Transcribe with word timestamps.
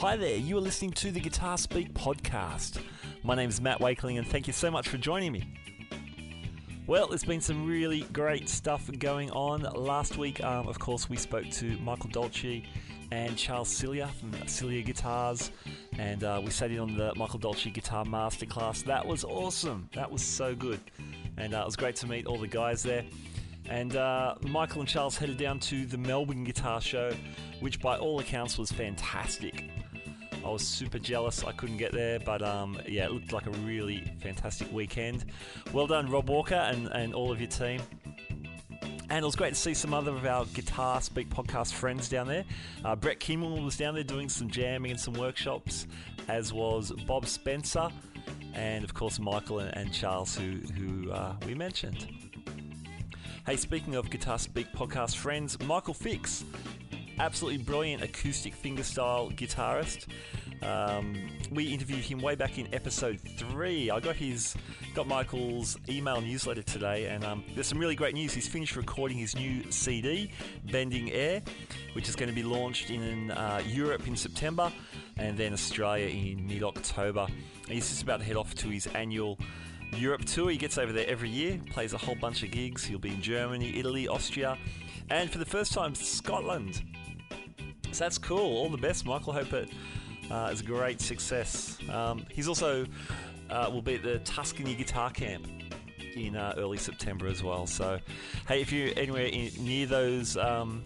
Hi 0.00 0.16
there, 0.16 0.36
you 0.36 0.56
are 0.56 0.62
listening 0.62 0.92
to 0.92 1.10
the 1.10 1.20
Guitar 1.20 1.58
Speak 1.58 1.92
podcast. 1.92 2.80
My 3.22 3.34
name 3.34 3.50
is 3.50 3.60
Matt 3.60 3.80
Wakeling, 3.80 4.16
and 4.16 4.26
thank 4.26 4.46
you 4.46 4.52
so 4.54 4.70
much 4.70 4.88
for 4.88 4.96
joining 4.96 5.30
me. 5.30 5.54
Well, 6.86 7.08
there's 7.08 7.22
been 7.22 7.42
some 7.42 7.66
really 7.66 8.00
great 8.10 8.48
stuff 8.48 8.88
going 8.98 9.30
on. 9.32 9.60
Last 9.60 10.16
week, 10.16 10.42
um, 10.42 10.66
of 10.68 10.78
course, 10.78 11.10
we 11.10 11.18
spoke 11.18 11.50
to 11.50 11.76
Michael 11.80 12.08
Dolce 12.08 12.64
and 13.12 13.36
Charles 13.36 13.68
Cilia 13.68 14.08
from 14.18 14.32
Cilia 14.48 14.80
Guitars, 14.80 15.50
and 15.98 16.24
uh, 16.24 16.40
we 16.42 16.50
sat 16.50 16.70
in 16.70 16.78
on 16.78 16.96
the 16.96 17.14
Michael 17.14 17.38
Dolce 17.38 17.68
Guitar 17.68 18.06
Masterclass. 18.06 18.82
That 18.84 19.06
was 19.06 19.22
awesome. 19.22 19.90
That 19.94 20.10
was 20.10 20.22
so 20.22 20.54
good, 20.54 20.80
and 21.36 21.52
uh, 21.52 21.60
it 21.60 21.66
was 21.66 21.76
great 21.76 21.96
to 21.96 22.06
meet 22.06 22.24
all 22.24 22.38
the 22.38 22.48
guys 22.48 22.82
there. 22.82 23.04
And 23.66 23.94
uh, 23.94 24.36
Michael 24.40 24.80
and 24.80 24.88
Charles 24.88 25.18
headed 25.18 25.36
down 25.36 25.60
to 25.60 25.84
the 25.84 25.98
Melbourne 25.98 26.42
Guitar 26.42 26.80
Show, 26.80 27.12
which 27.60 27.80
by 27.80 27.98
all 27.98 28.18
accounts 28.18 28.56
was 28.56 28.72
fantastic. 28.72 29.69
I 30.50 30.52
was 30.52 30.66
super 30.66 30.98
jealous 30.98 31.44
I 31.44 31.52
couldn't 31.52 31.76
get 31.76 31.92
there, 31.92 32.18
but 32.18 32.42
um, 32.42 32.76
yeah, 32.88 33.04
it 33.04 33.12
looked 33.12 33.32
like 33.32 33.46
a 33.46 33.52
really 33.64 34.02
fantastic 34.20 34.72
weekend. 34.72 35.26
Well 35.72 35.86
done, 35.86 36.10
Rob 36.10 36.28
Walker, 36.28 36.56
and, 36.56 36.88
and 36.88 37.14
all 37.14 37.30
of 37.30 37.40
your 37.40 37.48
team. 37.48 37.80
And 38.82 39.22
it 39.22 39.24
was 39.24 39.36
great 39.36 39.50
to 39.50 39.60
see 39.60 39.74
some 39.74 39.94
other 39.94 40.10
of 40.10 40.26
our 40.26 40.46
Guitar 40.46 41.00
Speak 41.02 41.30
podcast 41.30 41.74
friends 41.74 42.08
down 42.08 42.26
there. 42.26 42.44
Uh, 42.84 42.96
Brett 42.96 43.20
Kimmel 43.20 43.62
was 43.62 43.76
down 43.76 43.94
there 43.94 44.02
doing 44.02 44.28
some 44.28 44.50
jamming 44.50 44.90
and 44.90 44.98
some 44.98 45.14
workshops, 45.14 45.86
as 46.26 46.52
was 46.52 46.90
Bob 47.06 47.26
Spencer, 47.28 47.88
and 48.52 48.82
of 48.82 48.92
course 48.92 49.20
Michael 49.20 49.60
and, 49.60 49.76
and 49.76 49.92
Charles, 49.92 50.36
who, 50.36 50.56
who 50.74 51.12
uh, 51.12 51.36
we 51.46 51.54
mentioned. 51.54 52.08
Hey, 53.46 53.56
speaking 53.56 53.94
of 53.94 54.10
Guitar 54.10 54.40
Speak 54.40 54.66
podcast 54.72 55.14
friends, 55.14 55.62
Michael 55.62 55.94
Fix, 55.94 56.42
absolutely 57.20 57.62
brilliant 57.62 58.02
acoustic 58.02 58.54
fingerstyle 58.60 59.30
guitarist. 59.36 60.06
Um, 60.62 61.14
we 61.52 61.72
interviewed 61.72 62.00
him 62.00 62.20
way 62.20 62.34
back 62.34 62.58
in 62.58 62.72
episode 62.74 63.20
three. 63.36 63.90
I 63.90 64.00
got 64.00 64.16
his, 64.16 64.54
got 64.94 65.06
Michael's 65.06 65.76
email 65.88 66.20
newsletter 66.22 66.62
today, 66.62 67.06
and 67.08 67.22
um, 67.24 67.44
there's 67.54 67.66
some 67.66 67.78
really 67.78 67.94
great 67.94 68.14
news. 68.14 68.32
He's 68.32 68.48
finished 68.48 68.74
recording 68.74 69.18
his 69.18 69.36
new 69.36 69.70
CD, 69.70 70.32
Bending 70.70 71.10
Air, 71.12 71.42
which 71.92 72.08
is 72.08 72.16
going 72.16 72.30
to 72.30 72.34
be 72.34 72.42
launched 72.42 72.90
in 72.90 73.30
uh, 73.32 73.62
Europe 73.66 74.06
in 74.06 74.16
September, 74.16 74.72
and 75.18 75.36
then 75.36 75.52
Australia 75.52 76.06
in 76.06 76.46
mid-October. 76.46 77.26
He's 77.68 77.88
just 77.90 78.02
about 78.02 78.20
to 78.20 78.24
head 78.24 78.36
off 78.36 78.54
to 78.56 78.68
his 78.68 78.86
annual 78.88 79.38
Europe 79.94 80.24
tour. 80.24 80.50
He 80.50 80.56
gets 80.56 80.78
over 80.78 80.92
there 80.92 81.06
every 81.06 81.28
year, 81.28 81.60
plays 81.70 81.92
a 81.92 81.98
whole 81.98 82.16
bunch 82.16 82.42
of 82.42 82.50
gigs. 82.50 82.84
He'll 82.84 82.98
be 82.98 83.10
in 83.10 83.20
Germany, 83.20 83.78
Italy, 83.78 84.08
Austria, 84.08 84.56
and 85.10 85.30
for 85.30 85.38
the 85.38 85.44
first 85.44 85.72
time, 85.72 85.94
Scotland. 85.94 86.82
So 87.92 88.04
that's 88.04 88.18
cool. 88.18 88.56
All 88.56 88.68
the 88.68 88.78
best, 88.78 89.04
Michael. 89.04 89.32
Hope 89.32 89.52
it 89.52 89.70
uh, 90.30 90.50
is 90.52 90.60
a 90.60 90.64
great 90.64 91.00
success. 91.00 91.78
Um, 91.90 92.24
he's 92.30 92.48
also 92.48 92.86
uh, 93.50 93.68
will 93.72 93.82
be 93.82 93.96
at 93.96 94.02
the 94.02 94.20
Tuscany 94.20 94.74
Guitar 94.74 95.10
Camp 95.10 95.46
in 96.14 96.36
uh, 96.36 96.54
early 96.56 96.78
September 96.78 97.26
as 97.26 97.42
well. 97.42 97.66
So, 97.66 97.98
hey, 98.48 98.60
if 98.60 98.72
you're 98.72 98.90
anywhere 98.96 99.26
in, 99.26 99.50
near 99.58 99.86
those 99.86 100.36
um, 100.36 100.84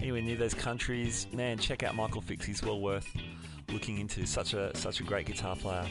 anywhere 0.00 0.22
near 0.22 0.36
those 0.36 0.54
countries, 0.54 1.26
man, 1.32 1.58
check 1.58 1.82
out 1.82 1.94
Michael 1.94 2.20
Fix. 2.20 2.44
He's 2.44 2.62
well 2.62 2.80
worth 2.80 3.08
looking 3.72 3.98
into. 3.98 4.26
Such 4.26 4.54
a 4.54 4.76
such 4.76 5.00
a 5.00 5.04
great 5.04 5.26
guitar 5.26 5.56
player. 5.56 5.86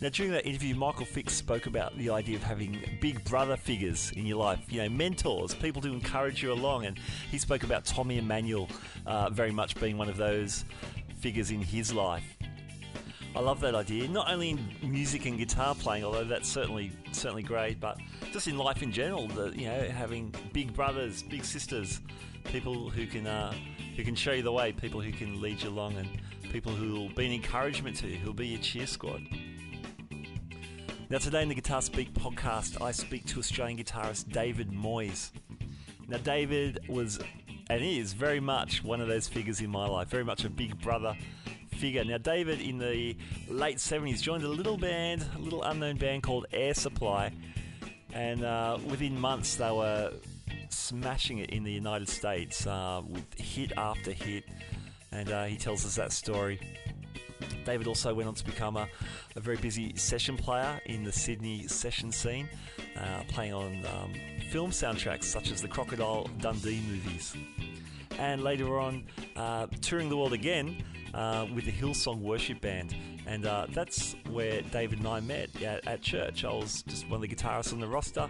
Now, 0.00 0.10
during 0.10 0.30
that 0.30 0.46
interview, 0.46 0.76
Michael 0.76 1.04
Fix 1.04 1.34
spoke 1.34 1.66
about 1.66 1.98
the 1.98 2.10
idea 2.10 2.36
of 2.36 2.42
having 2.44 2.78
big 3.00 3.24
brother 3.24 3.56
figures 3.56 4.12
in 4.12 4.26
your 4.26 4.38
life, 4.38 4.60
you 4.68 4.80
know, 4.80 4.88
mentors, 4.88 5.56
people 5.56 5.82
to 5.82 5.88
encourage 5.88 6.40
you 6.40 6.52
along. 6.52 6.86
And 6.86 6.96
he 7.32 7.38
spoke 7.38 7.64
about 7.64 7.84
Tommy 7.84 8.18
Emmanuel 8.18 8.68
uh, 9.06 9.28
very 9.30 9.50
much 9.50 9.74
being 9.80 9.98
one 9.98 10.08
of 10.08 10.16
those 10.16 10.64
figures 11.18 11.50
in 11.50 11.60
his 11.60 11.92
life. 11.92 12.36
I 13.34 13.40
love 13.40 13.58
that 13.60 13.74
idea, 13.74 14.06
not 14.06 14.30
only 14.30 14.50
in 14.50 14.68
music 14.82 15.26
and 15.26 15.36
guitar 15.36 15.74
playing, 15.74 16.04
although 16.04 16.24
that's 16.24 16.48
certainly 16.48 16.92
certainly 17.10 17.42
great, 17.42 17.80
but 17.80 17.98
just 18.32 18.46
in 18.46 18.56
life 18.56 18.84
in 18.84 18.92
general. 18.92 19.26
The, 19.26 19.50
you 19.50 19.66
know, 19.66 19.80
having 19.88 20.32
big 20.52 20.74
brothers, 20.74 21.24
big 21.24 21.44
sisters, 21.44 22.00
people 22.44 22.88
who 22.88 23.06
can 23.06 23.26
uh, 23.26 23.52
who 23.96 24.04
can 24.04 24.14
show 24.14 24.32
you 24.32 24.42
the 24.42 24.52
way, 24.52 24.70
people 24.70 25.00
who 25.00 25.10
can 25.10 25.40
lead 25.40 25.60
you 25.60 25.70
along, 25.70 25.96
and 25.96 26.08
people 26.52 26.72
who 26.72 26.92
will 26.92 27.08
be 27.10 27.26
an 27.26 27.32
encouragement 27.32 27.96
to 27.96 28.06
you, 28.06 28.16
who'll 28.16 28.32
be 28.32 28.46
your 28.46 28.60
cheer 28.60 28.86
squad. 28.86 29.22
Now, 31.10 31.16
today 31.16 31.40
in 31.40 31.48
the 31.48 31.54
Guitar 31.54 31.80
Speak 31.80 32.12
podcast, 32.12 32.82
I 32.82 32.92
speak 32.92 33.24
to 33.28 33.38
Australian 33.38 33.78
guitarist 33.78 34.30
David 34.30 34.70
Moyes. 34.70 35.30
Now, 36.06 36.18
David 36.18 36.80
was 36.86 37.18
and 37.70 37.82
is 37.82 38.12
very 38.12 38.40
much 38.40 38.84
one 38.84 39.00
of 39.00 39.08
those 39.08 39.26
figures 39.26 39.62
in 39.62 39.70
my 39.70 39.86
life, 39.86 40.08
very 40.08 40.24
much 40.24 40.44
a 40.44 40.50
big 40.50 40.78
brother 40.82 41.16
figure. 41.70 42.04
Now, 42.04 42.18
David 42.18 42.60
in 42.60 42.76
the 42.76 43.16
late 43.48 43.78
70s 43.78 44.20
joined 44.20 44.44
a 44.44 44.48
little 44.48 44.76
band, 44.76 45.24
a 45.34 45.38
little 45.38 45.62
unknown 45.62 45.96
band 45.96 46.24
called 46.24 46.44
Air 46.52 46.74
Supply, 46.74 47.32
and 48.12 48.44
uh, 48.44 48.76
within 48.86 49.18
months 49.18 49.56
they 49.56 49.70
were 49.70 50.12
smashing 50.68 51.38
it 51.38 51.48
in 51.48 51.64
the 51.64 51.72
United 51.72 52.10
States 52.10 52.66
uh, 52.66 53.00
with 53.08 53.32
hit 53.32 53.72
after 53.78 54.12
hit, 54.12 54.44
and 55.10 55.30
uh, 55.30 55.44
he 55.44 55.56
tells 55.56 55.86
us 55.86 55.96
that 55.96 56.12
story. 56.12 56.60
David 57.64 57.86
also 57.86 58.14
went 58.14 58.28
on 58.28 58.34
to 58.34 58.44
become 58.44 58.76
a, 58.76 58.88
a 59.36 59.40
very 59.40 59.56
busy 59.56 59.94
session 59.96 60.36
player 60.36 60.80
in 60.86 61.04
the 61.04 61.12
Sydney 61.12 61.66
session 61.66 62.12
scene, 62.12 62.48
uh, 62.96 63.22
playing 63.28 63.52
on 63.52 63.84
um, 63.86 64.14
film 64.50 64.70
soundtracks 64.70 65.24
such 65.24 65.50
as 65.50 65.62
the 65.62 65.68
Crocodile 65.68 66.28
Dundee 66.40 66.82
movies. 66.88 67.36
And 68.18 68.42
later 68.42 68.78
on, 68.78 69.04
uh, 69.36 69.66
touring 69.80 70.08
the 70.08 70.16
world 70.16 70.32
again 70.32 70.82
uh, 71.14 71.46
with 71.54 71.64
the 71.64 71.72
Hillsong 71.72 72.20
Worship 72.20 72.60
Band. 72.60 72.94
And 73.26 73.46
uh, 73.46 73.66
that's 73.70 74.16
where 74.30 74.62
David 74.62 74.98
and 75.00 75.08
I 75.08 75.20
met 75.20 75.50
at, 75.62 75.86
at, 75.86 76.00
church. 76.00 76.44
I 76.44 76.52
was 76.52 76.82
just 76.82 77.08
one 77.08 77.22
of 77.22 77.28
the 77.28 77.34
guitarists 77.34 77.72
on 77.72 77.80
the 77.80 77.86
roster, 77.86 78.28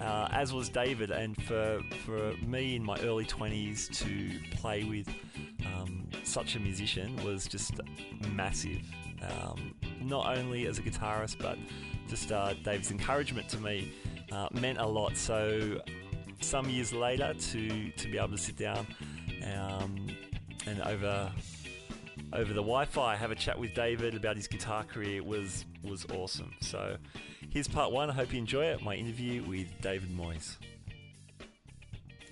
uh, 0.00 0.28
as 0.30 0.52
was 0.52 0.68
David. 0.68 1.10
And 1.10 1.40
for, 1.44 1.80
for 2.04 2.32
me 2.46 2.76
in 2.76 2.84
my 2.84 2.98
early 3.00 3.24
20s 3.24 3.90
to 4.00 4.56
play 4.56 4.84
with 4.84 5.08
um, 5.64 6.06
such 6.22 6.56
a 6.56 6.60
musician 6.60 7.16
was 7.24 7.46
just 7.46 7.80
massive. 8.32 8.82
Um, 9.22 9.74
not 10.00 10.36
only 10.36 10.66
as 10.66 10.78
a 10.78 10.82
guitarist, 10.82 11.36
but 11.40 11.58
just 12.08 12.30
uh, 12.30 12.54
Dave's 12.62 12.90
encouragement 12.90 13.48
to 13.50 13.58
me 13.58 13.92
uh, 14.32 14.48
meant 14.52 14.78
a 14.78 14.86
lot. 14.86 15.16
So 15.16 15.80
some 16.40 16.68
years 16.68 16.92
later, 16.92 17.34
to 17.34 17.90
to 17.90 18.08
be 18.10 18.18
able 18.18 18.30
to 18.30 18.38
sit 18.38 18.56
down 18.56 18.86
um, 19.54 20.06
and 20.66 20.80
over 20.82 21.32
over 22.36 22.52
the 22.52 22.60
Wi-Fi 22.60 23.16
have 23.16 23.30
a 23.30 23.34
chat 23.34 23.58
with 23.58 23.72
David 23.72 24.14
about 24.14 24.36
his 24.36 24.46
guitar 24.46 24.84
career 24.84 25.22
was 25.22 25.64
was 25.82 26.04
awesome. 26.12 26.52
So 26.60 26.96
here's 27.50 27.66
part 27.66 27.92
one. 27.92 28.10
I 28.10 28.12
hope 28.12 28.30
you 28.32 28.38
enjoy 28.38 28.66
it. 28.66 28.82
My 28.82 28.94
interview 28.94 29.42
with 29.44 29.68
David 29.80 30.10
Moyes. 30.10 30.56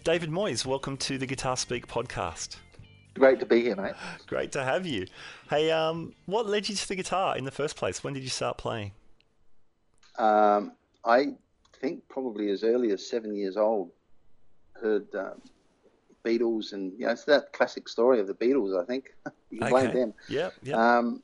David 0.05 0.29
Moyes, 0.29 0.67
welcome 0.67 0.99
to 0.99 1.17
the 1.17 1.25
Guitar 1.25 1.57
Speak 1.57 1.87
podcast. 1.87 2.57
Great 3.15 3.41
to 3.41 3.47
be 3.47 3.63
here, 3.63 3.77
mate. 3.77 3.95
Great 4.27 4.53
to 4.53 4.63
have 4.63 4.85
you. 4.85 5.07
Hey, 5.49 5.71
um, 5.71 6.13
what 6.27 6.47
led 6.47 6.69
you 6.69 6.75
to 6.75 6.89
the 6.89 6.97
guitar 6.97 7.39
in 7.39 7.45
the 7.45 7.51
first 7.51 7.75
place? 7.75 8.05
When 8.05 8.13
did 8.13 8.23
you 8.23 8.29
start 8.29 8.59
playing? 8.59 8.93
Um, 10.19 10.73
I 11.07 11.29
think 11.81 12.07
probably 12.11 12.51
as 12.51 12.63
early 12.63 12.91
as 12.91 13.09
seven 13.09 13.35
years 13.35 13.57
old. 13.57 13.91
Heard 14.75 15.07
um, 15.15 15.41
Beatles, 16.25 16.73
and 16.73 16.93
you 16.99 17.07
know, 17.07 17.13
it's 17.13 17.25
that 17.25 17.53
classic 17.53 17.89
story 17.89 18.21
of 18.21 18.27
the 18.27 18.35
Beatles. 18.35 18.81
I 18.81 18.85
think 18.85 19.15
you 19.51 19.59
can 19.59 19.69
okay. 19.69 19.71
blame 19.71 19.95
them. 19.95 20.15
Yeah, 20.29 20.51
yeah. 20.63 20.77
Um, 20.77 21.23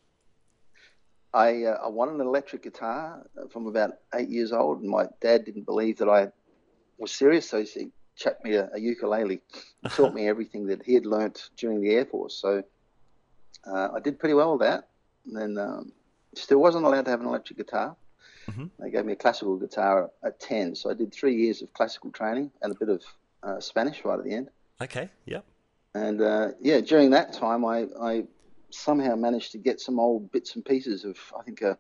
I 1.33 1.65
uh, 1.65 1.79
I 1.85 1.89
wanted 1.89 2.17
an 2.17 2.23
electric 2.23 2.63
guitar 2.63 3.27
from 3.53 3.67
about 3.67 3.93
eight 4.15 4.29
years 4.29 4.53
old, 4.53 4.81
and 4.81 4.91
my 4.91 5.07
dad 5.21 5.45
didn't 5.45 5.65
believe 5.65 5.99
that 5.99 6.09
I 6.09 6.29
was 6.99 7.13
serious, 7.13 7.49
so 7.49 7.63
he 7.63 7.91
chucked 8.21 8.45
me 8.45 8.55
a, 8.55 8.69
a 8.75 8.79
ukulele, 8.79 9.41
taught 9.91 10.15
me 10.15 10.29
everything 10.29 10.67
that 10.67 10.83
he 10.83 10.95
had 10.95 11.07
learnt 11.07 11.51
during 11.57 11.81
the 11.81 11.91
Air 11.91 12.05
Force. 12.05 12.35
So 12.35 12.63
uh, 13.67 13.89
I 13.95 14.01
did 14.01 14.19
pretty 14.19 14.35
well 14.35 14.53
with 14.53 14.61
that. 14.61 14.89
And 15.27 15.37
then 15.37 15.59
um, 15.59 15.93
still 16.35 16.61
wasn't 16.61 16.85
allowed 16.85 17.07
to 17.07 17.11
have 17.11 17.21
an 17.21 17.27
electric 17.27 17.59
guitar. 17.59 17.97
Mm-hmm. 18.49 18.67
They 18.79 18.91
gave 18.91 19.05
me 19.05 19.13
a 19.15 19.17
classical 19.17 19.57
guitar 19.57 20.11
at 20.25 20.41
10. 20.41 20.75
So 20.75 20.91
I 20.91 20.95
did 20.95 21.13
three 21.13 21.37
years 21.37 21.63
of 21.63 21.73
classical 21.73 22.11
training 22.11 22.51
and 22.63 22.73
a 22.73 22.79
bit 22.79 22.89
of 22.89 23.03
uh, 23.43 23.61
Spanish 23.61 24.05
right 24.05 24.19
at 24.19 24.25
the 24.25 24.35
end. 24.35 24.49
Okay, 24.81 25.09
yep. 25.27 25.45
And 25.95 26.21
uh, 26.23 26.49
yeah, 26.61 26.81
during 26.81 27.11
that 27.11 27.33
time, 27.33 27.65
I, 27.65 27.87
I 28.01 28.25
somehow 28.71 29.17
managed 29.17 29.53
to 29.53 29.59
get 29.59 29.81
some 29.81 29.99
old 29.99 30.31
bits 30.33 30.55
and 30.55 30.65
pieces 30.65 31.05
of, 31.05 31.19
I 31.39 31.43
think, 31.43 31.63
a, 31.63 31.77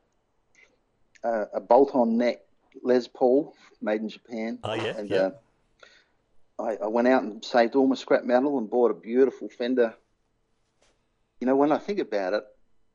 a, 1.23 1.47
a 1.55 1.61
bolt 1.61 1.94
on 1.94 2.19
neck 2.19 2.41
Les 2.82 3.08
Paul 3.08 3.55
made 3.81 4.00
in 4.00 4.08
Japan. 4.08 4.58
Oh, 4.64 4.75
yeah. 4.75 4.97
And 4.97 5.11
yeah. 5.11 5.17
Uh, 5.19 5.31
I, 6.62 6.76
I 6.85 6.87
went 6.88 7.08
out 7.08 7.23
and 7.23 7.43
saved 7.44 7.75
all 7.75 7.87
my 7.87 7.94
scrap 7.94 8.25
metal 8.25 8.58
and 8.58 8.69
bought 8.69 8.91
a 8.91 8.94
beautiful 8.94 9.49
Fender. 9.49 9.94
You 11.41 11.46
know, 11.46 11.56
when 11.56 11.73
I 11.73 11.79
think 11.79 12.00
about 12.00 12.35
it, 12.35 12.44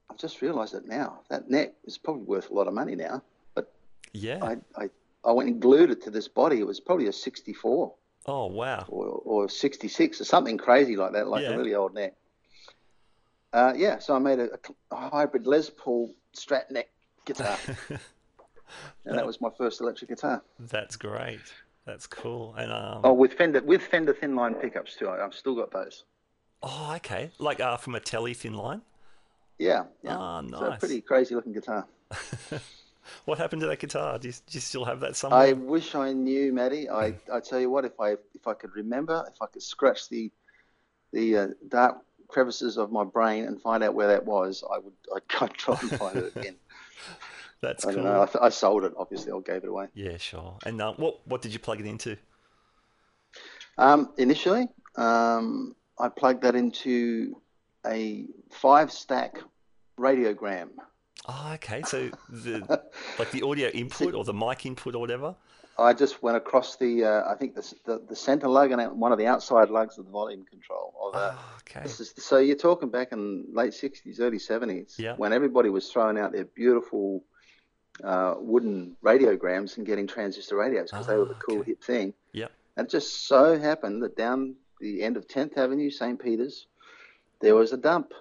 I've 0.09 0.17
just 0.17 0.41
realised 0.41 0.75
it 0.75 0.85
now. 0.85 1.21
That 1.29 1.49
neck 1.49 1.73
is 1.85 1.97
probably 1.97 2.23
worth 2.23 2.51
a 2.51 2.53
lot 2.53 2.67
of 2.67 2.73
money 2.75 2.95
now. 2.95 3.23
But 3.55 3.73
yeah, 4.13 4.37
I, 4.43 4.57
I, 4.83 4.89
I 5.23 5.31
went 5.31 5.49
and 5.49 5.59
glued 5.59 5.89
it 5.89 6.03
to 6.03 6.11
this 6.11 6.27
body. 6.27 6.59
It 6.59 6.67
was 6.67 6.79
probably 6.79 7.07
a 7.07 7.13
64. 7.13 7.93
Oh 8.25 8.47
wow! 8.47 8.85
Or, 8.87 9.05
or 9.23 9.49
66 9.49 10.21
or 10.21 10.23
something 10.25 10.57
crazy 10.57 10.95
like 10.95 11.13
that, 11.13 11.27
like 11.27 11.43
yeah. 11.43 11.51
a 11.51 11.57
really 11.57 11.75
old 11.75 11.93
neck. 11.93 12.13
Uh, 13.53 13.73
yeah, 13.75 13.99
so 13.99 14.15
I 14.15 14.19
made 14.19 14.39
a, 14.39 14.49
a 14.91 15.09
hybrid 15.09 15.47
Les 15.47 15.69
Paul 15.69 16.13
Strat 16.35 16.69
neck 16.71 16.89
guitar, 17.25 17.57
and 19.05 19.17
that 19.17 19.25
was 19.25 19.39
my 19.39 19.49
first 19.57 19.79
electric 19.79 20.09
guitar. 20.09 20.43
That's 20.59 20.95
great. 20.97 21.39
That's 21.85 22.07
cool. 22.07 22.55
And 22.57 22.71
um, 22.71 23.01
Oh, 23.03 23.13
with 23.13 23.33
Fender 23.33 23.61
with 23.61 23.83
Fender 23.83 24.13
thin 24.13 24.35
line 24.35 24.55
pickups 24.55 24.95
too. 24.95 25.07
I, 25.07 25.23
I've 25.23 25.35
still 25.35 25.55
got 25.55 25.71
those. 25.71 26.03
oh, 26.63 26.93
okay. 26.97 27.29
Like 27.37 27.59
uh, 27.59 27.77
from 27.77 27.95
a 27.95 27.99
Tele 27.99 28.33
thin 28.33 28.55
line. 28.55 28.81
Yeah, 29.59 29.83
yeah. 30.03 30.17
Ah, 30.17 30.41
So 30.49 30.65
a 30.65 30.69
nice. 30.71 30.79
pretty 30.79 30.99
crazy 31.01 31.35
looking 31.35 31.53
guitar. 31.53 31.85
What 33.25 33.37
happened 33.37 33.61
to 33.61 33.67
that 33.67 33.79
guitar? 33.79 34.17
Do 34.19 34.27
you, 34.27 34.33
do 34.33 34.39
you 34.51 34.59
still 34.59 34.85
have 34.85 34.99
that 35.01 35.15
somewhere? 35.15 35.41
I 35.41 35.53
wish 35.53 35.95
I 35.95 36.13
knew, 36.13 36.53
Maddie. 36.53 36.89
I 36.89 37.15
I 37.31 37.39
tell 37.39 37.59
you 37.59 37.69
what, 37.69 37.85
if 37.85 37.99
I 37.99 38.11
if 38.33 38.47
I 38.47 38.53
could 38.53 38.75
remember, 38.75 39.25
if 39.31 39.41
I 39.41 39.47
could 39.47 39.63
scratch 39.63 40.09
the 40.09 40.31
the 41.11 41.37
uh, 41.37 41.47
dark 41.69 41.97
crevices 42.27 42.77
of 42.77 42.91
my 42.91 43.03
brain 43.03 43.45
and 43.45 43.61
find 43.61 43.83
out 43.83 43.93
where 43.93 44.07
that 44.07 44.25
was, 44.25 44.63
I 44.71 44.79
would 44.79 44.93
I'd, 45.15 45.43
I'd 45.43 45.53
try 45.53 45.77
and 45.81 45.91
find 45.91 46.17
it 46.17 46.35
again. 46.35 46.55
That's 47.61 47.85
I 47.85 47.93
cool. 47.93 48.03
don't 48.03 48.11
know. 48.11 48.21
I, 48.21 48.25
th- 48.25 48.37
I 48.41 48.49
sold 48.49 48.83
it. 48.83 48.93
Obviously, 48.97 49.31
I 49.31 49.39
gave 49.39 49.63
it 49.63 49.69
away. 49.69 49.87
Yeah, 49.93 50.17
sure. 50.17 50.57
And 50.65 50.81
uh, 50.81 50.93
what 50.97 51.25
what 51.25 51.41
did 51.41 51.53
you 51.53 51.59
plug 51.59 51.79
it 51.79 51.85
into? 51.85 52.17
Um, 53.77 54.13
initially, 54.17 54.67
um, 54.95 55.75
I 55.99 56.09
plugged 56.09 56.43
that 56.43 56.55
into 56.55 57.41
a 57.85 58.25
five 58.51 58.91
stack 58.91 59.39
radiogram. 59.99 60.69
Oh, 61.27 61.51
okay. 61.55 61.81
So 61.83 62.09
the 62.29 62.81
like 63.19 63.31
the 63.31 63.41
audio 63.43 63.69
input 63.69 64.13
or 64.13 64.23
the 64.23 64.33
mic 64.33 64.65
input 64.65 64.95
or 64.95 64.99
whatever. 64.99 65.35
I 65.77 65.91
just 65.91 66.23
went 66.23 66.37
across 66.37 66.77
the, 66.77 67.03
uh, 67.03 67.29
I 67.29 67.35
think 67.35 67.53
the, 67.55 67.73
the 67.85 68.01
the 68.09 68.15
center 68.15 68.47
lug 68.47 68.71
and 68.71 68.97
one 68.99 69.11
of 69.11 69.17
the 69.17 69.27
outside 69.27 69.69
lugs 69.69 69.97
of 69.97 70.05
the 70.05 70.11
volume 70.11 70.45
control. 70.45 70.93
Of, 71.01 71.15
uh, 71.15 71.31
Oh, 71.35 71.57
okay. 71.59 71.85
is, 71.89 72.13
so 72.17 72.37
you're 72.37 72.55
talking 72.55 72.89
back 72.89 73.11
in 73.11 73.45
late 73.51 73.71
'60s, 73.71 74.19
early 74.21 74.37
'70s, 74.37 74.97
Yeah. 74.97 75.15
when 75.17 75.33
everybody 75.33 75.69
was 75.69 75.89
throwing 75.91 76.17
out 76.17 76.31
their 76.31 76.45
beautiful 76.45 77.23
uh, 78.03 78.35
wooden 78.37 78.95
radiograms 79.03 79.77
and 79.77 79.85
getting 79.85 80.07
transistor 80.07 80.55
radios 80.57 80.91
because 80.91 81.07
they 81.07 81.15
were 81.17 81.25
the 81.25 81.33
Ah, 81.33 81.45
cool 81.45 81.59
okay. 81.61 81.71
hip 81.71 81.83
thing. 81.83 82.13
Yep. 82.33 82.51
And 82.77 82.87
it 82.87 82.91
just 82.91 83.27
so 83.27 83.57
happened 83.57 84.03
that 84.03 84.15
down 84.17 84.55
the 84.81 85.01
end 85.01 85.15
of 85.17 85.27
10th 85.27 85.57
Avenue, 85.57 85.89
St. 85.89 86.19
Peter's, 86.21 86.67
there 87.41 87.55
was 87.55 87.71
a 87.71 87.77
dump. 87.77 88.11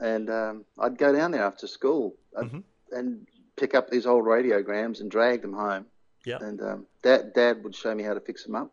And 0.00 0.30
um, 0.30 0.64
I'd 0.78 0.98
go 0.98 1.12
down 1.12 1.30
there 1.30 1.44
after 1.44 1.66
school 1.66 2.14
uh, 2.36 2.42
Mhm. 2.42 2.62
and 2.90 3.26
pick 3.56 3.74
up 3.74 3.88
these 3.90 4.06
old 4.06 4.24
radiograms 4.24 5.00
and 5.00 5.10
drag 5.10 5.42
them 5.42 5.52
home. 5.52 5.86
Yep. 6.24 6.40
And 6.42 6.60
um, 6.62 6.86
dad, 7.02 7.32
dad 7.34 7.62
would 7.64 7.74
show 7.74 7.94
me 7.94 8.02
how 8.02 8.14
to 8.14 8.20
fix 8.20 8.44
them 8.44 8.54
up. 8.56 8.72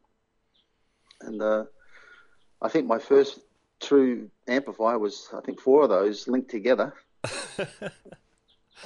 And 1.21 1.41
uh, 1.41 1.65
I 2.61 2.69
think 2.69 2.87
my 2.87 2.99
first 2.99 3.39
true 3.79 4.29
amplifier 4.47 4.97
was, 4.99 5.29
I 5.33 5.41
think, 5.41 5.59
four 5.59 5.83
of 5.83 5.89
those 5.89 6.27
linked 6.27 6.49
together. 6.51 6.93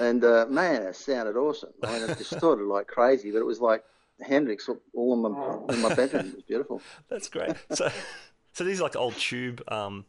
And 0.00 0.24
uh, 0.24 0.46
man, 0.48 0.82
it 0.82 0.96
sounded 0.96 1.36
awesome. 1.36 1.70
I 1.84 1.92
mean, 2.00 2.10
it 2.10 2.18
distorted 2.18 2.64
like 2.64 2.88
crazy, 2.88 3.30
but 3.30 3.38
it 3.38 3.46
was 3.46 3.60
like 3.60 3.84
Hendrix 4.20 4.68
all 4.92 5.14
in 5.14 5.22
my, 5.32 5.72
in 5.72 5.80
my 5.80 5.94
bedroom. 5.94 6.26
It 6.30 6.34
was 6.34 6.42
beautiful. 6.42 6.82
That's 7.08 7.28
great. 7.28 7.54
So 7.72 7.88
so 8.52 8.64
these 8.64 8.80
are 8.80 8.82
like 8.82 8.96
old 8.96 9.14
tube 9.14 9.62
um 9.68 10.04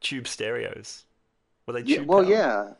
tube 0.00 0.26
stereos. 0.26 1.04
Were 1.66 1.72
they 1.74 1.82
Yeah, 1.82 2.00
well, 2.02 2.18
powered? 2.22 2.28
yeah, 2.28 2.72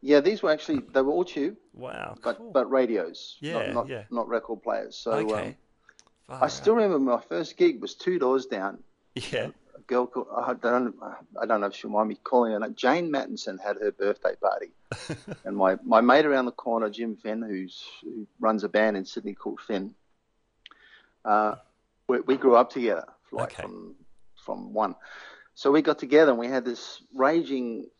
yeah. 0.00 0.20
These 0.20 0.42
were 0.42 0.50
actually 0.50 0.80
they 0.92 1.02
were 1.02 1.12
all 1.12 1.24
tube, 1.24 1.56
Wow. 1.74 2.16
but 2.22 2.38
cool. 2.38 2.52
but 2.52 2.70
radios, 2.70 3.36
Yeah, 3.40 3.52
not 3.66 3.74
not, 3.74 3.88
yeah. 3.88 4.02
not 4.10 4.28
record 4.28 4.62
players. 4.62 4.96
So 4.96 5.12
okay. 5.12 5.56
um, 6.28 6.38
I 6.42 6.48
still 6.48 6.74
remember 6.74 6.98
my 6.98 7.20
first 7.28 7.56
gig 7.56 7.80
was 7.82 7.94
two 7.94 8.18
doors 8.18 8.46
down. 8.46 8.78
Yeah. 9.14 9.48
A 9.76 9.80
girl 9.86 10.06
called 10.06 10.28
I 10.34 10.54
don't 10.54 10.94
I 11.40 11.44
don't 11.46 11.60
know 11.60 11.66
if 11.66 11.74
she'll 11.74 11.90
mind 11.90 12.08
me 12.08 12.14
calling 12.22 12.52
her. 12.58 12.68
Jane 12.70 13.10
Mattinson 13.12 13.60
had 13.60 13.76
her 13.78 13.92
birthday 13.92 14.34
party, 14.36 14.70
and 15.44 15.54
my, 15.56 15.76
my 15.84 16.00
mate 16.00 16.24
around 16.24 16.46
the 16.46 16.52
corner, 16.52 16.88
Jim 16.88 17.16
Finn, 17.16 17.42
who's 17.42 17.84
who 18.02 18.26
runs 18.38 18.64
a 18.64 18.68
band 18.70 18.96
in 18.96 19.04
Sydney 19.04 19.34
called 19.34 19.60
Finn. 19.60 19.94
Uh, 21.24 21.56
we, 22.08 22.20
we 22.20 22.36
grew 22.38 22.56
up 22.56 22.70
together, 22.70 23.04
like 23.32 23.52
Okay. 23.52 23.62
from 23.62 23.94
from 24.46 24.72
one. 24.72 24.94
So 25.54 25.70
we 25.70 25.82
got 25.82 25.98
together 25.98 26.30
and 26.30 26.40
we 26.40 26.46
had 26.46 26.64
this 26.64 27.02
raging. 27.14 27.90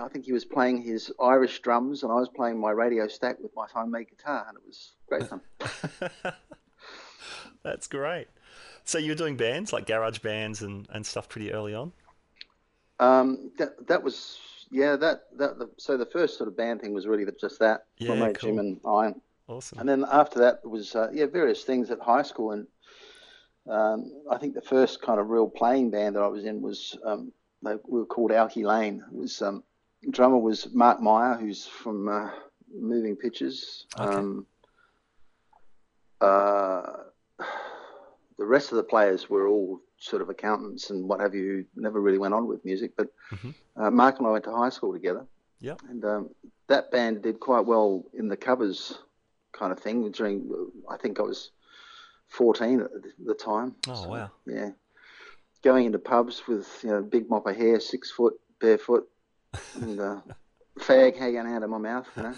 I 0.00 0.08
think 0.08 0.26
he 0.26 0.32
was 0.32 0.44
playing 0.44 0.82
his 0.82 1.10
Irish 1.20 1.60
drums 1.60 2.02
and 2.02 2.12
I 2.12 2.16
was 2.16 2.28
playing 2.28 2.60
my 2.60 2.70
radio 2.70 3.08
stack 3.08 3.38
with 3.40 3.54
my 3.56 3.66
homemade 3.72 4.08
guitar, 4.10 4.46
and 4.48 4.58
it 4.58 4.62
was 4.66 4.92
great 5.08 5.26
fun. 5.26 5.40
That's 7.62 7.86
great. 7.86 8.28
So 8.84 8.98
you 8.98 9.12
were 9.12 9.16
doing 9.16 9.36
bands 9.36 9.72
like 9.72 9.86
garage 9.86 10.18
bands 10.18 10.62
and, 10.62 10.86
and 10.92 11.04
stuff 11.04 11.28
pretty 11.28 11.52
early 11.52 11.74
on. 11.74 11.92
Um, 13.00 13.52
that 13.58 13.86
that 13.86 14.02
was 14.02 14.38
yeah 14.70 14.96
that 14.96 15.24
that 15.36 15.58
the, 15.58 15.70
so 15.76 15.96
the 15.96 16.06
first 16.06 16.36
sort 16.36 16.48
of 16.48 16.56
band 16.56 16.80
thing 16.80 16.92
was 16.92 17.06
really 17.06 17.24
just 17.40 17.58
that. 17.60 17.86
Yeah, 17.98 18.14
my 18.14 18.26
mate 18.26 18.38
cool. 18.38 18.50
Jim 18.50 18.58
and 18.58 18.80
I. 18.84 19.14
Awesome. 19.46 19.78
And 19.78 19.88
then 19.88 20.04
after 20.10 20.40
that 20.40 20.62
there 20.62 20.70
was 20.70 20.94
uh, 20.94 21.08
yeah 21.12 21.26
various 21.26 21.64
things 21.64 21.90
at 21.90 22.00
high 22.00 22.22
school 22.22 22.52
and 22.52 22.66
um, 23.68 24.10
I 24.30 24.38
think 24.38 24.54
the 24.54 24.62
first 24.62 25.02
kind 25.02 25.20
of 25.20 25.28
real 25.28 25.48
playing 25.48 25.90
band 25.90 26.16
that 26.16 26.22
I 26.22 26.28
was 26.28 26.44
in 26.44 26.62
was 26.62 26.96
um, 27.04 27.32
they, 27.62 27.74
we 27.86 28.00
were 28.00 28.06
called 28.06 28.32
Alki 28.32 28.64
Lane. 28.64 29.04
It 29.12 29.16
was 29.16 29.42
um, 29.42 29.62
drummer 30.10 30.38
was 30.38 30.72
Mark 30.74 31.00
Meyer 31.00 31.34
who's 31.36 31.66
from 31.66 32.08
uh, 32.08 32.30
Moving 32.74 33.16
Pictures. 33.16 33.86
Okay. 33.98 34.14
Um, 34.14 34.46
uh, 36.20 36.82
the 38.38 38.44
rest 38.44 38.70
of 38.72 38.76
the 38.76 38.82
players 38.84 39.28
were 39.28 39.48
all 39.48 39.80
sort 39.98 40.22
of 40.22 40.28
accountants 40.28 40.90
and 40.90 41.08
what 41.08 41.20
have 41.20 41.34
you, 41.34 41.66
who 41.74 41.80
never 41.82 42.00
really 42.00 42.18
went 42.18 42.34
on 42.34 42.46
with 42.46 42.64
music. 42.64 42.92
But 42.96 43.08
Mhm. 43.30 43.54
uh, 43.76 43.90
Mark 43.90 44.18
and 44.18 44.26
I 44.26 44.30
went 44.30 44.44
to 44.44 44.52
high 44.54 44.68
school 44.68 44.92
together. 44.92 45.26
Yep. 45.60 45.82
And 45.88 46.04
um, 46.04 46.30
that 46.68 46.90
band 46.90 47.22
did 47.22 47.40
quite 47.40 47.66
well 47.66 48.04
in 48.14 48.28
the 48.28 48.36
covers 48.36 48.98
kind 49.52 49.72
of 49.72 49.80
thing 49.80 50.08
during, 50.12 50.48
I 50.88 50.96
think 50.96 51.18
I 51.18 51.22
was 51.22 51.50
14 52.28 52.80
at 52.82 52.90
the- 53.24 53.34
time. 53.34 53.74
Oh, 53.88 54.08
wow. 54.08 54.30
Yeah. 54.46 54.70
Going 55.62 55.86
into 55.86 55.98
pubs 55.98 56.46
with, 56.46 56.68
you 56.84 56.90
know, 56.90 57.02
big 57.02 57.28
mop 57.28 57.46
of 57.46 57.56
hair, 57.56 57.80
six 57.80 58.10
foot, 58.12 58.38
barefoot, 58.60 59.08
and 59.74 60.00
uh, 60.00 60.20
fag 60.80 61.16
hanging 61.16 61.38
out 61.54 61.62
of 61.62 61.70
my 61.70 61.78
mouth, 61.78 62.06
you 62.16 62.22
know. 62.24 62.34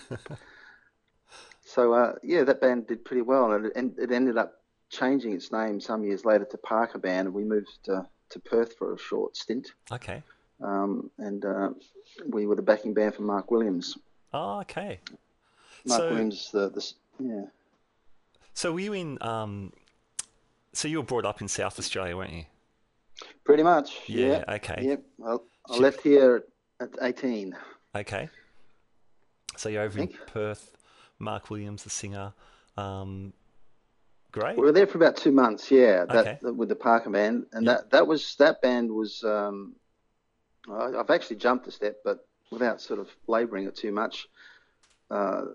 So 1.64 1.92
uh, 1.92 2.14
yeah, 2.22 2.42
that 2.44 2.60
band 2.60 2.86
did 2.88 3.04
pretty 3.04 3.22
well, 3.22 3.52
and 3.52 3.66
it, 3.66 3.72
and 3.76 3.96
it 3.98 4.10
ended 4.10 4.36
up 4.36 4.54
changing 4.88 5.32
its 5.32 5.52
name 5.52 5.80
some 5.80 6.02
years 6.02 6.24
later 6.24 6.44
to 6.46 6.58
Parker 6.58 6.98
Band, 6.98 7.28
and 7.28 7.34
we 7.34 7.44
moved 7.44 7.68
to, 7.84 8.04
to 8.30 8.40
Perth 8.40 8.76
for 8.76 8.92
a 8.94 8.98
short 8.98 9.36
stint. 9.36 9.72
Okay. 9.92 10.22
Um, 10.60 11.10
and 11.18 11.44
uh, 11.44 11.70
we 12.26 12.46
were 12.46 12.56
the 12.56 12.62
backing 12.62 12.92
band 12.92 13.14
for 13.14 13.22
Mark 13.22 13.50
Williams. 13.52 13.96
Oh, 14.32 14.60
okay. 14.62 14.98
Mark 15.86 16.00
So- 16.00 16.08
Williams, 16.10 16.50
the, 16.52 16.70
the 16.70 16.92
yeah, 17.20 17.44
So 18.54 18.72
were 18.72 18.80
you 18.80 18.92
in 18.94 19.18
um 19.20 19.72
so 20.72 20.88
you 20.88 20.98
were 20.98 21.04
brought 21.04 21.24
up 21.24 21.40
in 21.40 21.48
South 21.48 21.78
Australia, 21.78 22.16
weren't 22.16 22.32
you? 22.32 22.44
pretty 23.44 23.62
much. 23.62 23.92
Yeah, 24.06 24.26
Yeah. 24.48 24.54
okay. 24.54 24.80
Yep. 24.82 25.02
I, 25.24 25.32
I 25.32 25.36
Should- 25.74 25.82
left 25.82 26.00
here 26.02 26.44
at 26.80 26.90
18. 27.00 27.56
Okay. 27.94 28.28
So 29.56 29.68
you're 29.68 29.82
over 29.82 30.00
in. 30.00 30.08
Perth, 30.26 30.76
Mark 31.18 31.50
Williams, 31.50 31.84
the 31.84 31.90
singer. 31.90 32.32
Um 32.76 33.32
great. 34.32 34.56
We 34.56 34.62
were 34.64 34.72
there 34.72 34.86
for 34.86 34.98
about 34.98 35.16
two 35.16 35.32
months. 35.32 35.70
Yeah, 35.70 36.04
that, 36.06 36.26
Okay. 36.26 36.38
with 36.52 36.68
the 36.68 36.76
Parker 36.76 37.10
Band, 37.10 37.46
and 37.52 37.66
Yeah. 37.66 37.74
that 37.74 37.90
that 37.90 38.06
was 38.06 38.36
that 38.36 38.62
band 38.62 38.90
was. 38.90 39.22
Um, 39.24 39.74
I- 40.70 40.96
I've 40.98 41.10
actually 41.10 41.36
jumped 41.36 41.66
a 41.66 41.70
step, 41.70 41.96
but 42.04 42.26
without 42.50 42.80
sort 42.80 43.00
of 43.00 43.08
labouring 43.26 43.66
it 43.66 43.74
too 43.76 43.92
much. 43.92 44.28
Uh, 45.10 45.46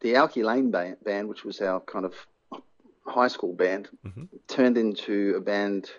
the 0.00 0.14
Alky 0.14 0.42
Lane 0.44 0.70
band, 0.70 0.96
band, 1.04 1.28
which 1.28 1.44
was 1.44 1.60
our 1.60 1.80
kind 1.80 2.04
of 2.04 2.14
high 3.06 3.28
school 3.28 3.52
band, 3.52 3.88
Mhm. 4.04 4.28
turned 4.48 4.78
into 4.78 5.34
a 5.36 5.40
band 5.40 5.90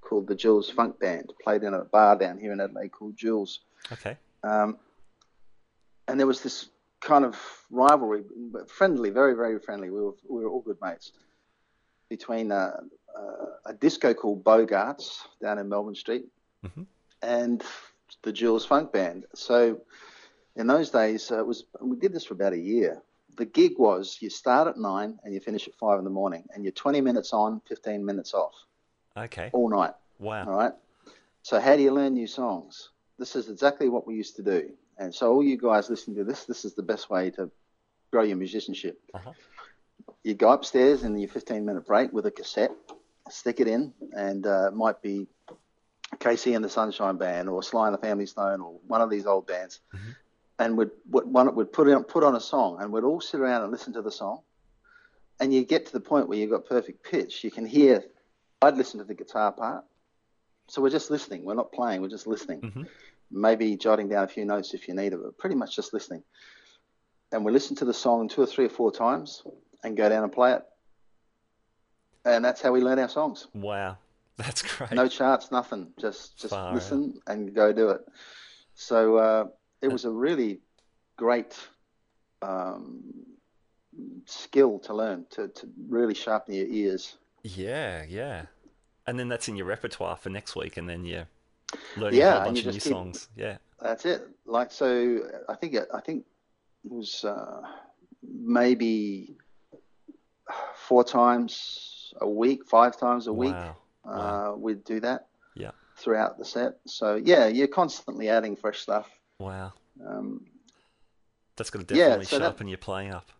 called 0.00 0.26
the 0.26 0.34
Jules 0.34 0.70
Funk 0.70 0.98
Band. 1.00 1.32
Played 1.42 1.62
in 1.62 1.74
a 1.74 1.84
bar 1.84 2.16
down 2.16 2.38
here 2.38 2.52
in 2.52 2.60
Adelaide 2.60 2.92
called 2.92 3.16
Jules. 3.16 3.60
Okay. 3.92 4.16
Um, 4.42 4.78
and 6.06 6.18
there 6.18 6.26
was 6.26 6.40
this 6.42 6.70
kind 7.00 7.24
of 7.24 7.36
rivalry, 7.70 8.22
but 8.52 8.70
friendly, 8.70 9.10
very, 9.10 9.34
very 9.34 9.58
friendly. 9.58 9.90
We 9.90 10.00
were, 10.00 10.14
we 10.28 10.42
were 10.44 10.50
all 10.50 10.62
good 10.62 10.78
mates 10.82 11.12
between 12.08 12.50
uh, 12.50 12.80
uh, 13.16 13.46
a 13.66 13.74
disco 13.74 14.14
called 14.14 14.42
Bogarts 14.44 15.18
down 15.42 15.58
in 15.58 15.68
Melbourne 15.68 15.94
Street 15.94 16.26
Mhm. 16.64 16.86
and 17.22 17.62
the 18.22 18.32
Jules 18.32 18.64
Funk 18.66 18.90
Band. 18.92 19.26
So 19.34 19.80
in 20.56 20.66
those 20.66 20.90
days, 20.90 21.30
uh, 21.30 21.38
it 21.40 21.46
was 21.46 21.64
we 21.80 21.96
did 21.96 22.12
this 22.12 22.24
for 22.24 22.34
about 22.34 22.52
a 22.52 22.58
year. 22.58 23.00
The 23.36 23.44
gig 23.44 23.78
was 23.78 24.18
you 24.20 24.30
start 24.30 24.66
at 24.66 24.76
nine 24.76 25.20
and 25.22 25.32
you 25.32 25.38
finish 25.40 25.68
at 25.68 25.74
five 25.76 25.98
in 25.98 26.04
the 26.04 26.10
morning, 26.10 26.44
and 26.52 26.64
you're 26.64 26.72
20 26.72 27.00
minutes 27.00 27.32
on, 27.32 27.60
15 27.68 28.04
minutes 28.04 28.34
off 28.34 28.54
Okay. 29.24 29.50
all 29.52 29.68
night. 29.68 29.94
Wow. 30.18 30.46
All 30.46 30.54
right. 30.56 30.72
So 31.42 31.60
how 31.60 31.76
do 31.76 31.82
you 31.82 31.92
learn 31.92 32.14
new 32.14 32.26
songs? 32.26 32.90
This 33.18 33.36
is 33.36 33.48
exactly 33.48 33.88
what 33.88 34.06
we 34.06 34.14
used 34.14 34.36
to 34.36 34.42
do. 34.42 34.70
And 34.98 35.14
so 35.14 35.32
all 35.32 35.42
you 35.42 35.56
guys 35.56 35.88
listening 35.90 36.16
to 36.16 36.24
this, 36.24 36.44
this 36.44 36.64
is 36.64 36.74
the 36.74 36.82
best 36.82 37.08
way 37.10 37.30
to 37.32 37.50
grow 38.10 38.22
your 38.22 38.36
musicianship. 38.36 39.00
Uh-huh. 39.14 39.32
You 40.24 40.34
go 40.34 40.50
upstairs 40.52 41.04
in 41.04 41.16
your 41.18 41.28
15 41.28 41.64
minute 41.64 41.86
break 41.86 42.12
with 42.12 42.26
a 42.26 42.30
cassette, 42.30 42.72
stick 43.30 43.60
it 43.60 43.68
in, 43.68 43.92
and 44.12 44.46
uh, 44.46 44.68
it 44.68 44.74
might 44.74 45.00
be 45.02 45.26
KC 46.18 46.56
and 46.56 46.64
the 46.64 46.68
Sunshine 46.68 47.16
Band 47.16 47.48
or 47.48 47.62
Sly 47.62 47.86
and 47.86 47.94
the 47.94 47.98
Family 48.00 48.26
Stone 48.26 48.60
or 48.60 48.78
one 48.86 49.00
of 49.00 49.10
these 49.10 49.26
old 49.26 49.46
bands, 49.46 49.80
Mhm. 49.94 50.16
and 50.58 50.76
would 50.78 50.90
would 51.10 51.26
one 51.26 51.54
would 51.54 51.72
put 51.72 51.88
on 51.88 52.02
put 52.04 52.24
on 52.24 52.34
a 52.34 52.40
song, 52.40 52.78
and 52.80 52.92
we'd 52.92 53.04
all 53.04 53.20
sit 53.20 53.40
around 53.40 53.62
and 53.62 53.70
listen 53.70 53.92
to 53.92 54.02
the 54.02 54.10
song, 54.10 54.40
and 55.38 55.52
you 55.54 55.64
get 55.64 55.86
to 55.86 55.92
the 55.92 56.00
point 56.00 56.28
where 56.28 56.38
you've 56.38 56.50
got 56.50 56.64
perfect 56.66 57.02
pitch. 57.04 57.44
You 57.44 57.50
can 57.50 57.66
hear. 57.66 58.04
I'd 58.60 58.76
listen 58.76 58.98
to 58.98 59.04
the 59.04 59.14
guitar 59.14 59.52
part, 59.52 59.84
so 60.68 60.82
we're 60.82 60.90
just 60.90 61.10
listening. 61.10 61.44
We're 61.44 61.54
not 61.54 61.72
playing. 61.72 62.02
We're 62.02 62.08
just 62.08 62.26
listening. 62.26 62.60
Mhm. 62.60 62.88
Maybe 63.30 63.76
jotting 63.76 64.08
down 64.08 64.24
a 64.24 64.28
few 64.28 64.44
notes 64.44 64.74
if 64.74 64.88
you 64.88 64.94
need 64.94 65.12
it, 65.12 65.20
but 65.22 65.38
pretty 65.38 65.54
much 65.54 65.76
just 65.76 65.92
listening. 65.92 66.24
And 67.30 67.44
we 67.44 67.52
listen 67.52 67.76
to 67.76 67.84
the 67.84 67.94
song 67.94 68.28
two 68.28 68.42
or 68.42 68.46
three 68.46 68.64
or 68.64 68.70
four 68.70 68.90
times, 68.90 69.42
and 69.84 69.96
go 69.96 70.08
down 70.08 70.24
and 70.24 70.32
play 70.32 70.54
it. 70.54 70.62
And 72.24 72.44
that's 72.44 72.60
how 72.60 72.72
we 72.72 72.80
learn 72.80 72.98
our 72.98 73.08
songs. 73.08 73.46
Wow, 73.54 73.98
that's 74.36 74.62
great. 74.62 74.90
No 74.92 75.06
charts, 75.08 75.52
nothing. 75.52 75.92
Just 76.00 76.36
just 76.38 76.50
Far 76.54 76.68
out. 76.68 76.74
listen 76.74 77.20
and 77.26 77.54
go 77.54 77.72
do 77.72 77.90
it. 77.90 78.00
So 78.74 79.16
uh, 79.16 79.44
it 79.82 79.88
was 79.88 80.04
a 80.04 80.10
really 80.10 80.60
great 81.16 81.56
um, 82.42 83.02
skill 84.26 84.78
to 84.80 84.94
learn 84.94 85.26
to, 85.30 85.48
to 85.48 85.68
really 85.88 86.14
sharpen 86.14 86.54
your 86.54 86.66
ears. 86.66 87.16
Yeah, 87.42 88.04
yeah. 88.08 88.46
And 89.06 89.18
then 89.18 89.28
that's 89.28 89.48
in 89.48 89.56
your 89.56 89.66
repertoire 89.66 90.16
for 90.16 90.28
next 90.30 90.54
week, 90.56 90.76
and 90.76 90.88
then 90.88 91.04
you're 91.04 91.26
learning 91.96 92.20
a 92.20 92.22
Yeah, 92.24 92.34
whole 92.36 92.44
bunch 92.46 92.58
of 92.60 92.66
new 92.66 92.72
keep- 92.72 92.82
songs. 92.82 93.28
Yeah. 93.36 93.58
That's 93.80 94.04
it. 94.04 94.28
Like 94.44 94.70
so, 94.72 95.20
I 95.48 95.54
think 95.54 95.74
it, 95.74 95.88
I 95.94 96.00
think 96.00 96.26
it 96.84 96.90
was 96.92 97.24
uh, 97.24 97.62
maybe 98.22 99.36
four 100.74 101.04
times 101.04 102.12
a 102.20 102.28
week, 102.28 102.66
five 102.66 102.98
times 102.98 103.26
a 103.26 103.32
week. 103.32 103.52
Wow. 103.52 103.76
Uh, 104.04 104.08
Wow. 104.10 104.56
we'd 104.56 104.84
do 104.84 105.00
that. 105.00 105.26
Yeah. 105.54 105.72
Throughout 105.96 106.38
the 106.38 106.44
set. 106.44 106.78
So 106.86 107.16
yeah, 107.16 107.46
you're 107.46 107.66
constantly 107.68 108.28
adding 108.28 108.56
fresh 108.56 108.80
stuff. 108.80 109.08
Wow. 109.38 109.72
Um, 110.06 110.46
That's 111.56 111.70
got 111.70 111.86
to 111.86 111.94
Yeah, 111.94 112.04
definitely 112.04 112.24
so 112.26 112.38
that- 112.38 112.44
sharpen 112.44 112.68
your 112.68 112.78
playing 112.78 113.12
up. 113.12 113.30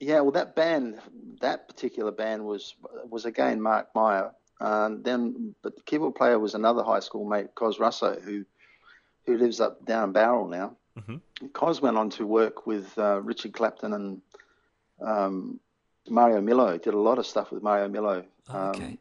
Yeah, 0.00 0.20
well, 0.20 0.32
that 0.32 0.54
band, 0.54 1.00
that 1.40 1.68
particular 1.68 2.12
band 2.12 2.44
was 2.44 2.74
was 3.08 3.24
again 3.24 3.60
Mark 3.60 3.88
Meyer. 3.94 4.32
Um, 4.60 5.02
then, 5.02 5.54
but 5.62 5.76
the 5.76 5.82
keyboard 5.82 6.14
player 6.14 6.38
was 6.38 6.54
another 6.54 6.82
high 6.82 7.00
school 7.00 7.24
mate, 7.24 7.54
Cos 7.54 7.78
Russo, 7.78 8.18
who 8.20 8.44
who 9.26 9.38
lives 9.38 9.60
up 9.60 9.84
down 9.84 10.04
in 10.08 10.12
Bowral 10.12 10.48
now. 10.48 10.76
Mhm. 10.98 11.20
Cos 11.52 11.82
went 11.82 11.96
on 11.96 12.10
to 12.10 12.26
work 12.26 12.66
with 12.66 12.96
uh, 12.98 13.20
Richard 13.22 13.52
Clapton 13.52 13.92
and 13.92 14.22
um, 15.00 15.60
Mario 16.08 16.40
Millo. 16.40 16.80
Did 16.80 16.94
a 16.94 16.98
lot 16.98 17.18
of 17.18 17.26
stuff 17.26 17.50
with 17.50 17.62
Mario 17.62 17.88
Millo. 17.88 18.24
Oh, 18.48 18.68
okay. 18.68 18.98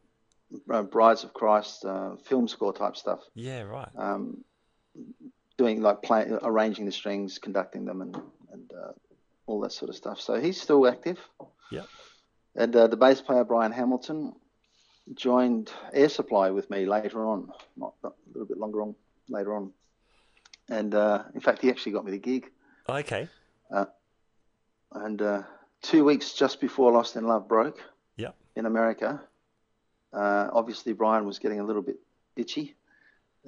uh, 0.70 0.84
Brides 0.84 1.24
of 1.24 1.34
Christ, 1.34 1.86
uh, 1.86 2.16
film 2.18 2.48
score 2.48 2.74
type 2.74 2.98
stuff. 2.98 3.20
Yeah, 3.34 3.62
right. 3.62 3.90
Um, 3.98 4.44
doing 5.58 5.82
like 5.82 6.02
playing, 6.02 6.38
arranging 6.42 6.86
the 6.86 6.92
strings, 6.92 7.38
conducting 7.38 7.86
them, 7.86 8.02
and 8.02 8.16
and 8.52 8.72
uh, 8.74 8.92
all 9.48 9.60
that 9.62 9.72
sort 9.72 9.90
of 9.90 9.96
stuff. 9.96 10.20
So 10.20 10.40
he's 10.40 10.60
still 10.60 10.88
active. 10.88 11.20
Yep. 11.72 11.88
And 12.56 12.76
uh, 12.76 12.88
the 12.88 12.98
bass 12.98 13.22
player 13.22 13.44
Brian 13.44 13.72
Hamilton 13.72 14.34
joined 15.14 15.72
Air 15.94 16.10
Supply 16.10 16.50
with 16.52 16.70
me 16.70 16.86
later 16.86 17.26
on, 17.26 17.52
not, 17.78 17.94
not 18.04 18.14
a 18.14 18.30
little 18.32 18.48
bit 18.48 18.58
longer 18.58 18.82
on 18.82 18.96
later 19.30 19.56
on. 19.56 19.72
And 20.70 20.96
uh, 20.96 21.24
in 21.34 21.42
fact, 21.42 21.62
he 21.62 21.70
actually 21.70 21.92
got 21.92 22.06
me 22.06 22.12
the 22.12 22.18
gig. 22.18 22.50
Okay. 22.90 23.28
And 24.96 25.22
uh, 25.22 25.44
two 25.82 26.06
weeks 26.06 26.34
just 26.34 26.62
before 26.62 26.92
Lost 26.92 27.16
in 27.16 27.28
Love 27.28 27.48
broke 27.48 27.80
Yep. 28.18 28.36
in 28.56 28.66
America, 28.66 29.22
uh, 30.14 30.48
obviously 30.54 30.94
Brian 30.94 31.26
was 31.26 31.38
getting 31.38 31.60
a 31.60 31.66
little 31.66 31.82
bit 31.82 31.98
itchy. 32.38 32.76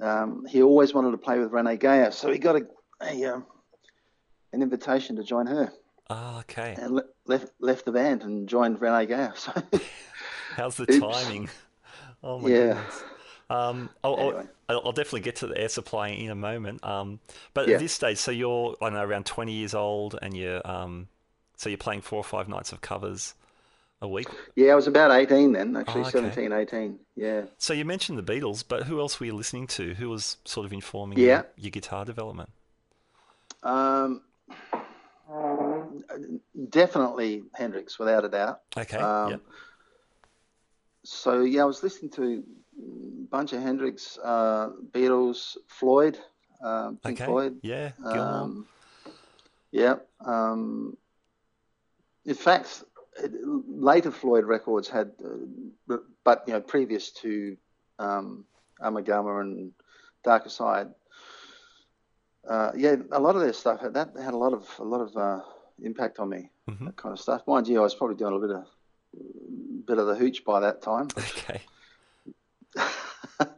Um, 0.00 0.44
he 0.46 0.62
always 0.62 0.92
wanted 0.92 1.12
to 1.12 1.18
play 1.18 1.38
with 1.38 1.50
Renée 1.50 1.80
Geyer, 1.80 2.10
so 2.10 2.30
he 2.30 2.38
got 2.38 2.56
a, 2.56 2.66
a 3.02 3.24
um, 3.32 3.46
an 4.52 4.62
invitation 4.62 5.16
to 5.16 5.24
join 5.24 5.46
her, 5.46 5.72
Ah, 6.10 6.40
okay. 6.40 6.74
and 6.78 6.94
le- 6.96 7.04
left 7.26 7.52
left 7.60 7.84
the 7.84 7.92
band 7.92 8.22
and 8.22 8.48
joined 8.48 8.78
Renée 8.80 9.06
Geyer. 9.08 9.32
So 9.36 9.52
How's 10.56 10.76
the 10.76 10.84
Oops. 10.90 10.98
timing? 10.98 11.48
Oh 12.22 12.38
my 12.38 12.48
Yeah. 12.48 12.56
goodness. 12.74 13.02
Um, 13.50 13.90
I'll, 14.02 14.14
I'll- 14.16 14.28
Anyway. 14.30 14.46
I'll, 14.70 14.82
I'll 14.86 14.92
definitely 14.92 15.20
get 15.20 15.36
to 15.36 15.46
the 15.46 15.56
air 15.58 15.68
supply 15.68 16.08
in 16.08 16.30
a 16.30 16.34
moment. 16.34 16.84
Um, 16.84 17.20
but 17.54 17.68
Yeah. 17.68 17.74
at 17.74 17.80
this 17.80 17.92
stage, 17.92 18.18
so 18.18 18.30
you're, 18.30 18.76
I 18.82 18.86
don't 18.86 18.94
know, 18.94 19.02
around 19.04 19.24
20 19.26 19.52
years 19.52 19.72
old, 19.74 20.18
and 20.20 20.36
you're, 20.36 20.60
um, 20.70 21.08
so 21.56 21.70
you're 21.70 21.78
playing 21.78 22.02
four 22.02 22.18
or 22.18 22.24
five 22.24 22.48
nights 22.48 22.72
of 22.72 22.80
covers 22.82 23.34
a 24.02 24.08
week. 24.08 24.28
yeah, 24.56 24.72
I 24.72 24.74
was 24.74 24.86
about 24.86 25.10
18 25.10 25.52
then, 25.52 25.74
actually 25.76 26.02
Oh, 26.02 26.08
okay. 26.08 26.10
17, 26.10 26.52
18. 26.52 26.98
Yeah. 27.16 27.42
So 27.56 27.72
you 27.72 27.84
mentioned 27.86 28.18
the 28.18 28.22
Beatles, 28.22 28.62
but 28.66 28.82
who 28.84 29.00
else 29.00 29.18
were 29.20 29.26
you 29.26 29.34
listening 29.34 29.66
to? 29.68 29.94
Who 29.94 30.10
was 30.10 30.36
sort 30.44 30.66
of 30.66 30.72
informing 30.74 31.18
Yeah. 31.18 31.24
your, 31.26 31.46
your 31.56 31.70
guitar 31.70 32.04
development? 32.04 32.50
Um, 33.62 34.20
definitely 36.68 37.42
Hendrix, 37.54 37.98
without 37.98 38.24
a 38.24 38.28
doubt. 38.28 38.60
Okay. 38.76 38.98
Um, 38.98 39.30
yep. 39.30 39.40
So 41.04 41.42
yeah, 41.42 41.62
I 41.62 41.64
was 41.64 41.82
listening 41.82 42.10
to 42.12 42.44
a 42.78 43.26
bunch 43.30 43.52
of 43.52 43.62
Hendrix, 43.62 44.18
uh, 44.22 44.70
Beatles, 44.92 45.56
Floyd, 45.66 46.18
uh, 46.62 46.92
Pink 47.02 47.20
Okay. 47.20 47.24
Floyd. 47.24 47.58
Yeah. 47.62 47.92
Um, 48.04 48.66
yeah. 49.70 49.96
Um, 50.24 50.96
in 52.24 52.34
fact, 52.34 52.84
it, 53.22 53.32
later 53.42 54.10
Floyd 54.10 54.44
records 54.44 54.88
had, 54.88 55.12
uh, 55.24 55.96
but 56.24 56.44
you 56.46 56.52
know, 56.52 56.60
previous 56.60 57.10
to 57.12 57.56
um, 57.98 58.44
Ummagumma 58.80 59.40
and 59.40 59.72
Darker 60.24 60.50
Side, 60.50 60.88
uh, 62.48 62.72
yeah, 62.76 62.96
a 63.12 63.20
lot 63.20 63.34
of 63.34 63.42
their 63.42 63.52
stuff 63.52 63.80
had 63.80 63.94
that 63.94 64.10
had 64.22 64.34
a 64.34 64.36
lot 64.36 64.52
of 64.52 64.68
a 64.78 64.84
lot 64.84 65.00
of 65.00 65.16
uh, 65.16 65.40
impact 65.82 66.18
on 66.18 66.28
me. 66.28 66.50
Mhm. 66.68 66.86
That 66.86 66.96
kind 66.96 67.12
of 67.12 67.20
stuff. 67.20 67.42
Mind 67.46 67.68
you, 67.68 67.78
I 67.78 67.82
was 67.82 67.94
probably 67.94 68.16
doing 68.16 68.34
a 68.34 68.38
bit 68.38 68.50
of 68.50 68.64
bit 69.86 69.98
of 69.98 70.06
the 70.06 70.14
hooch 70.14 70.44
by 70.44 70.60
that 70.60 70.82
time. 70.82 71.08
okay. 71.18 71.60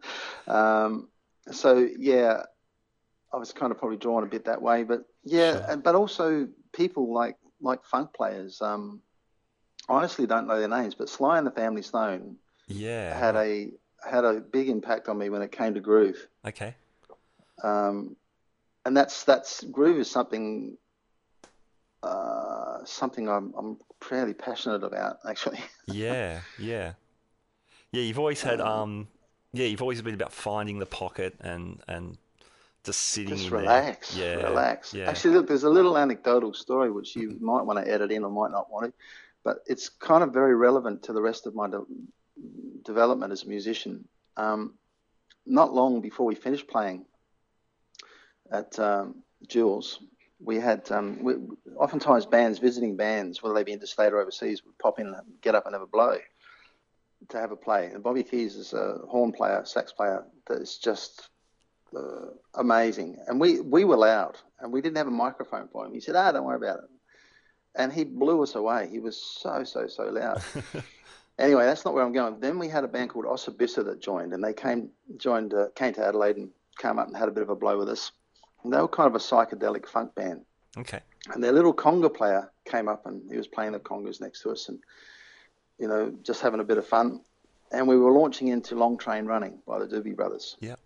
um, 0.47 1.09
so 1.51 1.89
yeah, 1.99 2.43
I 3.33 3.37
was 3.37 3.53
kind 3.53 3.73
of 3.73 3.79
probably 3.79 3.97
drawn 3.97 4.23
a 4.23 4.27
bit 4.27 4.45
that 4.45 4.61
way, 4.63 4.85
but 4.85 5.05
yeah, 5.25 5.53
Sure. 5.53 5.67
and, 5.71 5.83
but 5.83 5.95
also 5.95 6.49
people 6.73 7.13
like 7.13 7.37
like 7.61 7.85
funk 7.85 8.13
players. 8.15 8.61
Um, 8.63 9.03
honestly 9.89 10.27
don't 10.27 10.47
know 10.47 10.59
their 10.59 10.69
names, 10.69 10.95
but 10.95 11.09
Sly 11.09 11.39
and 11.39 11.47
the 11.47 11.51
Family 11.51 11.83
Stone 11.83 12.37
Yeah. 12.69 13.13
had 13.19 13.37
a 13.37 13.73
had 14.09 14.25
a 14.25 14.35
big 14.41 14.69
impact 14.69 15.09
on 15.09 15.19
me 15.19 15.29
when 15.31 15.43
it 15.43 15.53
came 15.53 15.75
to 15.75 15.81
groove. 15.81 16.27
Okay. 16.47 16.75
Um, 17.63 18.17
and 18.87 18.97
that's 18.97 19.25
that's 19.25 19.63
groove 19.65 19.99
is 19.99 20.11
something 20.11 20.77
uh, 22.03 22.85
something 22.85 23.29
I'm 23.29 23.53
I'm 23.57 23.79
fairly 24.01 24.35
passionate 24.35 24.83
about 24.85 25.19
actually. 25.29 25.61
Yeah. 25.87 26.41
Yeah. 26.59 26.93
Yeah. 27.93 28.03
You've 28.03 28.19
always 28.19 28.41
had, 28.43 28.61
Um, 28.61 28.69
um, 28.69 29.09
yeah, 29.53 29.67
you've 29.67 29.83
always 29.83 30.01
been 30.03 30.15
about 30.15 30.33
finding 30.33 30.79
the 30.79 30.87
pocket 30.87 31.35
and, 31.41 31.83
and 31.89 32.17
just 32.85 33.01
sitting 33.01 33.31
Just 33.31 33.45
in 33.47 33.51
there. 33.51 33.61
relax, 33.61 34.17
Yeah. 34.17 34.35
relax. 34.37 34.95
Yeah. 34.95 35.09
Actually, 35.11 35.35
look, 35.35 35.49
there's 35.49 35.65
a 35.65 35.69
little 35.71 35.99
anecdotal 35.99 36.55
story 36.55 36.91
which 36.91 37.17
you 37.17 37.37
might 37.41 37.63
want 37.63 37.85
to 37.85 37.91
edit 37.93 38.13
in 38.13 38.23
or 38.25 38.31
might 38.31 38.53
not 38.53 38.71
want 38.71 38.87
to, 38.87 38.93
but 39.45 39.59
it's 39.67 39.89
kind 39.89 40.23
of 40.23 40.33
very 40.33 40.55
relevant 40.55 41.03
to 41.05 41.13
the 41.13 41.21
rest 41.21 41.47
of 41.47 41.55
my 41.55 41.69
de- 41.69 41.85
development 42.85 43.33
as 43.33 43.43
a 43.43 43.49
musician. 43.49 44.07
Um, 44.37 44.75
not 45.45 45.75
long 45.75 46.01
before 46.01 46.27
we 46.27 46.35
finished 46.37 46.69
playing 46.69 47.05
at 48.53 48.79
um, 48.79 49.17
Jules, 49.49 49.99
we 50.43 50.57
had 50.57 50.91
um, 50.91 51.23
we, 51.23 51.35
oftentimes 51.77 52.27
bands 52.27 52.59
visiting 52.59 52.97
bands, 52.97 53.43
whether 53.43 53.55
they 53.55 53.65
be 53.65 53.73
interstate 53.73 54.13
or 54.13 54.21
overseas, 54.21 54.65
would 54.65 54.79
pop 54.79 54.99
in 54.99 55.09
and 55.09 55.17
get 55.43 55.55
up 55.55 55.67
and 55.67 55.75
have 55.75 55.83
a 55.83 55.87
blow 55.87 56.17
to 57.29 57.39
have 57.39 57.53
a 57.53 57.57
play. 57.57 57.87
And 57.87 58.03
Bobby 58.03 58.23
Keys 58.23 58.57
is 58.57 58.73
a 58.73 58.99
horn 59.09 59.33
player, 59.33 59.63
sax 59.65 59.93
player 59.93 60.25
that 60.47 60.61
is 60.61 60.79
just 60.79 61.29
uh, 61.97 62.27
amazing. 62.55 63.19
And 63.27 63.41
we, 63.41 63.61
we 63.61 63.85
were 63.85 63.97
loud 63.97 64.39
and 64.59 64.73
we 64.73 64.81
didn't 64.81 64.97
have 64.97 65.07
a 65.07 65.13
microphone 65.13 65.69
for 65.69 65.87
him. 65.87 65.93
He 65.93 66.01
said, 66.01 66.17
ah, 66.17 66.33
don't 66.33 66.45
worry 66.45 66.57
about 66.57 66.79
it. 66.79 66.91
And 67.75 67.93
he 67.93 68.05
blew 68.05 68.43
us 68.43 68.55
away. 68.55 68.89
He 68.91 68.99
was 68.99 69.17
so, 69.17 69.63
so, 69.65 69.87
so 69.87 70.05
loud. 70.05 70.43
anyway, 71.39 71.65
that's 71.65 71.85
not 71.85 71.95
where 71.95 72.05
I'm 72.05 72.13
going. 72.13 72.41
Then 72.41 72.59
we 72.59 72.69
had 72.69 72.85
a 72.85 72.89
band 72.89 73.11
called 73.11 73.27
Osibisa 73.27 73.85
that 73.85 74.01
joined 74.01 74.33
and 74.33 74.43
they 74.43 74.55
came, 74.55 74.91
joined, 75.17 75.55
uh, 75.55 75.67
came 75.75 75.93
to 75.95 76.05
Adelaide 76.05 76.37
and 76.37 76.51
came 76.79 76.99
up 76.99 77.07
and 77.07 77.17
had 77.17 77.29
a 77.29 77.33
bit 77.33 77.43
of 77.43 77.51
a 77.51 77.57
blow 77.57 77.79
with 77.79 77.89
us. 77.89 78.11
And 78.65 78.73
they 78.73 78.79
were 78.79 78.89
kind 78.89 79.07
of 79.07 79.15
a 79.15 79.19
psychedelic 79.19 79.87
funk 79.87 80.15
band. 80.15 80.43
Okay. 80.77 81.01
And 81.33 81.43
their 81.43 81.53
little 81.53 81.75
conga 81.75 82.13
player 82.13 82.51
came 82.65 82.89
up 82.89 83.07
and 83.07 83.23
he 83.31 83.37
was 83.37 83.47
playing 83.47 83.73
the 83.73 83.81
congas 83.81 84.21
next 84.21 84.43
to 84.43 84.51
us 84.51 84.69
and, 84.69 84.79
you 85.79 85.89
know, 85.89 86.15
just 86.23 86.41
having 86.41 86.61
a 86.61 86.65
bit 86.65 86.79
of 86.79 86.87
fun. 86.87 87.21
And 87.73 87.87
we 87.87 87.97
were 87.97 88.11
launching 88.11 88.49
into 88.49 88.75
Long 88.75 88.99
Train 88.99 89.27
Running 89.27 89.59
by 89.67 89.79
the 89.79 89.87
Doobie 89.87 90.17
Brothers. 90.17 90.57
Yeah. 90.61 90.77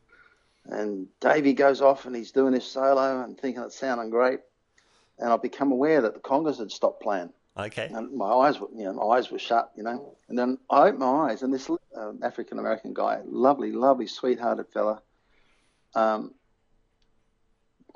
And 0.67 1.09
Davey 1.21 1.53
goes 1.53 1.81
off 1.81 2.07
and 2.07 2.17
he's 2.17 2.33
doing 2.33 2.55
his 2.55 2.65
solo 2.65 3.23
and 3.23 3.39
thinking 3.39 3.63
it's 3.63 3.79
sounding 3.79 4.11
great. 4.11 4.41
And 5.19 5.33
I've 5.33 5.43
become 5.43 5.73
aware 5.73 6.01
that 6.01 6.15
the 6.15 6.21
congas 6.21 6.59
had 6.59 6.73
stopped 6.73 7.03
playing. 7.03 7.31
Okay. 7.57 7.89
And 7.93 8.13
my 8.13 8.31
eyes 8.33 8.59
were, 8.59 8.69
you 8.75 8.85
know, 8.85 8.95
my 8.95 9.17
eyes 9.17 9.31
were 9.31 9.39
shut, 9.39 9.71
you 9.77 9.85
know. 9.85 10.17
And 10.29 10.37
then 10.39 10.59
I 10.71 10.89
opened 10.89 10.99
my 10.99 11.31
eyes, 11.31 11.43
and 11.43 11.55
this 11.55 11.71
uh, 11.71 12.13
African 12.23 12.59
American 12.59 12.93
guy, 12.95 13.21
lovely, 13.25 13.71
lovely, 13.71 14.09
sweethearted 14.09 14.67
fella, 14.73 15.01
um, 15.95 16.35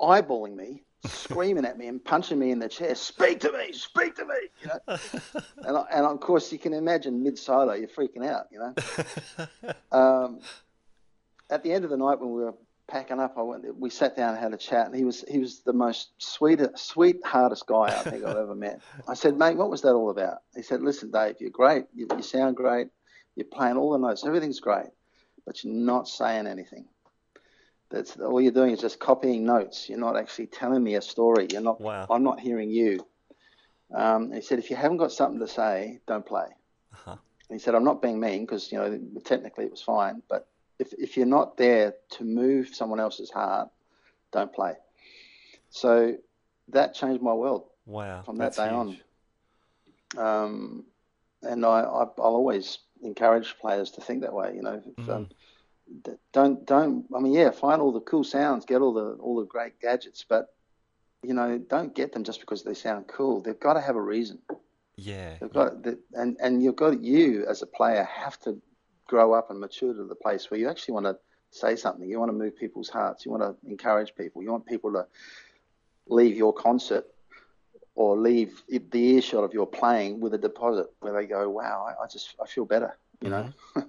eyeballing 0.01 0.55
me, 0.55 0.83
screaming 1.05 1.65
at 1.65 1.77
me 1.77 1.87
and 1.87 2.03
punching 2.03 2.37
me 2.37 2.51
in 2.51 2.59
the 2.59 2.69
chest. 2.69 3.03
Speak 3.03 3.39
to 3.41 3.51
me, 3.51 3.71
speak 3.71 4.15
to 4.15 4.25
me, 4.25 4.35
you 4.61 4.67
know. 4.67 4.97
and, 5.67 5.77
I, 5.77 5.85
and 5.91 6.05
of 6.05 6.19
course, 6.19 6.51
you 6.51 6.59
can 6.59 6.73
imagine 6.73 7.23
mid 7.23 7.37
solo, 7.37 7.73
you're 7.73 7.87
freaking 7.87 8.25
out, 8.27 8.47
you 8.51 8.59
know. 8.59 9.67
um, 9.97 10.39
at 11.49 11.63
the 11.63 11.71
end 11.71 11.83
of 11.83 11.89
the 11.89 11.97
night, 11.97 12.19
when 12.19 12.31
we 12.31 12.43
were 12.43 12.53
packing 12.89 13.19
up, 13.19 13.35
I 13.37 13.41
went. 13.41 13.65
We 13.77 13.89
sat 13.89 14.15
down 14.15 14.33
and 14.33 14.39
had 14.39 14.53
a 14.53 14.57
chat, 14.57 14.87
and 14.87 14.95
he 14.95 15.03
was 15.03 15.23
he 15.29 15.39
was 15.39 15.61
the 15.61 15.73
most 15.73 16.09
sweet, 16.17 16.59
sweetheartest 16.75 17.65
guy 17.67 17.85
I 17.85 18.03
think 18.03 18.23
I've 18.23 18.37
ever 18.37 18.55
met. 18.55 18.81
I 19.07 19.13
said, 19.13 19.37
mate, 19.37 19.57
what 19.57 19.69
was 19.69 19.81
that 19.83 19.93
all 19.93 20.09
about? 20.09 20.39
He 20.55 20.61
said, 20.61 20.81
listen, 20.81 21.11
Dave, 21.11 21.35
you're 21.39 21.49
great. 21.49 21.85
You, 21.93 22.07
you 22.15 22.23
sound 22.23 22.55
great. 22.55 22.87
You're 23.35 23.45
playing 23.45 23.77
all 23.77 23.91
the 23.91 23.99
notes. 23.99 24.25
Everything's 24.25 24.59
great, 24.59 24.89
but 25.45 25.63
you're 25.63 25.73
not 25.73 26.07
saying 26.07 26.47
anything. 26.47 26.85
That's 27.89 28.17
all 28.17 28.39
you're 28.39 28.51
doing 28.51 28.71
is 28.71 28.81
just 28.81 28.99
copying 28.99 29.45
notes. 29.45 29.89
You're 29.89 29.97
not 29.99 30.15
actually 30.15 30.47
telling 30.47 30.83
me 30.83 30.95
a 30.95 31.01
story. 31.01 31.47
You're 31.51 31.61
not. 31.61 31.81
Wow. 31.81 32.05
I'm 32.09 32.23
not 32.23 32.39
hearing 32.39 32.69
you. 32.69 33.05
Um, 33.93 34.31
he 34.31 34.41
said, 34.41 34.59
if 34.59 34.69
you 34.69 34.75
haven't 34.75 34.97
got 34.97 35.11
something 35.11 35.39
to 35.39 35.47
say, 35.47 35.99
don't 36.07 36.25
play. 36.25 36.45
Uh-huh. 36.93 37.15
He 37.49 37.57
said, 37.57 37.73
I'm 37.73 37.83
not 37.83 38.01
being 38.01 38.19
mean 38.19 38.41
because 38.45 38.71
you 38.71 38.77
know 38.77 38.99
technically 39.25 39.65
it 39.65 39.71
was 39.71 39.81
fine, 39.81 40.21
but 40.29 40.47
if 40.77 40.93
if 40.93 41.17
you're 41.17 41.25
not 41.25 41.57
there 41.57 41.95
to 42.11 42.23
move 42.23 42.67
someone 42.75 42.99
else's 42.99 43.31
heart, 43.31 43.69
don't 44.31 44.53
play. 44.53 44.73
So 45.71 46.15
that 46.69 46.93
changed 46.93 47.23
my 47.23 47.33
world 47.33 47.63
Wow. 47.87 48.21
from 48.23 48.37
that 48.37 48.55
day 48.55 48.69
huge. 48.69 48.99
on. 50.17 50.43
Um, 50.43 50.83
and 51.41 51.65
I, 51.65 51.79
I 51.81 52.03
I'll 52.03 52.13
always 52.17 52.79
encourage 53.01 53.55
players 53.59 53.91
to 53.91 54.01
think 54.01 54.21
that 54.21 54.33
way. 54.33 54.53
You 54.55 54.61
know, 54.61 54.81
if, 54.85 55.05
Mm. 55.05 55.15
um, 55.15 55.29
don't 56.33 56.65
don't. 56.65 57.05
I 57.15 57.19
mean, 57.19 57.33
yeah, 57.33 57.51
find 57.51 57.81
all 57.81 57.91
the 57.91 57.99
cool 58.01 58.23
sounds, 58.23 58.65
get 58.65 58.81
all 58.81 58.93
the 58.93 59.17
all 59.21 59.39
the 59.39 59.45
great 59.45 59.79
gadgets, 59.79 60.25
but 60.27 60.53
you 61.23 61.33
know, 61.33 61.57
don't 61.57 61.93
get 61.93 62.13
them 62.13 62.23
just 62.23 62.39
because 62.39 62.63
they 62.63 62.73
sound 62.73 63.07
cool. 63.07 63.41
They've 63.41 63.59
got 63.59 63.73
to 63.73 63.81
have 63.81 63.95
a 63.95 64.01
reason. 64.01 64.39
Yeah. 64.95 65.35
They've 65.39 65.51
got 65.51 65.83
the, 65.83 65.99
and 66.13 66.37
and 66.41 66.63
you've 66.63 66.75
got 66.75 67.01
you 67.01 67.45
as 67.47 67.61
a 67.61 67.67
player 67.67 68.03
have 68.03 68.39
to 68.41 68.61
grow 69.07 69.33
up 69.33 69.49
and 69.49 69.59
mature 69.59 69.93
to 69.93 70.03
the 70.05 70.15
place 70.15 70.49
where 70.51 70.59
you 70.59 70.69
actually 70.69 70.93
want 70.93 71.05
to 71.07 71.17
say 71.51 71.75
something. 71.75 72.07
You 72.07 72.19
want 72.19 72.29
to 72.29 72.37
move 72.37 72.57
people's 72.57 72.89
hearts. 72.89 73.25
You 73.25 73.31
want 73.31 73.43
to 73.43 73.69
encourage 73.69 74.15
people. 74.15 74.43
You 74.43 74.51
want 74.51 74.65
people 74.65 74.91
to 74.93 75.07
leave 76.07 76.35
your 76.35 76.53
concert 76.53 77.05
or 77.95 78.17
leave 78.17 78.61
the 78.69 78.99
earshot 78.99 79.43
of 79.43 79.53
your 79.53 79.67
playing 79.67 80.19
with 80.19 80.33
a 80.33 80.37
deposit 80.37 80.87
where 80.99 81.13
they 81.13 81.25
go, 81.25 81.49
"Wow, 81.49 81.87
I, 81.87 82.03
I 82.03 82.07
just 82.07 82.35
I 82.41 82.47
feel 82.47 82.65
better." 82.65 82.97
You 83.21 83.29
know, 83.29 83.49
mm-hmm. 83.75 83.79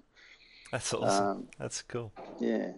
That's 0.73 0.93
awesome. 0.95 1.27
um, 1.27 1.49
that's 1.59 1.83
cool. 1.83 2.13
yeah. 2.39 2.73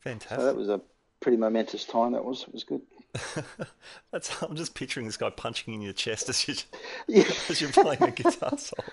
Fantastic. 0.00 0.38
So 0.40 0.44
that 0.44 0.56
was 0.56 0.68
a 0.68 0.80
pretty 1.20 1.36
momentous 1.38 1.84
time. 1.84 2.12
That 2.12 2.24
was 2.24 2.42
it 2.42 2.52
was 2.52 2.64
good. 2.64 2.82
That's, 4.10 4.42
I'm 4.42 4.56
just 4.56 4.74
picturing 4.74 5.06
this 5.06 5.16
guy 5.16 5.30
punching 5.30 5.72
in 5.72 5.80
your 5.80 5.92
chest 5.92 6.28
as, 6.28 6.46
you, 6.48 6.54
Yeah, 7.08 7.24
as 7.48 7.60
you're 7.60 7.70
playing 7.70 8.02
a 8.02 8.10
guitar 8.10 8.52
solo. 8.58 8.84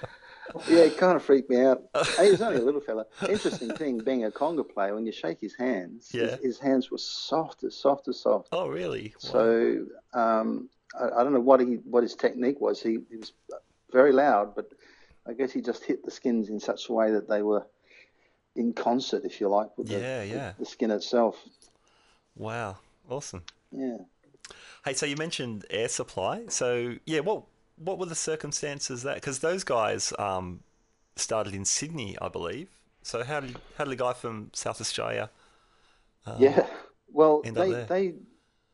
yeah, 0.70 0.84
it 0.84 0.98
kind 0.98 1.16
of 1.16 1.24
freaked 1.24 1.50
me 1.50 1.60
out. 1.66 1.82
he 2.20 2.30
was 2.32 2.42
only 2.42 2.60
a 2.60 2.64
little 2.64 2.82
fella. 2.82 3.06
Interesting 3.28 3.74
thing, 3.76 3.98
being 4.00 4.24
a 4.26 4.32
conga 4.32 4.68
player, 4.68 4.94
when 4.94 5.06
you 5.06 5.12
shake 5.12 5.40
his 5.42 5.56
hands, 5.56 6.12
Yeah. 6.14 6.32
his, 6.38 6.40
his 6.44 6.60
hands 6.60 6.92
were 6.92 6.98
soft 7.00 7.64
as 7.64 7.76
soft 7.76 8.08
as 8.08 8.20
soft. 8.20 8.50
Oh, 8.52 8.68
really? 8.68 9.14
Wow. 9.24 9.32
So 9.32 9.86
um, 10.14 10.70
I, 11.00 11.20
I 11.20 11.24
don't 11.24 11.34
know 11.34 11.40
what 11.42 11.60
he 11.60 11.76
what 11.86 12.04
his 12.04 12.16
technique 12.16 12.62
was. 12.62 12.82
He, 12.82 13.00
he 13.10 13.18
was 13.18 13.34
very 13.92 14.12
loud, 14.12 14.56
but 14.56 14.70
I 15.28 15.34
guess 15.34 15.52
he 15.52 15.62
just 15.62 15.84
hit 15.84 16.06
the 16.06 16.12
skins 16.12 16.50
in 16.50 16.60
such 16.60 16.90
a 16.90 16.94
way 16.94 17.12
that 17.12 17.28
they 17.28 17.42
were 17.42 17.66
in 18.56 18.74
concert, 18.74 19.24
if 19.26 19.40
you 19.40 19.50
like, 19.50 19.78
with, 19.78 19.90
Yeah, 19.90 20.22
the, 20.22 20.28
yeah. 20.28 20.54
the 20.60 20.66
skin 20.66 20.92
itself. 20.92 21.38
Wow. 22.36 22.78
Awesome. 23.10 23.44
Yeah. 23.72 23.98
Hey, 24.86 24.94
so 24.94 25.06
you 25.06 25.16
mentioned 25.16 25.66
air 25.70 25.88
supply. 25.88 26.46
So 26.48 26.96
yeah, 27.06 27.20
what 27.22 27.44
what 27.78 27.98
were 27.98 28.06
the 28.06 28.16
circumstances 28.16 29.04
that? 29.04 29.16
Because 29.16 29.40
those 29.40 29.64
guys 29.64 30.14
um, 30.20 30.62
started 31.16 31.54
in 31.54 31.66
Sydney, 31.66 32.18
I 32.22 32.30
believe. 32.30 32.70
So 33.04 33.24
how 33.24 33.40
did 33.40 33.58
how 33.78 33.86
did 33.86 33.94
a 33.94 33.96
guy 33.96 34.14
from 34.14 34.50
South 34.54 34.82
Australia? 34.82 35.30
Um, 36.26 36.36
Yeah. 36.40 36.68
Well, 37.14 37.42
they, 37.44 37.84
they, 37.90 38.14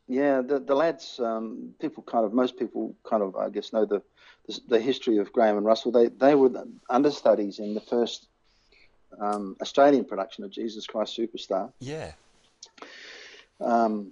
yeah, 0.08 0.42
the, 0.42 0.60
the 0.60 0.76
lads, 0.76 1.20
um, 1.20 1.74
people 1.80 2.04
kind 2.04 2.24
of, 2.24 2.34
most 2.34 2.56
people 2.58 2.96
kind 3.04 3.24
of, 3.24 3.36
I 3.36 3.50
guess, 3.50 3.74
know 3.74 3.84
the, 3.84 4.04
the, 4.48 4.60
the 4.68 4.80
history 4.80 5.18
of 5.18 5.34
Graham 5.34 5.58
and 5.58 5.66
Russell. 5.66 5.92
They, 5.92 6.10
they 6.10 6.36
were 6.36 6.52
understudies 6.88 7.58
in 7.58 7.74
the 7.74 7.82
first 7.82 8.28
um, 9.20 9.56
Australian 9.62 10.06
production 10.06 10.44
of 10.44 10.52
Jesus 10.52 10.86
Christ 10.88 11.18
Superstar. 11.18 11.72
Yeah, 11.80 12.12
Um, 13.60 14.12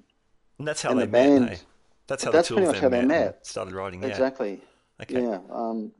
and 0.60 0.68
that's 0.68 0.82
how 0.82 0.92
And 0.92 1.00
they 1.00 1.06
the 1.06 1.12
met. 1.12 1.50
hey? 1.50 1.60
That's 2.08 2.24
how 2.24 2.32
that's 2.32 2.50
the 2.50 2.56
two 2.56 2.56
pretty 2.56 2.68
of 2.70 2.74
much 2.76 2.82
them 2.82 2.92
how 2.94 3.00
they 3.02 3.06
met. 3.08 3.46
Started 3.46 3.74
writing. 3.74 4.02
Yeah. 4.02 4.10
Exactly. 4.10 4.62
Okay. 5.02 5.22
Yeah. 5.22 5.40
Um, 5.52 5.92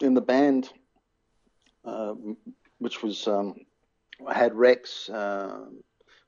in 0.00 0.14
the 0.14 0.20
band, 0.20 0.70
uh, 1.84 2.14
which 2.78 3.02
was 3.02 3.26
um, 3.28 3.54
had 4.32 4.54
Rex, 4.54 5.08
uh, 5.08 5.66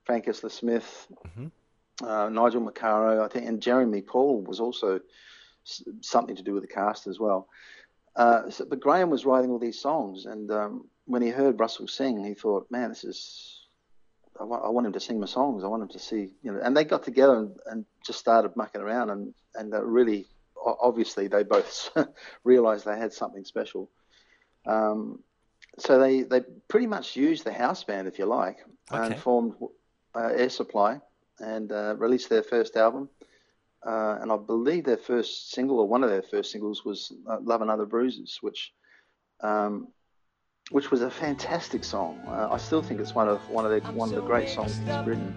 Frank 0.05 0.27
Esler 0.27 0.51
Smith, 0.51 1.07
Mhm. 1.37 1.51
uh, 2.03 2.29
Nigel 2.29 2.62
Macara, 2.62 3.21
I 3.25 3.29
think, 3.29 3.47
and 3.47 3.61
Jeremy 3.61 4.03
Paul 4.03 4.43
was 4.43 4.61
also 4.61 5.01
something 6.01 6.37
to 6.37 6.43
do 6.43 6.55
with 6.55 6.62
the 6.62 6.69
cast 6.73 7.07
as 7.09 7.19
well. 7.19 7.49
Uh, 8.15 8.49
so, 8.51 8.65
but 8.65 8.81
Graham 8.81 9.11
was 9.11 9.27
writing 9.27 9.51
all 9.51 9.59
these 9.59 9.81
songs, 9.81 10.27
and 10.27 10.51
um, 10.53 10.89
when 11.07 11.23
he 11.23 11.31
heard 11.31 11.59
Russell 11.59 11.88
sing, 11.88 12.25
he 12.25 12.35
thought, 12.35 12.71
"Man, 12.71 12.90
this 12.90 13.05
is." 13.05 13.53
I 14.38 14.45
want, 14.45 14.64
I 14.66 14.69
want 14.69 14.87
him 14.87 14.92
to 14.92 15.01
sing 15.01 15.19
my 15.19 15.27
songs. 15.27 15.64
I 15.64 15.69
want 15.69 15.83
him 15.83 15.88
to 15.88 15.99
see, 15.99 16.33
you 16.42 16.53
know. 16.53 16.61
And 16.62 16.77
they 16.77 16.85
got 16.85 17.03
together 17.03 17.38
and, 17.38 17.57
and 17.64 17.85
just 18.05 18.19
started 18.19 18.55
mucking 18.55 18.83
around, 18.83 19.11
and 19.11 19.35
and 19.55 19.73
really, 19.73 20.27
obviously, 20.62 21.29
they 21.29 21.42
both 21.42 21.90
realised 22.45 22.85
they 22.85 22.99
had 22.99 23.12
something 23.12 23.45
special. 23.45 23.90
Um, 24.66 25.23
so 25.79 25.99
they 25.99 26.23
they 26.23 26.42
pretty 26.69 26.87
much 26.87 27.16
used 27.16 27.45
the 27.45 27.53
house 27.53 27.85
band, 27.85 28.09
if 28.09 28.19
you 28.19 28.27
like, 28.27 28.59
and 28.90 29.19
formed 29.19 29.55
uh, 30.14 30.33
Air 30.35 30.51
Supply 30.51 31.01
and 31.40 31.73
uh, 31.73 31.95
released 31.97 32.31
their 32.31 32.42
first 32.42 32.77
album. 32.77 33.09
Uh, 33.87 34.19
and 34.21 34.33
I 34.33 34.37
believe 34.37 34.85
their 34.85 34.97
first 34.97 35.53
single, 35.53 35.79
or 35.79 35.87
one 35.87 36.03
of 36.03 36.11
their 36.11 36.23
first 36.23 36.51
singles, 36.51 36.85
was 36.85 37.12
uh, 37.29 37.38
"Love 37.40 37.62
and 37.62 37.71
Other 37.71 37.87
Bruises," 37.87 38.38
which 38.40 38.73
um, 39.40 39.88
which 40.70 40.90
was 40.90 41.02
a 41.02 41.11
fantastic 41.11 41.85
song. 41.85 42.20
Uh, 42.26 42.48
I 42.50 42.57
still 42.57 42.83
think 42.83 43.00
it's 43.00 43.14
one 43.14 43.29
of 43.29 43.48
one 43.48 43.64
of 43.64 43.70
the 43.70 43.81
one 43.92 44.09
of 44.09 44.14
the 44.16 44.22
great 44.22 44.48
songs 44.48 44.79
he's 44.79 45.07
written. 45.07 45.35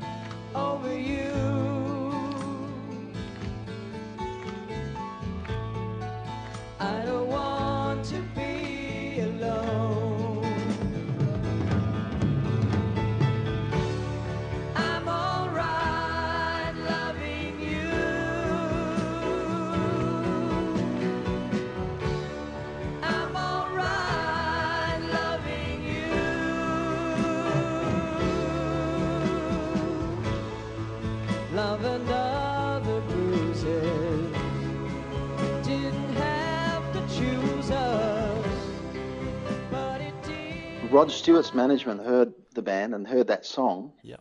Rod 41.00 41.12
Stewart's 41.12 41.54
management 41.54 42.04
heard 42.04 42.34
the 42.56 42.62
band 42.62 42.94
and 42.94 43.08
heard 43.08 43.28
that 43.28 43.46
song, 43.46 43.94
Yeah. 44.04 44.18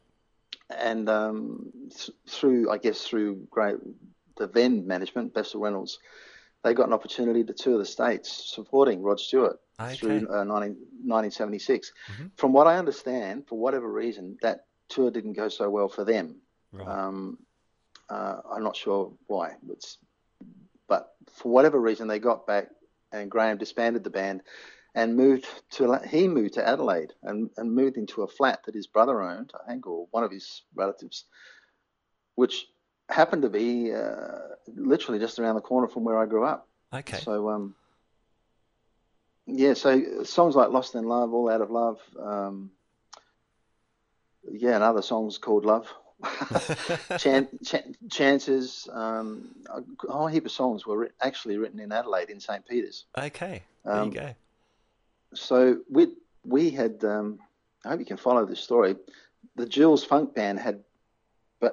and 0.71 1.09
um, 1.09 1.73
th- 1.91 2.11
through 2.29 2.71
I 2.71 2.79
guess 2.79 3.03
through 3.03 3.49
great 3.51 3.79
the 4.37 4.47
then 4.47 4.87
management, 4.87 5.35
Bessel 5.35 5.61
Reynolds, 5.61 5.99
they 6.63 6.75
got 6.75 6.87
an 6.87 6.93
opportunity 6.93 7.43
to 7.43 7.53
tour 7.53 7.79
the 7.79 7.85
states 7.85 8.53
supporting 8.55 9.03
Rod 9.03 9.19
Stewart 9.19 9.59
through 9.97 10.29
uh, 10.29 10.45
19, 10.45 10.77
1976. 11.03 11.93
Mhm. 12.13 12.31
From 12.37 12.53
what 12.53 12.69
I 12.69 12.77
understand, 12.79 13.49
for 13.49 13.59
whatever 13.59 13.91
reason, 13.91 14.39
that 14.43 14.67
tour 14.89 15.11
didn't 15.11 15.33
go 15.33 15.49
so 15.49 15.69
well 15.69 15.89
for 15.89 16.05
them. 16.05 16.37
Right. 16.71 16.87
Um, 16.87 17.39
uh, 18.09 18.37
I'm 18.53 18.63
not 18.63 18.77
sure 18.77 19.13
why, 19.27 19.57
but 20.87 21.13
for 21.33 21.51
whatever 21.51 21.81
reason, 21.81 22.07
they 22.07 22.21
got 22.21 22.47
back, 22.47 22.69
and 23.11 23.29
Graham 23.29 23.59
disbanded 23.59 24.05
the 24.05 24.11
band 24.11 24.43
and 24.95 25.17
moved 25.17 25.47
to. 25.73 25.95
He 26.09 26.29
moved 26.29 26.55
to 26.55 26.67
Adelaide 26.67 27.13
and, 27.23 27.51
and 27.57 27.73
moved 27.73 27.97
into 27.97 28.23
a 28.23 28.29
flat 28.29 28.65
that 28.65 28.75
his 28.75 28.87
brother 28.87 29.23
owned, 29.23 29.53
I 29.55 29.71
think, 29.71 29.87
or 29.87 30.07
one 30.11 30.25
of 30.25 30.31
his 30.31 30.63
relatives, 30.75 31.25
which 32.35 32.67
happened 33.09 33.43
to 33.43 33.49
be 33.51 33.93
uh, 33.93 34.39
literally 34.75 35.19
just 35.19 35.39
around 35.39 35.55
the 35.55 35.61
corner 35.61 35.89
from 35.89 36.05
where 36.05 36.19
I 36.19 36.27
grew 36.27 36.45
up. 36.45 36.69
Okay. 36.93 37.19
So 37.19 37.49
um, 37.51 37.75
yeah, 39.47 39.75
so 39.75 40.25
songs 40.25 40.57
like 40.57 40.71
"Lost 40.71 40.95
in 40.95 41.05
Love," 41.05 41.33
"All 41.33 41.51
Out 41.51 41.61
of 41.61 41.71
Love," 41.71 42.01
um, 42.21 42.71
yeah, 44.51 44.75
and 44.75 44.85
other 44.85 45.03
songs 45.03 45.39
called 45.39 45.65
"Love." 45.65 45.87
Chan- 47.19 47.49
Chan- 47.65 47.95
chances, 48.11 48.89
um, 48.93 49.55
a 49.71 49.83
whole 50.13 50.27
heap 50.27 50.45
of 50.47 50.51
songs 50.51 50.85
were 50.85 50.99
writ- 50.99 51.15
actually 51.23 51.59
written 51.59 51.79
in 51.79 51.93
Adelaide 51.93 52.29
in 52.29 52.41
St. 52.41 52.67
Peter's. 52.67 53.05
okay. 53.17 53.63
There 53.85 53.95
Um, 53.95 54.09
you 54.09 54.15
go. 54.15 54.35
So 55.35 55.81
we 55.91 56.09
we 56.45 56.71
had. 56.71 57.05
Um, 57.05 57.39
I 57.85 57.91
hope 57.91 58.01
you 58.01 58.07
can 58.07 58.17
follow 58.17 58.45
this 58.45 58.61
story. 58.61 58.97
The 59.57 59.67
Jules 59.67 60.05
Funk 60.05 60.35
Band 60.35 60.59
had 60.59 60.83
uh, 61.63 61.69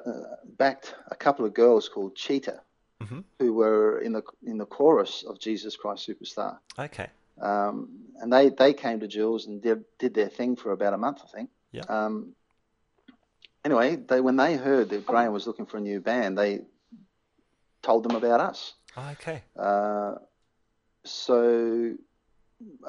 backed 0.57 0.95
a 1.09 1.15
couple 1.15 1.45
of 1.45 1.53
girls 1.53 1.89
called 1.89 2.15
Cheetah, 2.15 2.61
Mhm. 3.01 3.23
who 3.39 3.53
were 3.53 3.99
in 3.99 4.13
the 4.13 4.23
in 4.43 4.57
the 4.57 4.65
chorus 4.65 5.23
of 5.23 5.39
Jesus 5.39 5.75
Christ 5.75 6.07
Superstar. 6.07 6.59
Okay. 6.77 7.09
Um, 7.41 7.89
and 8.21 8.31
they, 8.31 8.49
they 8.49 8.73
came 8.73 8.99
to 9.01 9.07
Jules 9.07 9.47
and 9.47 9.61
did 9.61 9.83
did 9.99 10.13
their 10.13 10.29
thing 10.29 10.55
for 10.55 10.71
about 10.71 10.93
a 10.93 10.97
month, 10.97 11.21
I 11.23 11.27
think. 11.27 11.49
Yeah. 11.71 11.83
Um, 11.89 12.33
anyway, 13.63 13.95
they 13.97 14.21
when 14.21 14.35
they 14.37 14.55
heard 14.55 14.89
that 14.89 15.05
Graham 15.05 15.33
was 15.33 15.45
looking 15.47 15.65
for 15.65 15.77
a 15.77 15.81
new 15.81 15.99
band, 16.01 16.37
they 16.37 16.61
told 17.81 18.03
them 18.03 18.15
about 18.15 18.39
us. 18.41 18.73
Okay. 18.97 19.43
Uh, 19.57 20.15
so, 21.03 21.93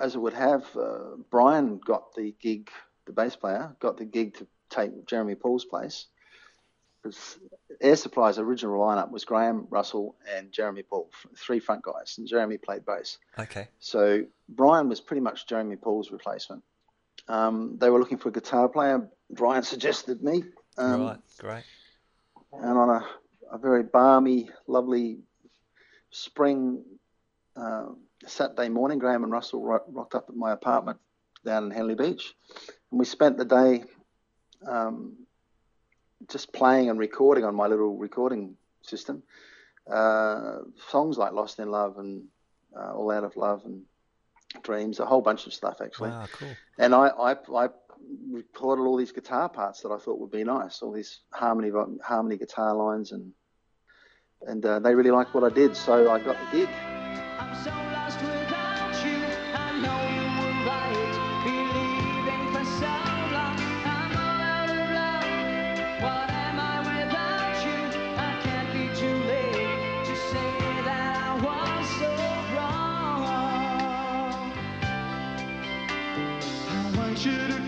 as 0.01 0.15
it 0.15 0.19
would 0.19 0.35
have, 0.35 0.65
uh, 0.77 1.17
Brian 1.31 1.79
got 1.85 2.15
the 2.15 2.35
gig, 2.41 2.71
the 3.07 3.13
bass 3.13 3.37
player 3.37 3.75
got 3.81 3.97
the 3.97 4.05
gig 4.05 4.35
to 4.35 4.47
take 4.71 5.07
Jeremy 5.07 5.35
Paul's 5.35 5.65
place. 5.65 6.07
Because 7.03 7.39
Air 7.81 7.97
Supply's 7.97 8.39
original 8.39 8.79
lineup 8.81 9.11
was 9.11 9.25
Graham, 9.25 9.67
Russell, 9.71 10.17
and 10.35 10.51
Jeremy 10.51 10.83
Paul, 10.83 11.11
three 11.37 11.61
front 11.61 11.83
guys, 11.83 12.17
and 12.19 12.27
Jeremy 12.27 12.59
played 12.59 12.85
bass. 12.85 13.19
Okay. 13.39 13.69
So 13.79 14.25
Brian 14.49 14.89
was 14.89 15.01
pretty 15.01 15.21
much 15.21 15.47
Jeremy 15.47 15.77
Paul's 15.77 16.11
replacement. 16.11 16.63
Um, 17.29 17.77
they 17.79 17.91
were 17.91 17.99
looking 17.99 18.19
for 18.19 18.31
a 18.31 18.33
guitar 18.33 18.69
player. 18.69 19.09
Brian 19.31 19.63
suggested 19.63 20.23
me. 20.23 20.45
Um, 20.79 21.03
right. 21.03 21.19
Great. 21.39 21.65
and 22.53 22.79
on 22.79 22.89
a, 22.91 23.07
a 23.53 23.59
very 23.59 23.83
balmy, 23.83 24.49
lovely 24.67 25.19
spring 26.11 26.83
uh, 27.57 27.87
Saturday 28.27 28.69
morning, 28.69 28.99
Graham 28.99 29.25
and 29.25 29.33
Russell 29.33 29.63
ro- 29.63 29.85
rocked 29.89 30.15
up 30.15 30.27
at 30.29 30.37
my 30.37 30.53
apartment 30.53 30.99
down 31.45 31.65
in 31.65 31.71
Henley 31.71 31.95
Beach, 31.95 32.35
and 32.91 32.99
we 32.99 33.05
spent 33.05 33.37
the 33.37 33.45
day 33.45 33.85
um, 34.67 35.17
just 36.29 36.53
playing 36.53 36.89
and 36.91 36.99
recording 36.99 37.45
on 37.45 37.55
my 37.55 37.67
little 37.67 37.97
recording 37.97 38.57
system 38.83 39.23
uh, 39.91 40.59
songs 40.91 41.19
like 41.19 41.33
"Lost 41.33 41.59
in 41.59 41.71
Love" 41.71 41.99
and 41.99 42.25
uh, 42.77 42.95
"All 42.95 43.11
Out 43.11 43.25
of 43.25 43.37
Love" 43.37 43.63
and 43.65 43.83
"Dreams," 44.63 44.99
a 45.01 45.07
whole 45.07 45.23
bunch 45.23 45.47
of 45.47 45.55
stuff 45.55 45.81
actually. 45.83 46.11
Wow. 46.11 46.27
Cool. 46.33 46.57
And 46.79 46.95
I, 46.95 47.09
I, 47.09 47.33
I 47.33 47.69
recorded 48.31 48.83
all 48.83 48.97
these 48.97 49.13
guitar 49.13 49.49
parts 49.49 49.81
that 49.83 49.91
I 49.91 49.99
thought 49.99 50.19
would 50.19 50.31
be 50.31 50.45
nice, 50.45 50.83
all 50.83 50.93
these 50.93 51.21
harmony 51.33 51.71
harmony 52.03 52.37
guitar 52.37 52.75
lines, 52.75 53.13
and 53.13 53.33
and 54.43 54.65
uh, 54.65 54.79
they 54.81 54.95
really 54.95 55.11
liked 55.11 55.35
what 55.35 55.45
I 55.45 55.55
did, 55.55 55.77
so 55.77 56.11
I 56.11 56.19
got 56.19 56.37
the 56.51 56.59
gig. 56.59 57.96
Want 77.17 77.25
you 77.25 77.49
to 77.49 77.66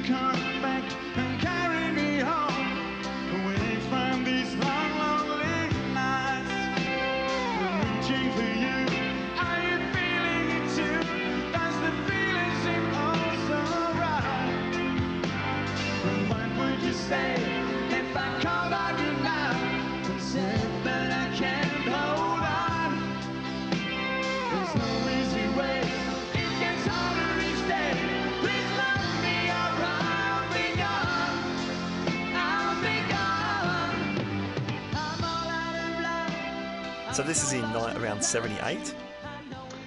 around 38.18 38.24
78. 38.24 38.94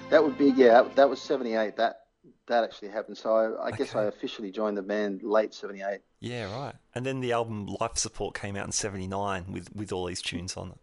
That 0.09 0.23
would 0.23 0.37
be 0.37 0.51
yeah, 0.51 0.83
that 0.95 1.09
was 1.09 1.21
'78. 1.21 1.75
That 1.77 2.01
that 2.47 2.63
actually 2.63 2.89
happened. 2.89 3.17
So 3.17 3.33
I, 3.35 3.67
I 3.67 3.71
guess 3.71 3.95
I 3.95 4.05
officially 4.05 4.51
joined 4.51 4.77
the 4.77 4.81
band 4.81 5.23
late 5.23 5.53
'78. 5.53 5.99
Yeah. 6.19 6.53
Right. 6.53 6.75
And 6.95 7.05
then 7.05 7.21
the 7.21 7.31
album 7.31 7.67
Life 7.79 7.97
Support 7.97 8.35
came 8.35 8.55
out 8.55 8.65
in 8.65 8.71
79 8.71 9.51
with 9.51 9.73
with 9.75 9.91
all 9.91 10.05
these 10.05 10.21
tunes 10.21 10.57
on 10.57 10.71
it. 10.71 10.77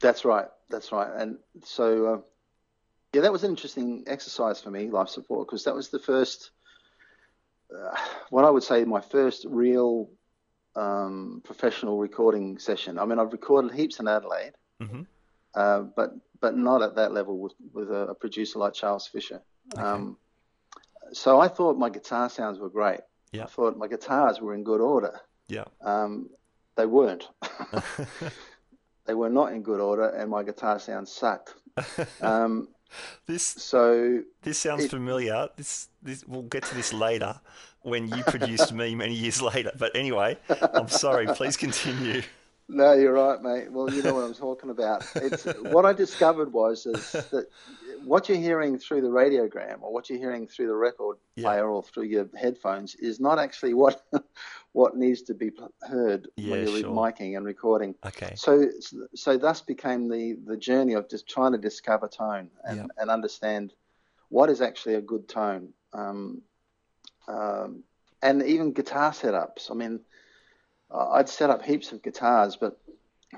That's 0.00 0.24
right. 0.24 0.46
That's 0.70 0.92
right. 0.92 1.08
And 1.16 1.38
so, 1.64 2.06
uh, 2.06 2.18
yeah, 3.12 3.22
that 3.22 3.32
was 3.32 3.44
an 3.44 3.50
interesting 3.50 4.04
exercise 4.06 4.60
for 4.60 4.70
me, 4.70 4.88
life 4.88 5.08
support, 5.08 5.48
because 5.48 5.64
that 5.64 5.74
was 5.74 5.88
the 5.88 5.98
first, 5.98 6.50
uh, 7.76 7.96
what 8.30 8.44
I 8.44 8.50
would 8.50 8.62
say, 8.62 8.84
my 8.84 9.00
first 9.00 9.44
real 9.48 10.10
um, 10.76 11.42
professional 11.44 11.98
recording 11.98 12.58
session. 12.58 12.98
I 12.98 13.04
mean, 13.04 13.18
I've 13.18 13.32
recorded 13.32 13.72
heaps 13.72 13.98
in 14.00 14.08
Adelaide, 14.08 14.52
hmm 14.80 15.02
uh, 15.54 15.80
but 15.80 16.14
but 16.42 16.56
not 16.56 16.82
at 16.82 16.96
that 16.96 17.12
level 17.12 17.38
with 17.38 17.54
with 17.72 17.90
a, 17.90 18.08
a 18.08 18.14
producer 18.14 18.58
like 18.58 18.74
Charles 18.74 19.06
Fisher. 19.06 19.40
Um, 19.76 20.18
so 21.12 21.40
I 21.40 21.48
thought 21.48 21.78
my 21.78 21.88
guitar 21.88 22.28
sounds 22.28 22.58
were 22.58 22.68
great. 22.68 23.00
Yeah. 23.32 23.44
I 23.44 23.46
thought 23.46 23.78
my 23.78 23.88
guitars 23.88 24.40
were 24.42 24.52
in 24.54 24.62
good 24.64 24.80
order. 24.82 25.18
Yeah. 25.48 25.64
Um, 25.80 26.28
they 26.76 26.84
weren't. 26.84 27.28
they 29.06 29.14
were 29.14 29.30
not 29.30 29.52
in 29.52 29.62
good 29.62 29.80
order, 29.80 30.08
and 30.08 30.28
my 30.30 30.42
guitar 30.42 30.78
sound 30.78 31.08
sucked. 31.08 31.54
Um, 32.20 32.68
This 33.26 33.46
so 33.46 34.20
this 34.42 34.58
sounds 34.58 34.84
It- 34.84 34.90
familiar. 34.90 35.48
This 35.56 35.88
this 36.02 36.26
we'll 36.26 36.42
get 36.42 36.64
to 36.64 36.74
this 36.74 36.92
later 36.92 37.40
when 37.80 38.08
you 38.08 38.22
produced 38.24 38.72
me 38.74 38.94
many 38.94 39.14
years 39.14 39.40
later. 39.40 39.72
But 39.78 39.96
anyway, 39.96 40.36
I'm 40.74 40.88
sorry. 40.88 41.26
Please 41.28 41.56
continue. 41.56 42.20
No, 42.72 42.94
you're 42.94 43.12
right, 43.12 43.40
mate. 43.42 43.70
Well, 43.70 43.90
you 43.90 44.02
know 44.02 44.14
what 44.14 44.24
I'm 44.24 44.34
talking 44.34 44.70
about. 44.70 45.02
It's 45.16 45.44
what 45.60 45.84
I 45.84 45.92
discovered 45.92 46.52
was 46.52 46.86
is 46.86 47.12
that 47.30 47.46
what 48.02 48.28
you're 48.28 48.38
hearing 48.38 48.78
through 48.78 49.02
the 49.02 49.08
radiogram 49.08 49.82
or 49.82 49.92
what 49.92 50.08
you're 50.08 50.18
hearing 50.18 50.46
through 50.48 50.68
the 50.68 50.74
record 50.74 51.18
Yeah. 51.36 51.48
player 51.50 51.68
or 51.68 51.82
through 51.82 52.04
your 52.04 52.28
headphones 52.34 52.94
is 52.94 53.20
not 53.20 53.38
actually 53.38 53.74
what 53.74 54.02
what 54.72 54.96
needs 54.96 55.22
to 55.22 55.34
be 55.34 55.50
heard 55.82 56.28
Yeah, 56.36 56.50
when 56.52 56.62
you're 56.62 56.78
sure. 56.80 56.90
miking 56.90 57.36
and 57.36 57.44
recording. 57.44 57.94
Okay. 58.06 58.32
So, 58.36 58.68
so 59.14 59.36
thus 59.36 59.60
became 59.60 60.08
the, 60.08 60.38
the 60.46 60.56
journey 60.56 60.94
of 60.94 61.08
just 61.10 61.28
trying 61.28 61.52
to 61.52 61.58
discover 61.58 62.08
tone 62.08 62.50
and, 62.64 62.76
Yeah. 62.78 62.86
and 62.96 63.10
understand 63.10 63.74
what 64.30 64.48
is 64.48 64.62
actually 64.62 64.94
a 64.94 65.02
good 65.02 65.28
tone. 65.28 65.74
Um, 65.92 66.40
um, 67.28 67.84
and 68.22 68.42
even 68.42 68.72
guitar 68.72 69.10
setups. 69.10 69.70
I 69.70 69.74
mean, 69.74 70.00
I'd 70.94 71.28
set 71.28 71.50
up 71.50 71.62
heaps 71.62 71.92
of 71.92 72.02
guitars, 72.02 72.56
but 72.56 72.78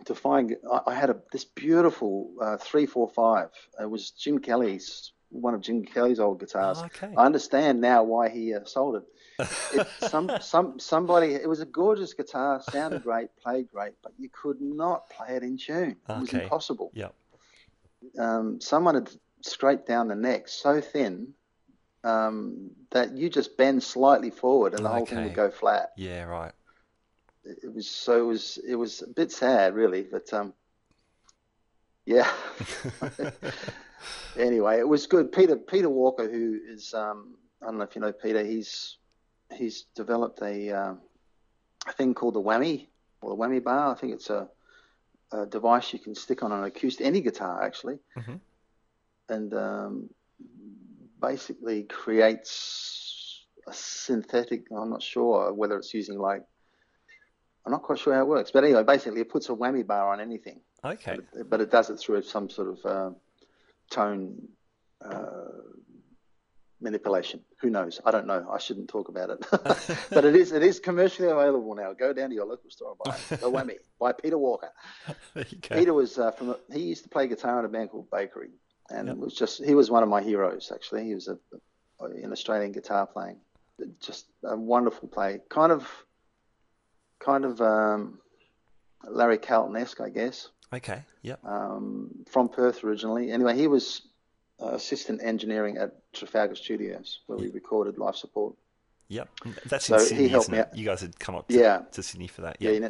to 0.06 0.14
find, 0.14 0.56
I, 0.70 0.80
I 0.88 0.94
had 0.94 1.10
a, 1.10 1.16
this 1.32 1.44
beautiful 1.44 2.30
uh, 2.40 2.56
345. 2.56 3.50
It 3.80 3.90
was 3.90 4.10
Jim 4.10 4.38
Kelly's, 4.40 5.12
one 5.30 5.54
of 5.54 5.60
Jim 5.60 5.84
Kelly's 5.84 6.18
old 6.20 6.40
guitars. 6.40 6.78
Oh, 6.80 6.86
okay. 6.86 7.14
I 7.16 7.24
understand 7.24 7.80
now 7.80 8.02
why 8.02 8.28
he 8.28 8.54
uh, 8.54 8.64
sold 8.64 8.96
it. 8.96 9.02
it. 9.72 9.86
Some, 10.00 10.30
some, 10.40 10.78
somebody. 10.78 11.34
It 11.34 11.48
was 11.48 11.60
a 11.60 11.66
gorgeous 11.66 12.12
guitar, 12.14 12.60
sounded 12.62 13.02
great, 13.02 13.28
played 13.42 13.70
great, 13.72 13.92
but 14.02 14.12
you 14.18 14.28
could 14.30 14.60
not 14.60 15.08
play 15.10 15.36
it 15.36 15.42
in 15.42 15.56
tune. 15.56 15.96
It 16.08 16.20
was 16.20 16.28
Okay. 16.34 16.44
impossible. 16.44 16.90
Yeah. 16.94 17.08
Um, 18.18 18.60
someone 18.60 18.94
had 18.96 19.10
scraped 19.42 19.86
down 19.86 20.08
the 20.08 20.14
neck 20.14 20.48
so 20.48 20.80
thin 20.80 21.34
um, 22.02 22.70
that 22.90 23.16
you 23.16 23.30
just 23.30 23.56
bend 23.56 23.82
slightly 23.82 24.30
forward 24.30 24.74
and 24.74 24.84
the 24.84 24.88
whole 24.88 25.06
thing 25.06 25.22
would 25.24 25.34
go 25.34 25.50
flat. 25.50 25.92
Yeah. 25.96 26.24
Right. 26.24 26.52
It 27.44 27.74
was 27.74 27.86
so 27.88 28.20
it 28.20 28.26
was 28.26 28.58
it 28.66 28.74
was 28.74 29.02
a 29.02 29.08
bit 29.08 29.30
sad, 29.30 29.74
really, 29.74 30.02
but 30.02 30.32
um, 30.32 30.54
yeah. 32.06 32.30
anyway, 34.36 34.78
it 34.78 34.88
was 34.88 35.06
good. 35.06 35.30
Peter 35.32 35.56
Peter 35.56 35.90
Walker, 35.90 36.28
who 36.30 36.58
is 36.66 36.94
um, 36.94 37.36
I 37.62 37.66
don't 37.66 37.78
know 37.78 37.84
if 37.84 37.94
you 37.94 38.00
know 38.00 38.12
Peter. 38.12 38.44
He's 38.44 38.96
he's 39.54 39.84
developed 39.94 40.40
a 40.42 40.70
um, 40.70 41.00
a 41.86 41.92
thing 41.92 42.14
called 42.14 42.34
the 42.34 42.42
whammy 42.42 42.88
or 43.20 43.30
the 43.30 43.36
whammy 43.36 43.62
bar. 43.62 43.92
I 43.94 43.98
think 43.98 44.14
it's 44.14 44.30
a, 44.30 44.48
a 45.32 45.46
device 45.46 45.92
you 45.92 45.98
can 45.98 46.14
stick 46.14 46.42
on 46.42 46.50
an 46.52 46.64
acoustic 46.64 47.06
any 47.06 47.20
guitar 47.20 47.62
actually, 47.62 47.98
Mhm. 48.16 48.40
and 49.28 49.54
um, 49.54 50.10
basically 51.20 51.82
creates 51.84 53.44
a 53.66 53.72
synthetic. 53.72 54.66
I'm 54.74 54.90
not 54.90 55.02
sure 55.02 55.52
whether 55.52 55.76
it's 55.76 55.92
using 55.92 56.18
like. 56.18 56.42
I'm 57.66 57.72
not 57.72 57.82
quite 57.82 57.98
sure 57.98 58.14
how 58.14 58.20
it 58.20 58.28
works, 58.28 58.50
but 58.50 58.64
anyway, 58.64 58.82
basically 58.82 59.20
it 59.22 59.30
puts 59.30 59.48
a 59.48 59.52
whammy 59.52 59.86
bar 59.86 60.12
on 60.12 60.20
anything, 60.20 60.60
Okay. 60.84 61.16
but 61.16 61.40
it, 61.40 61.50
but 61.50 61.60
it 61.60 61.70
does 61.70 61.88
it 61.90 61.96
through 61.98 62.22
some 62.22 62.50
sort 62.50 62.68
of 62.68 62.84
uh, 62.86 63.10
tone 63.90 64.48
uh, 65.02 65.48
manipulation. 66.80 67.40
Who 67.60 67.70
knows? 67.70 68.00
I 68.04 68.10
don't 68.10 68.26
know. 68.26 68.46
I 68.52 68.58
shouldn't 68.58 68.88
talk 68.88 69.08
about 69.08 69.30
it, 69.30 69.46
but 70.10 70.24
it 70.24 70.36
is 70.36 70.52
it 70.52 70.62
is 70.62 70.78
commercially 70.80 71.28
available 71.28 71.74
now. 71.74 71.92
Go 71.94 72.12
down 72.12 72.28
to 72.30 72.34
your 72.34 72.46
local 72.46 72.70
store 72.70 72.90
and 72.90 72.98
buy 73.04 73.16
it. 73.36 73.40
The 73.40 73.50
whammy 73.50 73.76
by 74.00 74.12
Peter 74.12 74.38
Walker. 74.38 74.70
There 75.34 75.46
you 75.48 75.58
go. 75.58 75.76
Peter 75.76 75.94
was 75.94 76.18
uh, 76.18 76.30
from. 76.32 76.50
A, 76.50 76.56
he 76.72 76.80
used 76.80 77.02
to 77.04 77.08
play 77.08 77.26
guitar 77.28 77.58
in 77.58 77.64
a 77.64 77.68
band 77.68 77.90
called 77.90 78.10
Bakery, 78.10 78.50
and 78.90 79.08
Yep. 79.08 79.16
it 79.16 79.20
was 79.20 79.34
just 79.34 79.64
he 79.64 79.74
was 79.74 79.90
one 79.90 80.02
of 80.02 80.08
my 80.08 80.22
heroes. 80.22 80.70
Actually, 80.74 81.04
he 81.04 81.14
was 81.14 81.28
a, 81.28 81.38
a 82.00 82.04
an 82.22 82.30
Australian 82.32 82.72
guitar 82.72 83.06
playing, 83.06 83.38
just 84.00 84.26
a 84.44 84.56
wonderful 84.56 85.08
play. 85.08 85.40
Kind 85.48 85.72
of, 85.72 85.88
kind 87.24 87.44
of 87.44 87.60
um, 87.60 88.18
Larry 89.08 89.38
Carlton 89.38 89.76
esque, 89.76 90.00
I 90.00 90.08
guess. 90.10 90.48
Okay. 90.72 91.02
Yep. 91.22 91.40
Um, 91.44 92.24
from 92.28 92.48
Perth 92.48 92.84
originally. 92.84 93.30
Anyway, 93.30 93.56
he 93.56 93.66
was 93.66 94.02
uh, 94.60 94.74
assistant 94.74 95.20
engineering 95.22 95.76
at 95.78 95.92
Trafalgar 96.12 96.54
Studios, 96.56 97.20
where 97.26 97.38
we 97.38 97.48
recorded 97.48 97.98
Life 97.98 98.16
Support. 98.16 98.54
Yep. 99.08 99.28
That's 99.66 99.86
So 99.86 99.96
in 99.98 100.16
he 100.16 100.28
helped 100.28 100.50
me 100.50 100.58
out. 100.58 100.76
You 100.76 100.84
guys 100.84 101.00
had 101.00 101.18
come 101.18 101.34
up 101.34 101.48
to, 101.48 101.54
Yeah. 101.54 101.82
to 101.92 102.02
Sydney 102.02 102.26
for 102.26 102.42
that. 102.42 102.56
Yeah, 102.60 102.70
Yeah. 102.70 102.88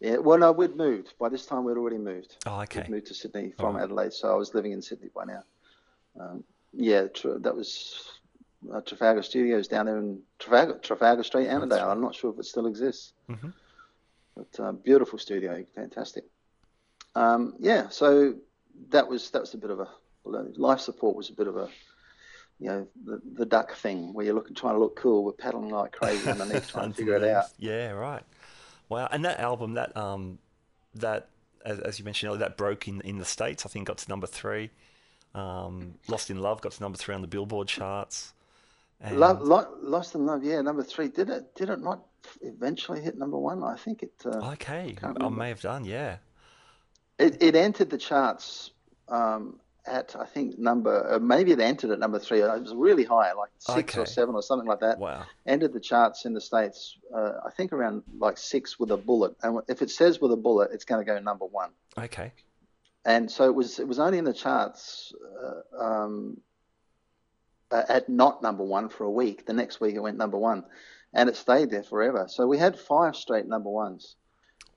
yeah. 0.00 0.16
Well, 0.16 0.38
no, 0.38 0.52
we'd 0.52 0.74
moved. 0.76 1.14
By 1.18 1.28
this 1.28 1.46
time, 1.46 1.64
we'd 1.64 1.76
already 1.76 1.98
moved. 1.98 2.36
Oh, 2.46 2.60
okay. 2.62 2.80
We'd 2.80 2.88
moved 2.90 3.06
to 3.08 3.14
Sydney 3.14 3.52
from 3.56 3.66
Alright. 3.66 3.84
Adelaide, 3.84 4.12
so 4.12 4.32
I 4.32 4.34
was 4.36 4.54
living 4.54 4.72
in 4.72 4.82
Sydney 4.82 5.10
by 5.14 5.24
now. 5.24 5.42
Um, 6.18 6.44
yeah, 6.72 7.06
tr- 7.08 7.38
that 7.38 7.54
was 7.54 8.18
uh, 8.72 8.80
Trafalgar 8.82 9.22
Studios 9.22 9.68
down 9.68 9.86
there 9.86 9.98
in 9.98 10.20
Trafalgar, 10.38 10.78
Trafalgar 10.78 11.22
Street, 11.22 11.48
Annandale. 11.48 11.90
I'm 11.90 12.00
not 12.00 12.14
sure 12.14 12.32
if 12.32 12.38
it 12.38 12.44
still 12.44 12.66
exists, 12.66 13.12
Mhm. 13.28 13.52
but 14.36 14.60
uh, 14.60 14.72
beautiful 14.72 15.18
studio, 15.18 15.64
fantastic. 15.74 16.24
Um, 17.14 17.54
yeah, 17.58 17.88
so 17.88 18.34
that 18.90 19.08
was 19.08 19.30
that 19.30 19.40
was 19.40 19.54
a 19.54 19.58
bit 19.58 19.70
of 19.70 19.80
a 19.80 19.88
life 20.24 20.80
support 20.80 21.16
was 21.16 21.28
a 21.30 21.34
bit 21.34 21.46
of 21.48 21.56
a 21.56 21.68
you 22.58 22.68
know 22.68 22.86
the, 23.04 23.20
the 23.34 23.44
duck 23.46 23.72
thing 23.74 24.14
where 24.14 24.24
you're 24.24 24.34
looking 24.34 24.54
trying 24.54 24.74
to 24.74 24.78
look 24.80 24.96
cool, 24.96 25.24
we're 25.24 25.32
paddling 25.32 25.70
like 25.70 25.92
crazy 25.92 26.30
underneath 26.30 26.68
trying 26.68 26.90
to 26.92 26.96
figure 26.96 27.16
it 27.16 27.24
out. 27.24 27.46
Yeah, 27.58 27.90
right. 27.90 28.22
Wow. 28.88 29.08
And 29.10 29.24
that 29.24 29.40
album, 29.40 29.74
that 29.74 29.96
um, 29.96 30.38
that 30.94 31.28
as, 31.64 31.78
as 31.80 31.98
you 31.98 32.04
mentioned 32.04 32.28
earlier, 32.28 32.40
that 32.40 32.56
broke 32.56 32.88
in 32.88 33.00
in 33.02 33.18
the 33.18 33.24
states. 33.24 33.66
I 33.66 33.68
think 33.68 33.88
got 33.88 33.98
to 33.98 34.08
number 34.08 34.26
three. 34.26 34.70
Um, 35.34 35.94
Lost 36.08 36.30
in 36.30 36.40
Love 36.40 36.60
got 36.60 36.72
to 36.72 36.82
number 36.82 36.98
three 36.98 37.14
on 37.14 37.22
the 37.22 37.26
Billboard 37.26 37.68
charts. 37.68 38.32
And 39.02 39.18
Love, 39.18 39.42
Lo- 39.42 39.74
Lost 39.82 40.14
in 40.14 40.24
Love, 40.26 40.44
yeah, 40.44 40.60
number 40.60 40.82
three. 40.84 41.08
Did 41.08 41.28
it? 41.28 41.54
Did 41.56 41.70
it 41.70 41.80
not 41.80 42.04
eventually 42.40 43.00
hit 43.00 43.18
number 43.18 43.36
one? 43.38 43.62
I 43.64 43.76
think 43.76 44.02
it. 44.02 44.12
Uh, 44.24 44.52
okay, 44.52 44.96
I 45.02 45.28
may 45.28 45.48
have 45.48 45.60
done. 45.60 45.84
Yeah. 45.84 46.18
it, 47.18 47.42
it 47.42 47.56
entered 47.56 47.90
the 47.90 47.98
charts 47.98 48.70
um, 49.08 49.58
at 49.86 50.14
I 50.18 50.24
think 50.26 50.56
number 50.58 51.14
uh, 51.14 51.18
maybe 51.18 51.50
it 51.50 51.58
entered 51.58 51.90
at 51.90 51.98
number 51.98 52.20
three. 52.20 52.40
It 52.42 52.60
was 52.62 52.72
really 52.74 53.02
high, 53.04 53.32
like 53.32 53.50
six 53.58 53.96
or 53.98 54.06
seven 54.06 54.36
or 54.36 54.42
something 54.42 54.68
like 54.68 54.80
that. 54.80 54.98
Wow. 55.00 55.24
Entered 55.46 55.72
the 55.72 55.80
charts 55.80 56.24
in 56.24 56.32
the 56.34 56.40
states. 56.40 56.96
Uh, 57.12 57.32
I 57.44 57.50
think 57.50 57.72
around 57.72 58.04
like 58.18 58.38
six 58.38 58.78
with 58.78 58.92
a 58.92 58.96
bullet. 58.96 59.34
And 59.42 59.60
if 59.68 59.82
it 59.82 59.90
says 59.90 60.20
with 60.20 60.30
a 60.30 60.36
bullet, 60.36 60.70
it's 60.72 60.84
going 60.84 61.04
to 61.04 61.12
go 61.12 61.18
number 61.18 61.46
one. 61.46 61.70
Okay. 61.98 62.32
and 63.04 63.28
so 63.28 63.46
it 63.46 63.54
was 63.56 63.80
it 63.80 63.88
was 63.88 63.98
only 63.98 64.18
in 64.18 64.24
the 64.24 64.32
charts 64.32 65.12
uh, 65.42 65.84
um, 65.84 66.40
at 67.72 68.08
not 68.08 68.42
number 68.42 68.62
one 68.62 68.88
for 68.88 69.04
a 69.04 69.10
week. 69.10 69.46
The 69.46 69.52
next 69.52 69.80
week 69.80 69.94
it 69.94 70.00
went 70.00 70.16
number 70.16 70.38
one, 70.38 70.64
and 71.12 71.28
it 71.28 71.36
stayed 71.36 71.70
there 71.70 71.82
forever. 71.82 72.26
So 72.28 72.46
we 72.46 72.58
had 72.58 72.78
five 72.78 73.16
straight 73.16 73.46
number 73.46 73.70
ones. 73.70 74.16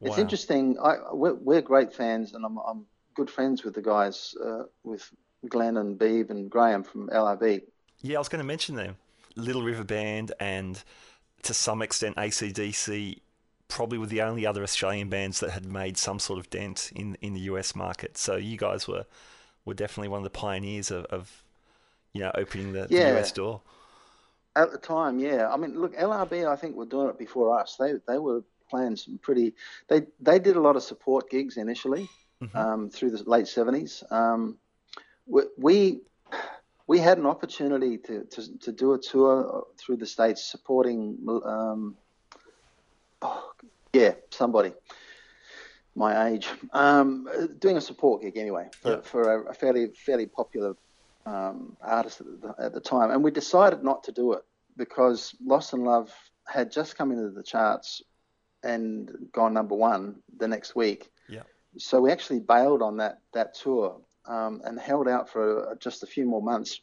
It's 0.01 0.17
interesting. 0.17 0.77
I, 0.84 0.97
we're, 1.13 1.34
we're 1.34 1.62
great 1.62 1.93
fans, 1.93 2.34
and 2.34 2.45
I'm, 2.45 2.58
I'm 2.58 2.86
good 3.15 3.29
friends 3.29 3.63
with 3.63 3.73
the 3.73 3.81
guys, 3.81 4.36
uh, 4.43 4.63
with 4.84 5.10
Glenn 5.49 5.77
and 5.77 5.97
Beeb 5.97 6.29
and 6.29 6.49
Graham 6.49 6.84
from 6.84 7.10
LRB. 7.10 7.62
Yeah, 8.01 8.17
I 8.17 8.19
was 8.19 8.29
going 8.29 8.39
to 8.39 8.45
mention 8.45 8.75
them. 8.75 8.97
Little 9.36 9.63
River 9.63 9.84
Band 9.84 10.31
and 10.39 10.81
to 11.43 11.53
some 11.53 11.81
extent 11.81 12.15
ACDC 12.15 13.19
probably 13.67 13.97
were 13.97 14.05
the 14.05 14.21
only 14.21 14.45
other 14.45 14.63
Australian 14.63 15.10
bands 15.10 15.39
that 15.39 15.51
had 15.51 15.65
made 15.65 15.97
some 15.97 16.19
sort 16.19 16.39
of 16.39 16.49
dent 16.49 16.91
in 16.95 17.17
in 17.21 17.34
the 17.34 17.41
US 17.41 17.75
market. 17.75 18.17
So 18.17 18.36
you 18.36 18.58
guys 18.58 18.88
were 18.88 19.05
were 19.65 19.73
definitely 19.73 20.10
one 20.10 20.19
of 20.19 20.23
the 20.23 20.29
pioneers 20.29 20.91
of, 20.91 21.05
of 21.05 21.43
you 22.15 22.21
know 22.21 22.32
opening 22.36 22.71
the, 22.73 22.88
Yeah. 22.89 23.12
the 23.12 23.19
US 23.19 23.32
door. 23.32 23.62
At 24.56 24.71
the 24.71 24.78
time, 24.78 25.19
yeah. 25.19 25.51
I 25.54 25.58
mean, 25.58 25.78
look, 25.80 25.93
LRB, 25.97 26.47
I 26.47 26.56
think 26.56 26.75
were 26.78 26.86
doing 26.86 27.10
it 27.10 27.17
before 27.19 27.60
us. 27.60 27.75
They 27.78 27.93
they 28.08 28.17
were 28.17 28.41
playing 28.69 28.95
some 28.95 29.17
pretty. 29.17 29.54
They 29.89 30.08
they 30.21 30.39
did 30.39 30.56
a 30.56 30.62
lot 30.62 30.78
of 30.78 30.84
support 30.84 31.30
gigs 31.30 31.58
initially 31.58 32.08
um, 32.54 32.89
through 32.89 33.12
the 33.12 33.21
late 33.30 33.47
seventies. 33.49 34.01
Um, 34.10 34.58
we, 35.28 35.41
we 35.58 35.99
we 36.88 36.99
had 36.99 37.17
an 37.17 37.25
opportunity 37.25 37.97
to, 37.97 38.23
to, 38.25 38.58
to 38.60 38.71
do 38.71 38.93
a 38.93 38.99
tour 38.99 39.65
through 39.78 39.97
the 39.97 40.06
states 40.06 40.41
supporting. 40.43 41.17
Um, 41.43 41.97
oh, 43.23 43.51
yeah, 43.91 44.13
somebody 44.30 44.71
my 45.97 46.28
age 46.28 46.47
um, 46.73 47.28
doing 47.60 47.78
a 47.78 47.82
support 47.82 48.21
gig 48.21 48.36
anyway 48.38 48.67
for, 48.82 48.91
Yeah. 48.91 49.01
for 49.01 49.21
a, 49.34 49.51
a 49.51 49.54
fairly 49.54 49.88
fairly 50.06 50.25
popular 50.28 50.75
um, 51.26 51.76
artist 51.82 52.22
at 52.22 52.28
the, 52.42 52.56
at 52.60 52.74
the 52.74 52.80
time, 52.80 53.12
and 53.12 53.24
we 53.24 53.32
decided 53.32 53.84
not 53.84 54.04
to 54.04 54.12
do 54.12 54.34
it 54.34 54.44
because 54.78 55.36
Lost 55.44 55.74
in 55.74 55.84
Love 55.84 56.14
had 56.48 56.72
just 56.72 56.98
come 56.98 57.12
into 57.12 57.30
the 57.32 57.44
charts 57.44 58.02
and 58.64 59.10
gone 59.32 59.54
number 59.54 59.76
one 59.76 60.22
the 60.38 60.48
next 60.48 60.76
week. 60.76 61.10
Yeah. 61.30 61.44
So 61.78 62.02
we 62.02 62.12
actually 62.12 62.40
bailed 62.40 62.82
on 62.82 62.98
that 62.98 63.20
that 63.34 63.54
tour 63.56 64.02
um, 64.26 64.62
and 64.64 64.80
held 64.80 65.08
out 65.08 65.30
for 65.30 65.78
just 65.80 66.04
a 66.04 66.08
few 66.08 66.26
more 66.26 66.42
months 66.42 66.82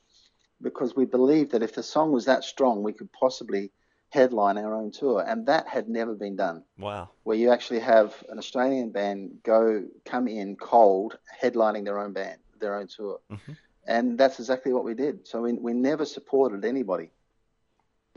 because 0.60 0.94
we 0.94 1.04
believed 1.04 1.50
that 1.52 1.62
if 1.62 1.74
the 1.74 1.82
song 1.82 2.12
was 2.12 2.24
that 2.26 2.44
strong, 2.44 2.82
we 2.82 2.92
could 2.92 3.10
possibly 3.12 3.72
headline 4.10 4.58
our 4.58 4.74
own 4.74 4.90
tour, 4.92 5.24
and 5.26 5.46
that 5.46 5.66
had 5.66 5.88
never 5.88 6.14
been 6.14 6.36
done 6.36 6.62
Wow. 6.78 7.10
where 7.24 7.36
you 7.36 7.50
actually 7.50 7.80
have 7.80 8.14
an 8.28 8.38
Australian 8.38 8.90
band 8.90 9.38
go 9.42 9.84
come 10.04 10.28
in 10.28 10.56
cold, 10.56 11.18
headlining 11.42 11.84
their 11.84 11.98
own 11.98 12.12
band, 12.12 12.38
their 12.60 12.74
own 12.76 12.86
tour, 12.86 13.20
Mhm. 13.30 13.56
And 13.86 14.16
that's 14.18 14.38
exactly 14.38 14.72
what 14.72 14.84
we 14.84 14.94
did. 14.94 15.26
So 15.26 15.42
we 15.42 15.52
we 15.54 15.72
never 15.72 16.04
supported 16.04 16.64
anybody 16.64 17.10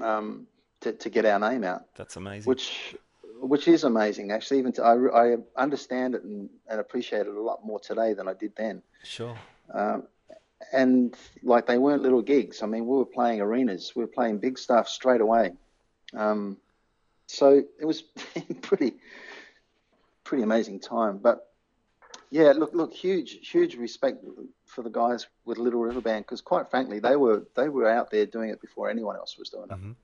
um, 0.02 0.48
to 0.82 0.94
to 0.94 1.10
get 1.10 1.26
our 1.26 1.40
name 1.40 1.64
out, 1.64 1.86
That's 1.96 2.16
amazing. 2.16 2.50
which 2.50 2.96
which 3.40 3.68
is 3.68 3.84
amazing 3.84 4.32
actually. 4.32 4.60
Even 4.60 4.72
to, 4.74 4.84
I 4.84 5.34
I 5.34 5.38
understand 5.56 6.16
it 6.16 6.24
and, 6.24 6.50
and 6.70 6.80
appreciate 6.80 7.22
it 7.28 7.36
a 7.36 7.42
lot 7.42 7.66
more 7.66 7.80
today 7.80 8.14
than 8.14 8.28
I 8.28 8.34
did 8.34 8.54
then. 8.56 8.82
sure. 9.04 9.38
Um, 9.74 10.04
and 10.72 11.16
like 11.44 11.68
they 11.68 11.78
weren't 11.78 12.02
little 12.02 12.22
gigs. 12.22 12.64
I 12.64 12.66
mean, 12.66 12.86
we 12.88 12.98
were 12.98 13.06
playing 13.06 13.42
arenas, 13.42 13.94
we 13.96 14.04
were 14.04 14.08
playing 14.08 14.38
big 14.40 14.58
stuff 14.58 14.88
straight 14.88 15.22
away. 15.22 15.54
Um, 16.14 16.58
so 17.28 17.64
it 17.80 17.86
was 17.86 18.02
pretty, 18.62 18.96
pretty 20.24 20.44
amazing 20.44 20.80
time. 20.80 21.18
But 21.18 21.52
yeah, 22.36 22.52
look, 22.52 22.74
look, 22.74 22.94
huge, 22.94 23.50
huge 23.50 23.76
respect 23.76 24.26
for 24.66 24.82
the 24.82 24.90
guys 24.90 25.26
with 25.46 25.58
Little 25.58 25.80
River 25.80 26.02
Band 26.02 26.26
because, 26.26 26.42
quite 26.42 26.70
frankly, 26.70 27.00
they 27.00 27.16
were 27.16 27.46
they 27.56 27.70
were 27.70 27.90
out 27.90 28.12
there 28.12 28.26
doing 28.26 28.50
it 28.50 28.60
before 28.60 28.90
anyone 28.90 29.16
else 29.16 29.38
was 29.38 29.50
doing 29.50 29.70
it. 29.72 29.96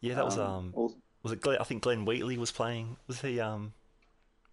Yeah, 0.00 0.16
that 0.16 0.24
was 0.24 0.38
um 0.38 0.72
all- 0.74 0.96
was 1.22 1.32
it 1.32 1.40
Glenn, 1.40 1.58
I 1.60 1.64
think 1.64 1.84
Glenn 1.84 2.04
Wheatley 2.04 2.36
was 2.36 2.50
playing 2.50 2.96
was 3.06 3.20
he 3.20 3.38
um 3.38 3.72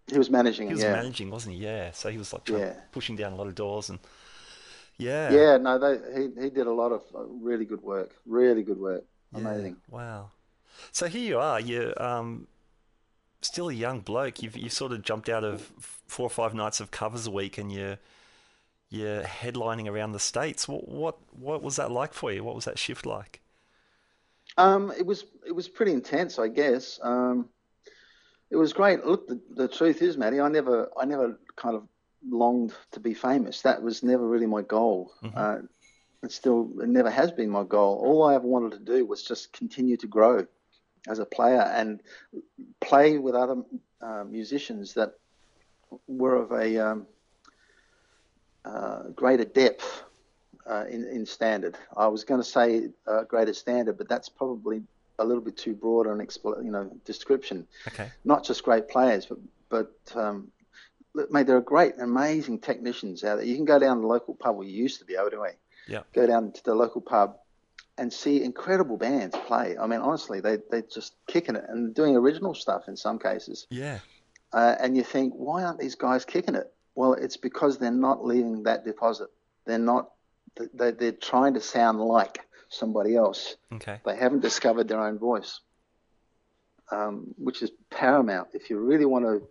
he 0.06 0.18
was 0.18 0.30
managing. 0.30 0.68
he 0.68 0.74
was 0.74 0.84
yeah, 0.84 0.92
managing, 0.92 1.30
wasn't 1.30 1.56
he? 1.56 1.64
Yeah. 1.64 1.90
So 1.90 2.10
he 2.10 2.18
was 2.18 2.32
like 2.32 2.48
Yeah. 2.48 2.74
pushing 2.92 3.16
down 3.16 3.32
a 3.32 3.36
lot 3.36 3.48
of 3.48 3.56
doors 3.56 3.90
and 3.90 3.98
yeah. 4.98 5.32
yeah. 5.32 5.56
No, 5.56 5.78
they, 5.80 5.94
he 6.14 6.42
he 6.42 6.50
did 6.50 6.68
a 6.68 6.72
lot 6.72 6.92
of 6.92 7.02
really 7.12 7.64
good 7.64 7.82
work. 7.82 8.10
Really 8.24 8.62
good 8.62 8.78
work. 8.78 9.04
Yeah, 9.32 9.40
Amazing. 9.40 9.76
Wow. 9.90 10.30
So 10.92 11.08
here 11.08 11.26
you 11.26 11.38
are. 11.40 11.58
You're 11.58 12.00
um, 12.00 12.46
still 13.40 13.68
a 13.68 13.74
young 13.74 14.00
bloke. 14.00 14.42
You've 14.42 14.56
you've 14.56 14.72
sort 14.72 14.92
of 14.92 15.02
jumped 15.02 15.28
out 15.28 15.44
of 15.44 15.72
four 16.06 16.26
or 16.26 16.30
five 16.30 16.54
nights 16.54 16.80
of 16.80 16.90
covers 16.90 17.26
a 17.26 17.30
week, 17.30 17.58
and 17.58 17.72
you're 17.72 17.98
you're 18.88 19.22
headlining 19.22 19.90
around 19.90 20.12
the 20.12 20.20
states. 20.20 20.68
What 20.68 20.88
what 20.88 21.18
what 21.32 21.62
was 21.62 21.76
that 21.76 21.90
like 21.90 22.14
for 22.14 22.32
you? 22.32 22.44
What 22.44 22.54
was 22.54 22.64
that 22.64 22.78
shift 22.78 23.06
like? 23.06 23.40
Um, 24.56 24.92
it 24.96 25.04
was 25.04 25.24
it 25.46 25.52
was 25.52 25.68
pretty 25.68 25.92
intense, 25.92 26.38
I 26.38 26.48
guess. 26.48 26.98
Um, 27.02 27.48
it 28.50 28.56
was 28.56 28.72
great. 28.72 29.04
Look, 29.04 29.26
the, 29.26 29.40
the 29.54 29.68
truth 29.68 30.02
is, 30.02 30.16
Matty, 30.16 30.40
I 30.40 30.48
never 30.48 30.90
I 30.98 31.04
never 31.04 31.38
kind 31.56 31.76
of 31.76 31.88
longed 32.28 32.72
to 32.92 33.00
be 33.00 33.14
famous. 33.14 33.62
That 33.62 33.82
was 33.82 34.02
never 34.02 34.26
really 34.26 34.46
my 34.46 34.62
goal. 34.62 35.12
Uh, 35.34 35.58
it 36.22 36.32
still 36.32 36.70
it 36.80 36.88
never 36.88 37.10
has 37.10 37.32
been 37.32 37.50
my 37.50 37.64
goal. 37.64 38.00
All 38.04 38.24
I 38.24 38.34
ever 38.34 38.46
wanted 38.46 38.72
to 38.72 38.78
do 38.78 39.04
was 39.04 39.22
just 39.22 39.52
continue 39.52 39.96
to 39.98 40.06
grow 40.06 40.46
as 41.06 41.18
a 41.18 41.24
player 41.24 41.60
and 41.60 42.00
play 42.80 43.18
with 43.18 43.34
other 43.34 43.62
uh, 44.00 44.24
musicians 44.24 44.94
that 44.94 45.14
were 46.06 46.34
of 46.36 46.52
a 46.52 46.78
um, 46.78 47.06
uh, 48.64 49.02
greater 49.14 49.44
depth 49.44 50.04
uh, 50.68 50.84
in, 50.88 51.04
in 51.04 51.24
standard. 51.26 51.76
I 51.96 52.08
was 52.08 52.24
going 52.24 52.40
to 52.40 52.48
say 52.48 52.88
uh, 53.06 53.24
greater 53.24 53.54
standard, 53.54 53.96
but 53.98 54.08
that's 54.08 54.28
probably 54.28 54.82
a 55.18 55.24
little 55.24 55.42
bit 55.42 55.56
too 55.56 55.74
broad 55.74 56.06
an 56.06 56.18
expl- 56.18 56.62
you 56.62 56.70
know 56.70 56.90
description. 57.04 57.66
Okay. 57.88 58.10
Not 58.24 58.44
just 58.44 58.62
great 58.62 58.88
players, 58.88 59.26
but 59.26 59.38
but 59.68 59.92
um, 60.14 60.50
look, 61.14 61.32
mate, 61.32 61.46
there 61.46 61.56
are 61.56 61.62
great, 61.62 61.94
amazing 61.98 62.60
technicians 62.60 63.24
out 63.24 63.36
there. 63.36 63.46
You 63.46 63.56
can 63.56 63.64
go 63.64 63.78
down 63.78 63.96
to 63.96 64.02
the 64.02 64.06
local 64.06 64.34
pub, 64.34 64.62
you 64.62 64.70
used 64.70 65.00
to 65.00 65.04
be 65.04 65.16
able 65.16 65.30
to, 65.30 65.44
eh? 65.46 65.52
Yeah. 65.88 66.02
Go 66.12 66.26
down 66.26 66.52
to 66.52 66.64
the 66.64 66.74
local 66.74 67.00
pub 67.00 67.38
and 67.98 68.12
see 68.12 68.42
incredible 68.42 68.96
bands 68.96 69.36
play. 69.46 69.76
I 69.78 69.86
mean, 69.86 70.00
honestly, 70.00 70.40
they 70.40 70.58
they're 70.70 70.82
just 70.82 71.14
kicking 71.26 71.56
it 71.56 71.64
and 71.68 71.94
doing 71.94 72.16
original 72.16 72.54
stuff 72.54 72.88
in 72.88 72.96
some 72.96 73.18
cases. 73.18 73.66
Yeah. 73.70 73.98
Uh, 74.52 74.74
and 74.80 74.96
you 74.96 75.02
think, 75.02 75.34
why 75.34 75.64
aren't 75.64 75.78
these 75.78 75.94
guys 75.94 76.24
kicking 76.24 76.54
it? 76.54 76.72
Well, 76.94 77.14
it's 77.14 77.36
because 77.36 77.78
they're 77.78 77.90
not 77.90 78.24
leaving 78.24 78.62
that 78.64 78.84
deposit. 78.84 79.28
They're 79.64 79.78
not. 79.78 80.10
They, 80.72 80.92
they're 80.92 81.12
trying 81.12 81.54
to 81.54 81.60
sound 81.60 82.00
like 82.00 82.40
somebody 82.68 83.16
else. 83.16 83.56
Okay. 83.72 84.00
They 84.04 84.16
haven't 84.16 84.40
discovered 84.40 84.88
their 84.88 85.00
own 85.00 85.18
voice, 85.18 85.60
um, 86.90 87.34
which 87.36 87.62
is 87.62 87.70
paramount. 87.90 88.48
If 88.54 88.70
you 88.70 88.78
really 88.78 89.04
want 89.04 89.24
to 89.24 89.46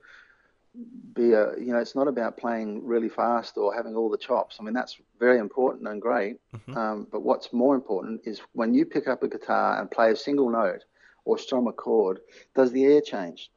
be 1.14 1.32
a, 1.34 1.58
you 1.58 1.72
know, 1.74 1.80
it's 1.80 1.96
not 1.96 2.08
about 2.08 2.38
playing 2.38 2.86
really 2.86 3.10
fast 3.10 3.58
or 3.58 3.74
having 3.74 3.96
all 3.96 4.10
the 4.10 4.18
chops. 4.18 4.58
I 4.60 4.64
mean, 4.64 4.74
that's 4.74 4.98
very 5.20 5.40
important 5.40 5.88
and 5.88 6.02
great. 6.02 6.38
Um, 6.76 7.08
but 7.12 7.22
what's 7.22 7.54
more 7.54 7.76
important 7.76 8.22
is 8.26 8.42
when 8.54 8.74
you 8.74 8.86
pick 8.86 9.08
up 9.08 9.24
a 9.24 9.28
guitar 9.28 9.80
and 9.80 9.90
play 9.90 10.12
a 10.12 10.16
single 10.16 10.50
note 10.50 10.84
or 11.24 11.38
strum 11.38 11.68
a 11.68 11.74
chord, 11.74 12.20
does 12.54 12.72
the 12.72 12.86
air 12.86 13.02
change? 13.02 13.50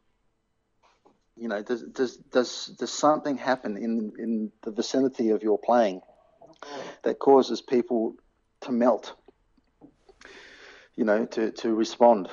You 1.36 1.48
know, 1.48 1.62
does 1.62 1.82
does 1.82 2.16
does 2.16 2.66
does 2.66 2.92
something 2.92 3.36
happen 3.36 3.76
in 3.76 4.12
in 4.18 4.52
the 4.62 4.72
vicinity 4.72 5.30
of 5.30 5.42
your 5.42 5.58
playing 5.58 6.00
that 7.04 7.20
causes 7.20 7.60
people 7.60 8.16
to 8.62 8.72
melt? 8.72 9.14
You 10.96 11.04
know, 11.04 11.26
to 11.26 11.52
to 11.52 11.74
respond, 11.74 12.28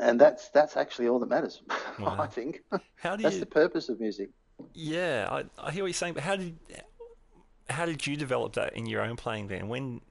and 0.00 0.20
that's 0.20 0.48
that's 0.50 0.76
actually 0.76 1.08
all 1.08 1.18
that 1.18 1.28
matters. 1.28 1.62
Wow. 1.98 2.16
I 2.20 2.26
think 2.26 2.62
How 2.96 3.16
do 3.16 3.22
that's 3.22 3.36
you? 3.36 3.40
the 3.40 3.46
purpose 3.46 3.88
of 3.88 4.00
music. 4.00 4.28
Yeah, 4.74 5.28
I, 5.30 5.44
I 5.58 5.70
hear 5.70 5.82
what 5.82 5.88
you're 5.88 5.94
saying, 5.94 6.12
but 6.12 6.22
how 6.22 6.36
did 6.36 6.58
how 7.70 7.86
did 7.86 8.06
you 8.06 8.16
develop 8.16 8.52
that 8.54 8.74
in 8.74 8.84
your 8.84 9.00
own 9.00 9.16
playing 9.16 9.48
then? 9.48 9.68
When 9.68 10.02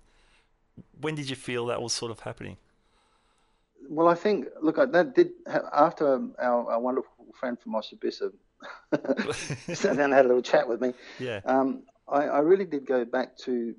when 0.99 1.13
did 1.15 1.29
you 1.29 1.35
feel 1.35 1.67
that 1.67 1.81
was 1.81 1.93
sort 1.93 2.11
of 2.11 2.21
happening? 2.21 2.57
Well, 3.87 4.07
I 4.07 4.15
think 4.15 4.47
look, 4.61 4.77
that 4.77 5.13
did 5.15 5.31
after 5.45 6.19
our, 6.39 6.71
our 6.71 6.79
wonderful 6.79 7.27
friend 7.39 7.57
from 7.59 7.73
Osibisa 7.73 8.31
sat 9.75 9.97
down 9.97 10.05
and 10.05 10.13
had 10.13 10.25
a 10.25 10.27
little 10.27 10.41
chat 10.41 10.67
with 10.67 10.81
me. 10.81 10.93
Yeah. 11.19 11.41
Um, 11.45 11.83
I, 12.07 12.23
I 12.23 12.39
really 12.39 12.65
did 12.65 12.85
go 12.85 13.05
back 13.05 13.37
to 13.39 13.75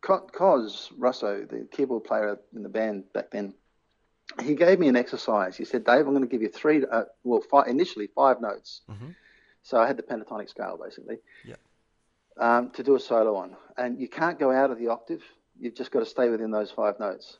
Cos 0.00 0.90
Russo, 0.96 1.44
the 1.44 1.68
keyboard 1.70 2.04
player 2.04 2.38
in 2.54 2.62
the 2.62 2.68
band 2.68 3.04
back 3.12 3.30
then. 3.30 3.54
He 4.42 4.54
gave 4.54 4.78
me 4.78 4.88
an 4.88 4.96
exercise. 4.96 5.56
He 5.56 5.64
said, 5.64 5.84
"Dave, 5.84 6.06
I'm 6.06 6.12
going 6.12 6.20
to 6.22 6.26
give 6.28 6.42
you 6.42 6.48
three, 6.48 6.84
uh, 6.84 7.04
well, 7.24 7.40
five, 7.40 7.68
initially 7.68 8.08
five 8.08 8.40
notes. 8.40 8.82
Mhm. 8.88 9.14
So 9.62 9.78
I 9.78 9.86
had 9.86 9.96
the 9.96 10.02
pentatonic 10.02 10.48
scale 10.48 10.78
basically. 10.82 11.18
Yeah. 11.44 11.56
Um, 12.36 12.70
to 12.72 12.82
do 12.82 12.94
a 12.96 13.00
solo 13.00 13.36
on, 13.36 13.56
and 13.76 13.98
you 13.98 14.08
can't 14.08 14.38
go 14.38 14.50
out 14.50 14.70
of 14.70 14.78
the 14.78 14.88
octave. 14.88 15.22
You've 15.58 15.74
just 15.74 15.90
got 15.90 16.00
to 16.00 16.06
stay 16.06 16.28
within 16.28 16.50
those 16.50 16.70
five 16.70 17.00
notes. 17.00 17.38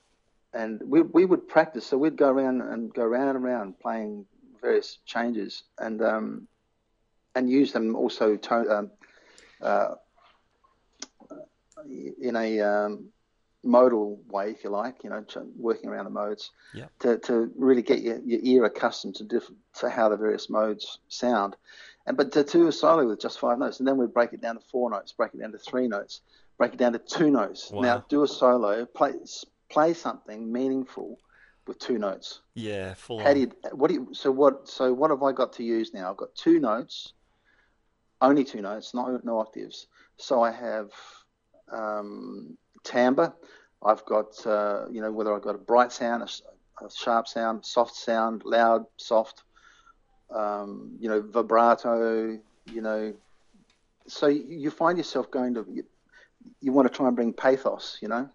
And 0.54 0.80
we 0.84 1.02
we 1.02 1.24
would 1.26 1.48
practice. 1.48 1.86
So 1.86 1.98
we'd 1.98 2.16
go 2.16 2.30
around 2.30 2.62
and 2.62 2.92
go 2.94 3.04
round 3.04 3.36
and 3.36 3.44
round 3.44 3.78
playing 3.78 4.26
various 4.62 4.98
changes, 5.04 5.64
and 5.78 6.00
um, 6.02 6.48
and 7.34 7.50
use 7.50 7.72
them 7.72 7.94
also 7.94 8.36
to, 8.36 8.78
um, 8.78 8.90
uh, 9.60 9.94
in 12.20 12.34
a 12.36 12.60
um, 12.60 13.12
modal 13.66 14.20
way, 14.28 14.50
if 14.50 14.64
you 14.64 14.70
like, 14.70 15.02
you 15.04 15.10
know, 15.10 15.24
working 15.56 15.90
around 15.90 16.04
the 16.04 16.10
modes 16.10 16.50
Yeah. 16.74 16.86
to, 17.00 17.18
to 17.18 17.50
really 17.56 17.82
get 17.82 18.00
your, 18.02 18.18
your 18.24 18.40
ear 18.42 18.64
accustomed 18.64 19.16
to 19.16 19.24
different 19.24 19.58
to 19.80 19.90
how 19.90 20.08
the 20.08 20.16
various 20.16 20.48
modes 20.48 20.98
sound. 21.08 21.56
And 22.06 22.16
but 22.16 22.32
to 22.32 22.44
do 22.44 22.68
a 22.68 22.72
solo 22.72 23.06
with 23.08 23.20
just 23.20 23.40
five 23.40 23.58
notes, 23.58 23.80
and 23.80 23.88
then 23.88 23.96
we'd 23.96 24.14
break 24.14 24.32
it 24.32 24.40
down 24.40 24.54
to 24.54 24.60
four 24.70 24.90
notes, 24.90 25.12
break 25.12 25.34
it 25.34 25.40
down 25.40 25.52
to 25.52 25.58
three 25.58 25.88
notes, 25.88 26.20
break 26.56 26.72
it 26.74 26.78
down 26.78 26.92
to 26.92 26.98
two 27.00 27.30
notes. 27.30 27.70
Wow. 27.70 27.82
Now 27.82 28.04
do 28.08 28.22
a 28.22 28.28
solo, 28.28 28.86
play 28.86 29.14
play 29.68 29.92
something 29.92 30.52
meaningful 30.52 31.18
with 31.66 31.80
two 31.80 31.98
notes. 31.98 32.42
Yeah, 32.54 32.94
full 32.94 33.18
How 33.18 33.30
on. 33.30 33.34
do 33.34 33.40
you? 33.40 33.52
What 33.72 33.88
do 33.88 33.94
you? 33.94 34.08
So 34.12 34.30
what? 34.30 34.68
So 34.68 34.92
what 34.92 35.10
have 35.10 35.24
I 35.24 35.32
got 35.32 35.52
to 35.54 35.64
use 35.64 35.92
now? 35.92 36.10
I've 36.10 36.16
got 36.16 36.32
two 36.36 36.60
notes, 36.60 37.12
only 38.20 38.44
two 38.44 38.62
notes, 38.62 38.94
not 38.94 39.24
no 39.24 39.40
octaves. 39.40 39.88
So 40.16 40.42
I 40.42 40.52
have 40.52 40.90
um, 41.72 42.56
timbre. 42.86 43.34
I've 43.84 44.04
got 44.06 44.46
uh, 44.46 44.86
you 44.90 45.00
know 45.02 45.12
whether 45.12 45.34
I've 45.34 45.42
got 45.42 45.54
a 45.54 45.58
bright 45.58 45.92
sound, 45.92 46.22
a 46.22 46.90
sharp 46.90 47.28
sound, 47.28 47.64
soft 47.66 47.94
sound, 47.94 48.42
loud, 48.44 48.86
soft. 48.96 49.42
Um, 50.34 50.96
you 50.98 51.08
know 51.08 51.20
vibrato. 51.22 52.38
You 52.72 52.82
know, 52.82 53.14
so 54.08 54.26
you, 54.28 54.44
you 54.48 54.70
find 54.70 54.98
yourself 54.98 55.30
going 55.30 55.54
to. 55.54 55.66
You, 55.70 55.84
you 56.60 56.72
want 56.72 56.90
to 56.90 56.96
try 56.96 57.06
and 57.06 57.16
bring 57.16 57.32
pathos. 57.32 57.98
You 58.02 58.08
know 58.08 58.28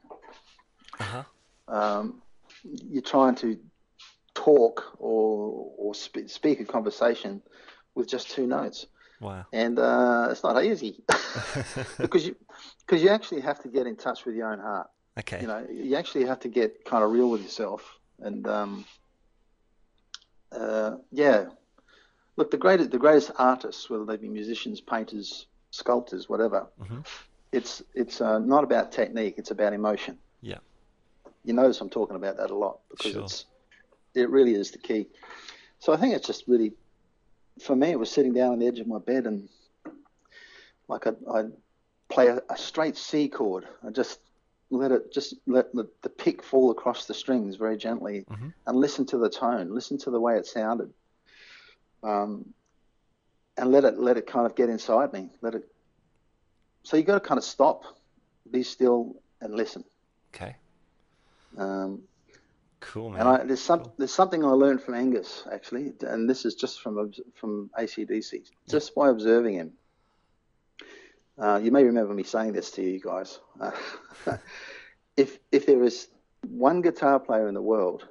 Uh-huh. 0.99 1.23
um, 1.67 2.21
you're 2.63 3.01
trying 3.01 3.35
to 3.35 3.57
talk 4.33 4.95
or 4.99 5.71
or 5.77 5.95
sp- 5.95 6.27
speak 6.27 6.59
a 6.61 6.65
conversation 6.65 7.41
with 7.95 8.07
just 8.07 8.29
two 8.31 8.47
notes, 8.47 8.85
Wow. 9.21 9.45
and 9.53 9.77
uh, 9.79 10.27
it's 10.31 10.43
not 10.43 10.63
easy 10.65 11.03
because 11.99 12.25
you 12.25 12.35
because 12.85 13.01
you 13.03 13.09
actually 13.09 13.41
have 13.41 13.59
to 13.61 13.69
get 13.69 13.85
in 13.87 13.95
touch 13.95 14.25
with 14.25 14.35
your 14.35 14.51
own 14.51 14.59
heart. 14.59 14.87
Okay. 15.19 15.41
You 15.41 15.47
know, 15.47 15.65
you 15.71 15.95
actually 15.95 16.25
have 16.25 16.39
to 16.41 16.49
get 16.49 16.83
kind 16.85 17.03
of 17.03 17.11
real 17.11 17.29
with 17.29 17.41
yourself, 17.43 17.81
and 18.19 18.47
um, 18.47 18.85
uh, 20.51 20.95
yeah. 21.11 21.45
Look, 22.37 22.49
the 22.49 22.57
greatest 22.57 22.91
the 22.91 22.97
greatest 22.97 23.31
artists, 23.37 23.89
whether 23.89 24.05
they 24.05 24.17
be 24.17 24.29
musicians, 24.29 24.81
painters, 24.81 25.47
sculptors, 25.71 26.29
whatever, 26.29 26.67
Mhm. 26.81 27.05
it's 27.51 27.83
it's 27.93 28.21
uh, 28.21 28.39
not 28.39 28.63
about 28.63 28.91
technique; 28.91 29.35
it's 29.37 29.51
about 29.51 29.73
emotion 29.73 30.17
Yeah. 30.41 30.59
you 31.43 31.53
notice 31.53 31.79
I'm 31.81 31.89
talking 31.89 32.15
about 32.15 32.37
that 32.37 32.49
a 32.51 32.55
lot 32.55 32.79
because 32.89 33.11
Sure. 33.11 33.21
it's 33.23 33.45
it 34.15 34.29
really 34.29 34.55
is 34.55 34.71
the 34.71 34.77
key. 34.79 35.07
So 35.79 35.93
I 35.93 35.97
think 35.97 36.15
it's 36.15 36.25
just 36.27 36.47
really 36.47 36.73
for 37.59 37.75
me 37.75 37.91
it 37.91 37.99
was 37.99 38.11
sitting 38.11 38.33
down 38.33 38.53
on 38.53 38.59
the 38.59 38.67
edge 38.67 38.79
of 38.79 38.87
my 38.87 38.99
bed 38.99 39.25
and 39.25 39.49
like 40.87 41.07
I'd, 41.07 41.15
I'd 41.33 41.51
play 42.09 42.27
a, 42.27 42.41
a 42.49 42.57
straight 42.57 42.97
C 42.97 43.29
chord. 43.29 43.67
I 43.85 43.89
just 43.91 44.19
let 44.69 44.91
it 44.91 45.11
just 45.11 45.35
let 45.47 45.73
the, 45.73 45.89
the 46.01 46.09
pick 46.09 46.43
fall 46.43 46.71
across 46.71 47.05
the 47.05 47.13
strings 47.13 47.55
very 47.55 47.77
gently 47.77 48.25
Mhm. 48.29 48.53
and 48.67 48.77
listen 48.77 49.05
to 49.07 49.17
the 49.17 49.29
tone, 49.29 49.73
listen 49.73 49.97
to 49.99 50.11
the 50.11 50.19
way 50.19 50.37
it 50.37 50.45
sounded. 50.45 50.93
Um, 52.03 52.53
and 53.57 53.71
let 53.71 53.83
it 53.83 53.99
let 53.99 54.17
it 54.17 54.27
kind 54.27 54.45
of 54.45 54.55
get 54.55 54.69
inside 54.69 55.13
me. 55.13 55.29
Let 55.41 55.55
it 55.55 55.63
so 56.83 56.97
you 56.97 57.03
got 57.03 57.21
to 57.21 57.27
kind 57.27 57.37
of 57.37 57.43
stop, 57.43 57.83
be 58.49 58.63
still, 58.63 59.21
and 59.39 59.53
listen. 59.53 59.83
Okay. 60.33 60.55
Um, 61.57 62.03
Cool, 62.81 63.11
man. 63.11 63.19
and 63.21 63.29
I, 63.29 63.43
there's 63.45 63.61
some 63.61 63.79
Cool. 63.81 63.93
there's 63.97 64.13
something 64.13 64.43
I 64.43 64.49
learned 64.49 64.81
from 64.81 64.95
Angus 64.95 65.43
actually, 65.51 65.93
and 66.01 66.29
this 66.29 66.45
is 66.45 66.55
just 66.55 66.81
from 66.81 67.13
from 67.35 67.69
ACDC, 67.79 68.49
just 68.69 68.93
by 68.95 69.09
observing 69.09 69.55
him. 69.55 69.71
Uh, 71.37 71.59
you 71.63 71.71
may 71.71 71.83
remember 71.83 72.13
me 72.13 72.23
saying 72.23 72.53
this 72.53 72.71
to 72.71 72.81
you 72.83 72.99
guys. 72.99 73.39
Uh, 73.59 73.71
if 75.17 75.39
if 75.51 75.65
there 75.65 75.83
is 75.83 76.07
one 76.47 76.81
guitar 76.81 77.19
player 77.19 77.47
in 77.47 77.53
the 77.53 77.61
world 77.61 78.07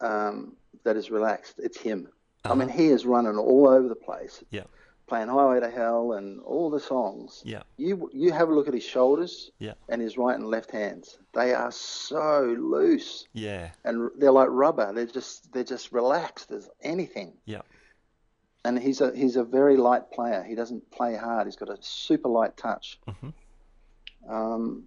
um, 0.00 0.56
that 0.84 0.96
is 0.96 1.10
relaxed, 1.10 1.54
it's 1.58 1.78
him. 1.78 2.08
I 2.44 2.54
mean, 2.54 2.68
he 2.68 2.88
is 2.88 3.06
running 3.06 3.36
all 3.38 3.68
over 3.68 3.88
the 3.88 3.94
place, 3.94 4.38
Uh-huh. 4.42 4.46
Yeah. 4.50 4.64
Playing 5.06 5.28
Highway 5.28 5.60
to 5.60 5.70
Hell 5.70 6.12
and 6.12 6.40
all 6.40 6.70
the 6.70 6.80
songs. 6.80 7.42
Yeah. 7.44 7.62
You 7.76 8.08
you 8.12 8.32
have 8.32 8.48
a 8.48 8.54
look 8.54 8.68
at 8.68 8.74
his 8.74 8.84
shoulders 8.84 9.50
Yeah. 9.58 9.74
and 9.88 10.00
his 10.00 10.16
right 10.16 10.34
and 10.34 10.46
left 10.46 10.70
hands. 10.70 11.18
They 11.34 11.52
are 11.54 11.70
so 11.72 12.56
loose 12.58 13.26
Yeah. 13.32 13.70
and 13.84 14.10
they're 14.18 14.32
like 14.32 14.48
rubber. 14.50 14.92
They're 14.92 15.06
just 15.06 15.52
they're 15.52 15.64
just 15.64 15.92
relaxed 15.92 16.50
as 16.50 16.68
anything. 16.82 17.34
Yeah. 17.44 17.62
And 18.64 18.78
he's 18.78 19.00
a 19.00 19.14
he's 19.14 19.36
a 19.36 19.44
very 19.44 19.76
light 19.76 20.10
player. 20.12 20.42
He 20.42 20.54
doesn't 20.54 20.90
play 20.90 21.16
hard. 21.16 21.46
He's 21.46 21.56
got 21.56 21.68
a 21.68 21.76
super 21.80 22.28
light 22.28 22.56
touch. 22.56 23.00
Mhm. 23.08 23.32
Um, 24.28 24.84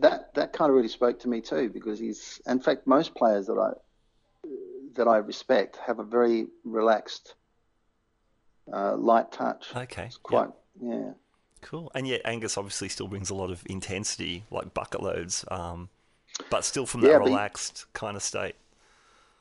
that 0.00 0.34
that 0.34 0.52
kind 0.52 0.68
of 0.70 0.74
really 0.76 0.88
spoke 0.88 1.20
to 1.20 1.28
me 1.28 1.40
too 1.40 1.70
because 1.70 1.98
he's 1.98 2.40
in 2.46 2.60
fact 2.60 2.86
most 2.86 3.14
players 3.14 3.46
that 3.46 3.54
I 3.58 3.72
that 4.94 5.06
I 5.06 5.18
respect 5.18 5.76
have 5.76 5.98
a 5.98 6.02
very 6.02 6.46
relaxed, 6.64 7.34
uh, 8.72 8.96
light 8.96 9.32
touch. 9.32 9.66
Okay. 9.74 10.08
It's 10.08 10.16
quite 10.18 10.50
yeah. 10.80 11.12
Cool. 11.60 11.90
And 11.94 12.06
yet 12.06 12.22
Angus 12.24 12.56
obviously 12.56 12.88
still 12.88 13.08
brings 13.08 13.28
a 13.30 13.34
lot 13.34 13.50
of 13.50 13.62
intensity, 13.66 14.44
like 14.50 14.72
bucket 14.74 15.02
loads, 15.02 15.44
um, 15.50 15.88
but 16.50 16.64
still 16.64 16.86
from 16.86 17.02
that 17.02 17.14
Yeah, 17.14 17.18
but 17.20 17.32
relaxed 17.32 17.86
kind 17.94 18.16
of 18.16 18.22
state. 18.22 18.56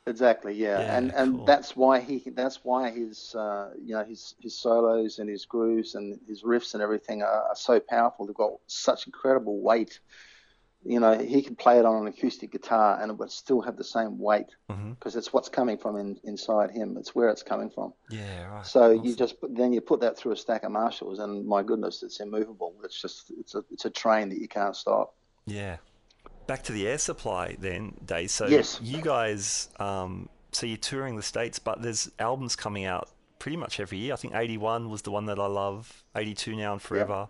Exactly, 0.08 0.54
yeah, 0.54 0.82
Yeah, 0.82 0.96
and 0.96 1.12
and 1.16 1.44
cool. 1.44 1.48
that's 1.48 1.76
why 1.76 2.00
he 2.00 2.20
that's 2.30 2.64
why 2.64 2.92
his 2.92 3.34
uh, 3.34 3.72
you 3.82 3.96
know 3.96 4.04
his 4.04 4.36
his 4.40 4.56
solos 4.56 5.18
and 5.18 5.28
his 5.28 5.46
grooves 5.46 5.96
and 5.96 6.20
his 6.28 6.44
riffs 6.44 6.76
and 6.76 6.84
everything 6.84 7.24
are, 7.24 7.42
are 7.50 7.56
so 7.56 7.80
powerful. 7.80 8.28
They've 8.28 8.36
got 8.36 8.54
such 8.68 9.08
incredible 9.08 9.60
weight. 9.62 10.00
You 10.86 11.00
know, 11.00 11.18
he 11.18 11.42
can 11.42 11.56
play 11.56 11.80
it 11.80 11.86
on 11.86 12.02
an 12.04 12.08
acoustic 12.08 12.52
guitar 12.52 13.00
and 13.02 13.10
it 13.12 13.18
would 13.18 13.32
still 13.32 13.60
have 13.62 13.76
the 13.76 13.84
same 13.84 14.20
weight 14.20 14.46
because 14.68 15.16
it's 15.16 15.34
what's 15.34 15.50
coming 15.50 15.78
from 15.78 15.98
in, 15.98 16.18
inside 16.24 16.70
him. 16.70 16.96
It's 16.98 17.16
where 17.16 17.30
it's 17.30 17.42
coming 17.42 17.72
from. 17.72 17.94
Yeah, 18.10 18.46
right. 18.46 18.66
So 18.66 18.92
you 18.92 19.16
just 19.16 19.36
then 19.50 19.74
you 19.74 19.82
put 19.82 20.00
that 20.02 20.16
through 20.16 20.34
a 20.34 20.38
stack 20.38 20.64
of 20.64 20.72
Marshalls, 20.72 21.18
and 21.20 21.46
my 21.48 21.64
goodness, 21.64 22.04
it's 22.04 22.20
immovable. 22.20 22.76
It's 22.84 23.02
just 23.02 23.32
it's 23.40 23.56
a 23.56 23.66
it's 23.72 23.86
a 23.86 23.90
train 23.90 24.30
that 24.30 24.38
you 24.40 24.48
can't 24.48 24.76
stop. 24.76 25.16
Yeah. 25.48 25.78
Back 26.48 26.62
to 26.66 26.72
the 26.72 26.88
air 26.88 27.00
supply 27.00 27.56
then, 27.60 27.94
Dave. 28.06 28.30
So 28.30 28.46
Yes. 28.46 28.80
you 28.82 29.02
guys, 29.02 29.70
um, 29.80 30.30
so 30.52 30.68
you're 30.68 30.78
touring 30.78 31.16
the 31.16 31.24
states, 31.24 31.58
but 31.58 31.82
there's 31.82 32.12
albums 32.20 32.56
coming 32.56 32.86
out 32.86 33.10
pretty 33.40 33.58
much 33.58 33.80
every 33.80 33.98
year. 33.98 34.14
I 34.14 34.16
think 34.16 34.36
81 34.36 34.90
was 34.92 35.02
the 35.02 35.12
one 35.12 35.26
that 35.26 35.40
I 35.40 35.48
love. 35.48 36.04
82 36.16 36.56
now 36.56 36.74
and 36.74 36.82
forever. 36.82 37.28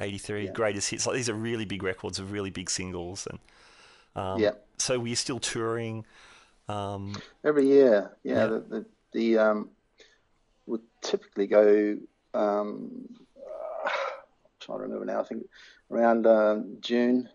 83 0.00 0.46
Yeah. 0.46 0.52
greatest 0.52 0.90
hits. 0.90 1.06
Like 1.06 1.16
these 1.16 1.28
are 1.28 1.34
really 1.34 1.64
big 1.64 1.82
records 1.82 2.18
of 2.18 2.32
really 2.32 2.50
big 2.50 2.70
singles. 2.70 3.26
And 3.30 3.38
um, 4.16 4.40
Yeah. 4.40 4.52
So 4.78 4.98
were 4.98 5.06
you 5.08 5.16
still 5.16 5.38
touring? 5.38 6.04
Um, 6.68 7.14
Every 7.44 7.66
year, 7.66 8.16
yeah, 8.24 8.34
Yeah. 8.34 8.46
the 8.46 8.60
the, 8.60 8.86
the 9.12 9.38
um, 9.38 9.70
would 10.66 10.82
typically 11.02 11.46
go. 11.46 11.98
Um, 12.34 13.08
uh, 13.36 13.88
I'm 13.88 13.90
trying 14.60 14.78
to 14.78 14.82
remember 14.84 15.04
now. 15.04 15.20
I 15.20 15.24
think 15.24 15.44
around 15.90 16.26
um 16.26 16.76
June 16.80 17.28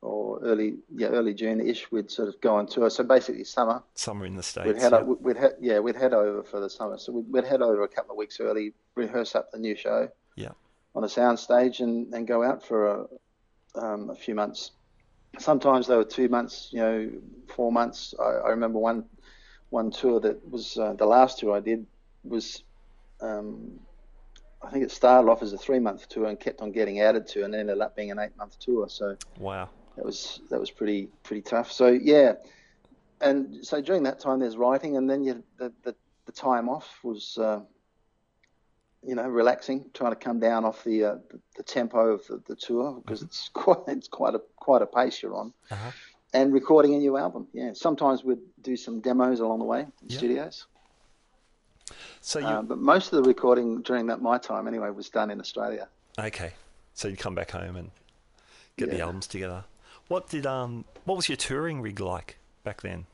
or 0.00 0.38
early, 0.42 0.76
yeah, 0.94 1.08
early 1.08 1.32
June-ish. 1.32 1.90
We'd 1.90 2.10
sort 2.10 2.28
of 2.28 2.38
go 2.42 2.54
on 2.56 2.66
tour. 2.66 2.90
So 2.90 3.02
basically, 3.04 3.42
summer. 3.44 3.82
Summer 3.94 4.26
in 4.26 4.36
the 4.36 4.42
states. 4.42 4.66
We'd 4.66 4.76
head 4.76 4.92
yeah. 4.92 4.98
up. 4.98 5.20
We'd 5.22 5.36
head, 5.38 5.52
yeah, 5.60 5.78
we'd 5.78 5.96
head 5.96 6.12
over 6.12 6.42
for 6.42 6.60
the 6.60 6.68
summer. 6.68 6.98
So 6.98 7.10
we'd, 7.12 7.32
we'd 7.32 7.44
head 7.44 7.62
over 7.62 7.82
a 7.84 7.88
couple 7.88 8.10
of 8.12 8.18
weeks 8.18 8.38
early, 8.38 8.74
rehearse 8.96 9.34
up 9.34 9.50
the 9.50 9.58
new 9.58 9.74
show 9.74 10.08
Yeah. 10.36 10.50
On 10.94 11.04
a 11.04 11.08
sound 11.08 11.38
stage, 11.38 11.80
and, 11.80 12.12
and 12.14 12.26
go 12.26 12.42
out 12.42 12.62
for 12.62 12.86
a, 12.86 13.06
um, 13.80 14.10
a 14.10 14.14
few 14.14 14.34
months. 14.34 14.72
Sometimes 15.38 15.86
they 15.86 15.96
were 15.96 16.04
two 16.04 16.28
months, 16.28 16.68
you 16.70 16.78
know, 16.78 17.10
four 17.54 17.72
months. 17.72 18.14
I, 18.20 18.46
I 18.46 18.48
remember 18.50 18.78
one 18.78 19.04
one 19.70 19.90
tour 19.90 20.20
that 20.20 20.48
was 20.48 20.76
uh, 20.78 20.92
the 20.92 21.06
last 21.06 21.40
tour 21.40 21.56
I 21.56 21.60
did 21.60 21.84
was, 22.22 22.62
um, 23.20 23.80
I 24.62 24.70
think 24.70 24.84
it 24.84 24.92
started 24.92 25.28
off 25.28 25.42
as 25.42 25.52
a 25.52 25.58
three 25.58 25.80
month 25.80 26.08
tour 26.08 26.26
and 26.26 26.38
kept 26.38 26.60
on 26.60 26.70
getting 26.70 27.00
added 27.00 27.26
to, 27.28 27.44
and 27.44 27.54
ended 27.54 27.80
up 27.80 27.96
being 27.96 28.12
an 28.12 28.20
eight 28.20 28.36
month 28.36 28.56
tour. 28.60 28.88
So 28.88 29.16
Wow. 29.38 29.70
that 29.96 30.04
was 30.04 30.40
that 30.50 30.60
was 30.60 30.70
pretty 30.70 31.08
pretty 31.24 31.42
tough. 31.42 31.72
So 31.72 31.88
yeah, 31.88 32.34
and 33.20 33.66
so 33.66 33.80
during 33.80 34.04
that 34.04 34.20
time 34.20 34.38
there's 34.38 34.56
writing, 34.56 34.96
and 34.96 35.10
then 35.10 35.24
you, 35.24 35.42
the, 35.58 35.72
the 35.82 35.96
the 36.26 36.32
time 36.32 36.68
off 36.68 37.00
was, 37.02 37.36
uh, 37.36 37.60
you 39.06 39.14
know, 39.14 39.28
relaxing, 39.28 39.90
trying 39.94 40.12
to 40.12 40.16
come 40.16 40.40
down 40.40 40.64
off 40.64 40.82
the 40.84 41.04
uh, 41.04 41.14
the, 41.30 41.40
the 41.56 41.62
tempo 41.62 42.12
of 42.14 42.26
the, 42.26 42.42
the 42.46 42.56
tour 42.56 43.00
because 43.04 43.22
it's 43.22 43.48
quite 43.52 43.78
it's 43.88 44.08
quite 44.08 44.34
a 44.34 44.40
quite 44.56 44.82
a 44.82 44.86
pace 44.86 45.22
you're 45.22 45.34
on, 45.36 45.52
Uh-huh. 45.70 45.90
and 46.32 46.52
recording 46.52 46.94
a 46.94 46.98
new 46.98 47.16
album. 47.16 47.46
Yeah, 47.52 47.72
sometimes 47.74 48.24
we'd 48.24 48.38
do 48.62 48.76
some 48.76 49.00
demos 49.00 49.40
along 49.40 49.58
the 49.60 49.64
way 49.66 49.80
in 49.80 50.08
Yeah. 50.08 50.18
studios, 50.18 50.66
So 52.20 52.38
you 52.38 52.46
uh, 52.46 52.62
but 52.62 52.78
most 52.78 53.12
of 53.12 53.22
the 53.22 53.28
recording 53.28 53.82
during 53.82 54.06
that 54.06 54.22
my 54.22 54.38
time 54.38 54.66
anyway 54.66 54.90
was 54.90 55.08
done 55.10 55.30
in 55.30 55.40
Australia. 55.40 55.88
okay? 56.18 56.52
So 56.94 57.08
you 57.08 57.16
come 57.16 57.34
back 57.34 57.50
home 57.50 57.76
and 57.76 57.90
get 58.76 58.90
the 58.90 59.00
albums 59.00 59.26
together. 59.26 59.64
What 60.08 60.28
did 60.28 60.46
um? 60.46 60.84
What 61.04 61.16
was 61.16 61.28
your 61.28 61.36
touring 61.36 61.82
rig 61.82 62.00
like 62.00 62.38
back 62.62 62.80
then? 62.82 63.06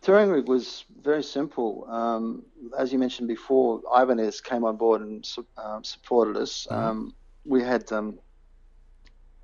Touring 0.00 0.30
rig 0.30 0.48
was 0.48 0.84
very 1.02 1.22
simple. 1.22 1.86
Um, 1.90 2.44
as 2.78 2.92
you 2.92 2.98
mentioned 2.98 3.28
before, 3.28 3.80
Ibanez 4.00 4.40
came 4.40 4.64
on 4.64 4.76
board 4.76 5.00
and 5.02 5.24
su- 5.26 5.46
um, 5.56 5.82
supported 5.84 6.36
us. 6.36 6.66
Um, 6.70 7.14
we 7.44 7.62
had 7.62 7.90
um, 7.92 8.18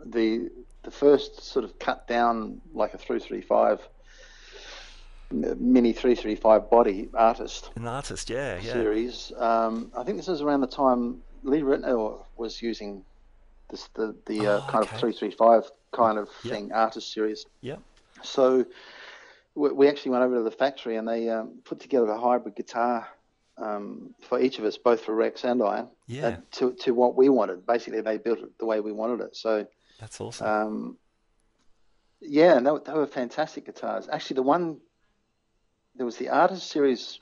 the 0.05 0.51
the 0.83 0.91
first 0.91 1.43
sort 1.43 1.65
of 1.65 1.79
cut 1.79 2.07
down 2.07 2.61
like 2.75 2.93
a 2.95 2.99
335 2.99 3.89
mini 5.31 5.93
335 5.95 6.71
body 6.71 7.09
artist 7.15 7.71
An 7.75 7.87
artist, 7.87 8.29
yeah, 8.31 8.57
yeah. 8.61 8.73
series. 8.73 9.33
Um, 9.39 9.91
I 9.97 10.05
think 10.05 10.19
this 10.19 10.29
is 10.29 10.43
around 10.43 10.61
the 10.61 10.67
time 10.67 11.23
Lee 11.43 11.63
Ritenour 11.63 12.23
was 12.37 12.61
using 12.63 13.03
this 13.71 13.89
the 13.95 14.15
the 14.27 14.47
uh, 14.47 14.59
Oh, 14.59 14.67
kind 14.69 14.85
okay. 14.85 14.95
of 14.95 15.01
335 15.01 15.71
kind 15.93 16.19
of 16.19 16.29
Yeah. 16.45 16.53
thing 16.53 16.73
artist 16.73 17.13
series. 17.13 17.47
Yep. 17.63 17.81
So 18.23 18.65
we, 19.55 19.71
we 19.73 19.89
actually 19.89 20.13
went 20.13 20.25
over 20.25 20.37
to 20.37 20.43
the 20.43 20.51
factory 20.51 20.97
and 20.97 21.07
they 21.07 21.29
um, 21.31 21.59
put 21.65 21.81
together 21.81 22.09
a 22.09 22.19
hybrid 22.19 22.57
guitar 22.57 23.09
um, 23.59 24.15
for 24.21 24.41
each 24.41 24.59
of 24.59 24.65
us, 24.65 24.77
both 24.77 25.01
for 25.03 25.15
Rex 25.15 25.45
and 25.45 25.63
I, 25.63 25.85
Yeah. 26.07 26.27
uh, 26.29 26.37
to, 26.53 26.73
to 26.81 26.93
what 26.95 27.15
we 27.17 27.29
wanted. 27.29 27.65
Basically, 27.67 28.01
they 28.01 28.19
built 28.19 28.41
it 28.41 28.59
the 28.59 28.67
way 28.67 28.81
we 28.81 28.91
wanted 28.93 29.21
it. 29.21 29.37
So, 29.37 29.67
That's 30.01 30.21
awesome. 30.21 30.47
um, 30.47 30.97
yeah, 32.21 32.57
and 32.57 32.67
they, 32.67 32.71
were- 32.73 32.83
they 32.85 32.93
were 32.93 33.07
fantastic 33.07 33.67
guitars. 33.67 34.09
Actually, 34.11 34.37
the 34.37 34.43
one, 34.43 34.79
there 35.95 36.07
was 36.07 36.17
the 36.17 36.31
Artist 36.31 36.69
Series 36.71 37.21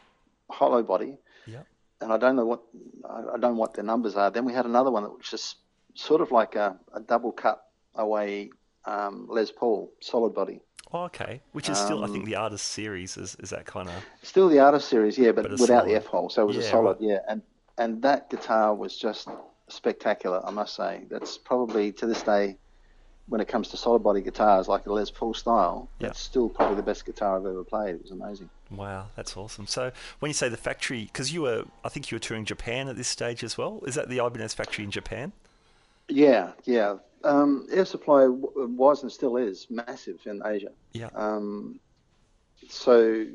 hollow 0.50 0.82
body, 0.82 1.18
Yep. 1.46 1.66
and 2.00 2.12
I 2.12 2.16
don't 2.18 2.36
know 2.36 2.46
what 2.46 2.62
I, 3.08 3.18
I 3.34 3.38
don't 3.38 3.40
know 3.40 3.60
what 3.60 3.74
their 3.74 3.84
numbers 3.84 4.16
are. 4.16 4.30
Then 4.30 4.44
we 4.44 4.52
had 4.54 4.64
another 4.64 4.90
one 4.90 5.02
that 5.02 5.10
was 5.10 5.28
just 5.28 5.56
sort 5.94 6.20
of 6.22 6.30
like 6.30 6.54
a, 6.54 6.78
a 6.94 7.00
double 7.00 7.32
cut 7.32 7.62
away 7.96 8.50
um, 8.86 9.26
Les 9.28 9.50
Paul 9.50 9.92
solid 10.00 10.34
body. 10.34 10.60
Oh, 10.94 11.04
okay. 11.04 11.40
Which 11.52 11.68
is 11.68 11.78
still, 11.78 12.04
I 12.04 12.06
think, 12.08 12.20
um, 12.20 12.24
the 12.26 12.36
artist 12.36 12.66
series 12.66 13.16
is, 13.16 13.36
is 13.40 13.50
that 13.50 13.64
kind 13.64 13.88
of. 13.88 13.94
Still 14.22 14.48
the 14.48 14.58
artist 14.58 14.88
series, 14.88 15.16
yeah, 15.16 15.32
but, 15.32 15.48
But 15.48 15.58
without 15.58 15.86
the. 15.86 15.94
F 15.94 16.06
hole, 16.06 16.28
so 16.28 16.42
it 16.42 16.46
was 16.46 16.56
Yeah, 16.56 16.62
a 16.62 16.66
solid, 16.66 16.98
right. 17.00 17.10
yeah. 17.10 17.18
And 17.28 17.42
and 17.78 18.02
that 18.02 18.28
guitar 18.28 18.74
was 18.74 18.98
just 18.98 19.28
spectacular, 19.68 20.44
I 20.46 20.50
must 20.50 20.74
say. 20.74 21.02
That's 21.08 21.38
probably 21.38 21.92
to 21.92 22.06
this 22.06 22.22
day, 22.22 22.56
when 23.28 23.40
it 23.40 23.48
comes 23.48 23.68
to 23.68 23.76
solid 23.78 24.02
body 24.02 24.20
guitars 24.20 24.68
like 24.68 24.84
a 24.86 24.92
Les 24.92 25.10
Paul 25.10 25.32
style, 25.32 25.88
Yeah. 25.98 26.08
that's 26.08 26.20
still 26.20 26.48
probably 26.50 26.76
the 26.76 26.82
best 26.82 27.06
guitar 27.06 27.38
I've 27.38 27.46
ever 27.46 27.64
played. 27.64 27.94
It 27.94 28.02
was 28.02 28.10
amazing. 28.10 28.50
Wow, 28.70 29.06
that's 29.16 29.36
awesome. 29.36 29.66
So 29.66 29.92
when 30.18 30.28
you 30.28 30.34
say 30.34 30.48
the 30.50 30.56
factory, 30.58 31.04
because 31.04 31.32
you 31.32 31.42
were, 31.42 31.64
I 31.84 31.88
think 31.88 32.10
you 32.10 32.16
were 32.16 32.20
touring 32.20 32.44
Japan 32.44 32.88
at 32.88 32.96
this 32.96 33.08
stage 33.08 33.42
as 33.42 33.56
well. 33.56 33.82
Is 33.86 33.94
that 33.94 34.08
the 34.10 34.18
Ibanez 34.18 34.52
factory 34.52 34.84
in 34.84 34.90
Japan? 34.90 35.32
Yeah, 36.14 36.52
yeah. 36.64 36.96
Um, 37.24 37.66
Air 37.70 37.84
Supply 37.84 38.22
w- 38.22 38.52
was 38.76 39.02
and 39.02 39.10
still 39.12 39.36
is 39.36 39.66
massive 39.70 40.18
in 40.26 40.42
Asia. 40.44 40.72
Yeah. 40.92 41.08
Um, 41.14 41.78
so, 42.68 43.26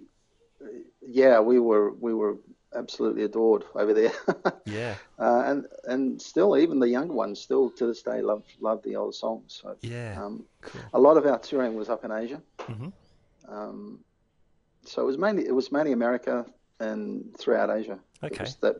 yeah, 1.01 1.39
we 1.39 1.59
were 1.59 1.91
we 1.91 2.13
were 2.13 2.37
absolutely 2.75 3.23
adored 3.23 3.63
over 3.75 3.93
there. 3.93 4.11
Yeah. 4.65 4.95
Uh, 5.17 5.43
and 5.45 5.65
and 5.85 6.21
still, 6.21 6.57
even 6.57 6.79
the 6.79 6.89
younger 6.89 7.13
ones 7.13 7.39
still 7.39 7.69
to 7.71 7.87
this 7.87 8.01
day 8.03 8.21
love 8.21 8.43
love 8.59 8.83
the 8.83 8.95
old 8.97 9.15
songs. 9.15 9.59
So 9.61 9.75
Yeah. 9.81 10.21
um, 10.21 10.43
Cool. 10.61 10.81
a 10.93 10.99
lot 10.99 11.15
of 11.17 11.25
our 11.25 11.39
touring 11.39 11.75
was 11.75 11.87
up 11.89 12.03
in 12.03 12.11
Asia. 12.11 12.41
Mhm. 12.59 12.91
Um, 13.47 13.99
so 14.83 15.01
it 15.01 15.05
was 15.05 15.17
mainly 15.17 15.45
it 15.47 15.55
was 15.55 15.71
mainly 15.71 15.93
America 15.93 16.45
and 16.81 17.33
throughout 17.39 17.69
Asia. 17.69 17.97
Okay. 18.21 18.45
that 18.61 18.75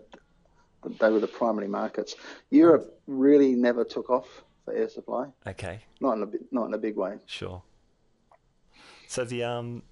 they 1.00 1.10
were 1.10 1.20
the 1.20 1.28
primary 1.28 1.68
markets. 1.68 2.16
Europe 2.50 3.00
really 3.08 3.54
never 3.54 3.84
took 3.84 4.10
off 4.10 4.44
for 4.66 4.74
Air 4.74 4.90
Supply, 4.90 5.28
Okay. 5.46 5.80
not 6.02 6.14
in 6.18 6.24
a 6.24 6.28
not 6.52 6.66
in 6.68 6.74
a 6.74 6.78
big 6.78 6.96
way. 6.96 7.18
Sure. 7.26 7.62
So 9.08 9.24
the 9.24 9.44
um, 9.44 9.84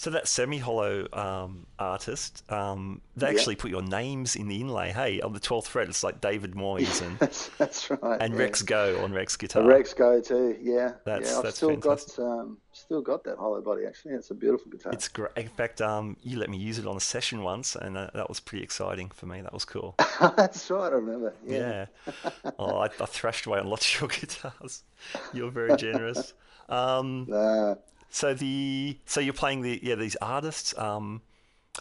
so 0.00 0.10
that 0.10 0.28
semi-hollow 0.28 1.08
um 1.12 1.66
artist 1.78 2.48
um, 2.50 3.00
they 3.16 3.26
Yeah. 3.26 3.32
actually 3.32 3.56
put 3.56 3.70
your 3.70 3.82
names 3.82 4.36
in 4.36 4.46
the 4.48 4.60
inlay. 4.60 4.90
Hey, 4.92 5.20
on 5.20 5.32
the 5.32 5.40
twelfth 5.40 5.68
fret, 5.68 5.88
it's 5.88 6.02
like 6.04 6.20
David 6.20 6.52
Moyes 6.54 7.02
and 7.06 7.18
That's 7.18 7.48
that's 7.58 7.90
right. 7.90 8.20
and 8.22 8.32
yeah. 8.34 8.40
Rex 8.40 8.62
Goh 8.62 9.02
on 9.02 9.12
Rex 9.12 9.36
guitar. 9.36 9.62
A 9.62 9.66
Rex 9.66 9.92
Goh 9.94 10.24
too. 10.26 10.56
Yeah. 10.60 10.92
That's- 11.04 11.30
yeah. 11.30 11.36
I've 11.38 11.42
that's 11.42 11.56
still 11.56 11.70
fantastic. 11.70 12.16
got 12.16 12.22
um, 12.24 12.58
still 12.72 13.02
got 13.02 13.24
that 13.24 13.36
hollow 13.38 13.60
body. 13.60 13.84
Actually, 13.86 14.14
it's 14.14 14.30
a 14.30 14.34
beautiful 14.34 14.70
guitar. 14.70 14.92
It's 14.92 15.08
great. 15.08 15.32
In 15.36 15.48
fact, 15.48 15.80
um, 15.82 16.16
you 16.22 16.38
let 16.38 16.48
me 16.48 16.56
use 16.58 16.78
it 16.78 16.86
on 16.86 16.96
a 16.96 17.00
session 17.00 17.42
once, 17.42 17.74
and 17.76 17.96
uh, 17.96 18.10
that 18.14 18.28
was 18.28 18.38
pretty 18.40 18.62
exciting 18.62 19.10
for 19.10 19.26
me. 19.26 19.40
That 19.42 19.52
was 19.52 19.64
cool. 19.64 19.96
that's 20.36 20.70
right. 20.70 20.92
I 20.92 20.96
remember. 20.96 21.34
Yeah. 21.46 21.86
Oh, 22.60 22.78
I, 22.78 22.86
I 22.86 23.06
thrashed 23.06 23.46
away 23.46 23.58
on 23.60 23.66
lots 23.68 23.94
of 23.94 24.00
your 24.00 24.08
guitars. 24.08 24.82
You're 25.32 25.50
very 25.50 25.76
generous. 25.76 26.34
Um, 26.68 27.28
Uh, 27.32 27.74
so 28.10 28.34
the 28.34 28.96
so 29.06 29.20
you're 29.20 29.32
playing 29.34 29.62
the 29.62 29.78
yeah 29.82 29.94
these 29.96 30.16
artists. 30.22 30.76
Um, 30.78 31.22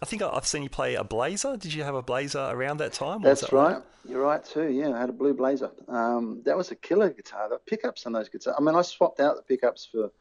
I 0.01 0.05
think 0.05 0.21
I've 0.21 0.45
seen 0.45 0.61
you 0.63 0.69
play 0.69 0.93
a 0.95 1.03
Blazer. 1.03 1.57
Did 1.57 1.73
you 1.73 1.83
have 1.83 1.95
a 1.95 2.03
Blazer 2.03 2.47
around 2.51 2.77
that 2.77 2.93
time? 2.93 3.21
That's 3.23 3.41
that 3.41 3.51
right. 3.51 3.81
You're 4.07 4.21
right 4.21 4.43
too. 4.43 4.69
Yeah, 4.69 4.91
I 4.93 4.99
had 4.99 5.09
a 5.09 5.13
blue 5.13 5.33
blazer. 5.33 5.69
Um, 5.89 6.41
that 6.45 6.55
was 6.55 6.71
a 6.71 6.75
killer 6.75 7.09
guitar. 7.09 7.49
The 7.49 7.57
pickups 7.65 8.05
on 8.05 8.13
those 8.13 8.29
guitars. 8.29 8.55
I 8.57 8.61
mean, 8.61 8.75
I 8.75 8.81
swapped 8.83 9.19
out 9.19 9.35
the 9.35 9.41
pickups 9.41 9.85
for 9.91 10.11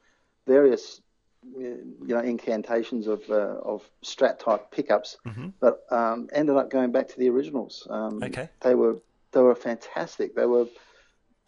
various, 0.46 1.00
you 1.56 1.96
know, 2.00 2.18
incantations 2.20 3.06
of 3.06 3.22
uh, 3.30 3.58
of 3.62 3.88
Strat 4.04 4.38
type 4.40 4.70
pickups, 4.72 5.18
Mhm. 5.26 5.52
but 5.60 5.84
um, 5.92 6.28
ended 6.32 6.56
up 6.56 6.68
going 6.70 6.90
back 6.90 7.06
to 7.08 7.18
the 7.18 7.28
originals. 7.28 7.86
Um, 7.90 8.22
Okay. 8.22 8.48
They 8.60 8.74
were 8.74 8.96
they 9.32 9.40
were 9.40 9.54
fantastic. 9.54 10.34
They 10.34 10.46
were 10.46 10.66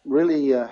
really. 0.05 0.53
Uh, 0.53 0.69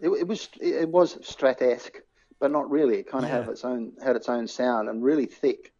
it, 0.00 0.08
it 0.08 0.26
was 0.26 0.48
it 0.60 0.88
was 0.88 1.16
Strat 1.18 1.62
esque, 1.62 2.00
but 2.40 2.50
not 2.50 2.70
really. 2.70 2.98
It 2.98 3.06
kind 3.08 3.24
of 3.24 3.30
Yeah. 3.30 3.40
had 3.40 3.48
its 3.48 3.64
own 3.64 3.92
had 4.02 4.16
its 4.16 4.28
own 4.28 4.46
sound 4.48 4.88
and 4.88 5.02
really 5.02 5.26
thick. 5.26 5.72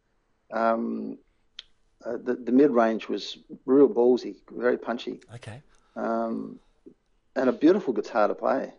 Um, 0.51 1.17
uh, 2.05 2.17
the 2.17 2.35
the 2.35 2.51
mid 2.51 2.71
range 2.71 3.07
was 3.09 3.37
real 3.65 3.89
ballsy, 3.89 4.35
very 4.51 4.77
punchy, 4.77 5.21
Okay. 5.33 5.61
um, 5.95 6.59
and 7.35 7.49
a 7.49 7.53
beautiful 7.53 7.93
guitar 7.93 8.27
to 8.27 8.35
play. 8.35 8.73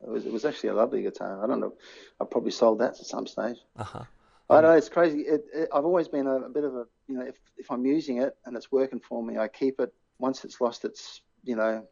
It 0.00 0.08
was 0.08 0.26
it 0.26 0.32
was 0.32 0.44
actually 0.44 0.70
a 0.70 0.74
lovely 0.74 1.02
guitar. 1.02 1.42
I 1.42 1.46
don't 1.46 1.60
know. 1.60 1.74
I 2.20 2.24
probably 2.24 2.52
sold 2.52 2.78
that 2.80 2.90
at 3.00 3.06
some 3.06 3.26
stage. 3.26 3.58
Uh 3.76 3.84
huh. 3.84 4.04
I 4.50 4.62
know 4.62 4.70
it's 4.70 4.88
crazy. 4.88 5.20
It, 5.20 5.44
it, 5.52 5.68
I've 5.74 5.84
always 5.84 6.08
been 6.08 6.26
a, 6.26 6.36
a 6.36 6.48
bit 6.48 6.64
of 6.64 6.74
a 6.74 6.86
you 7.08 7.16
know 7.18 7.24
if 7.26 7.36
if 7.56 7.70
I'm 7.70 7.84
using 7.84 8.18
it 8.22 8.36
and 8.46 8.56
it's 8.56 8.70
working 8.72 9.00
for 9.00 9.22
me, 9.22 9.38
I 9.38 9.48
keep 9.48 9.80
it. 9.80 9.92
Once 10.18 10.44
it's 10.44 10.60
lost 10.60 10.84
its 10.84 11.20
you 11.44 11.56
know 11.56 11.84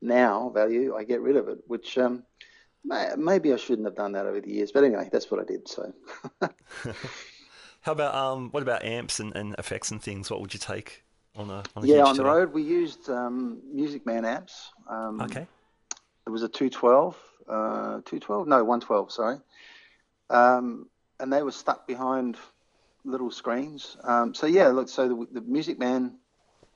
now 0.00 0.50
value, 0.50 0.94
I 0.96 1.04
get 1.04 1.20
rid 1.20 1.36
of 1.36 1.48
it. 1.48 1.58
Which 1.66 1.98
um, 1.98 2.22
maybe 2.84 3.52
I 3.52 3.56
shouldn't 3.56 3.86
have 3.86 3.96
done 3.96 4.12
that 4.12 4.26
over 4.26 4.40
the 4.40 4.50
years, 4.50 4.72
but 4.72 4.84
anyway, 4.84 5.08
that's 5.12 5.30
what 5.30 5.40
I 5.40 5.44
did. 5.44 5.68
So 5.68 5.92
How 7.82 7.92
about 7.92 8.14
um? 8.14 8.50
What 8.50 8.62
about 8.62 8.84
amps 8.84 9.20
and, 9.20 9.34
and 9.36 9.54
effects 9.58 9.90
and 9.90 10.02
things? 10.02 10.30
What 10.30 10.40
would 10.40 10.54
you 10.54 10.60
take 10.60 11.02
on 11.36 11.50
a 11.50 11.62
on 11.76 11.84
a 11.84 11.86
yeah, 11.86 12.04
on 12.04 12.16
the 12.16 12.24
road 12.24 12.52
we 12.52 12.62
used 12.62 13.10
um, 13.10 13.60
Music 13.72 14.06
Man 14.06 14.24
amps. 14.24 14.70
Um, 14.88 15.20
Okay. 15.20 15.46
It 16.26 16.30
was 16.30 16.42
a 16.42 16.48
212, 16.48 17.16
uh, 17.50 17.52
212, 18.06 18.48
no 18.48 18.64
112, 18.64 19.12
sorry. 19.12 19.36
Um, 20.30 20.88
and 21.20 21.30
they 21.30 21.42
were 21.42 21.50
stuck 21.52 21.86
behind 21.86 22.38
little 23.04 23.30
screens. 23.30 23.98
Um, 24.02 24.32
so 24.34 24.46
yeah, 24.46 24.68
look, 24.68 24.88
so 24.88 25.06
the, 25.06 25.26
the 25.32 25.40
Music 25.42 25.78
Man 25.78 26.16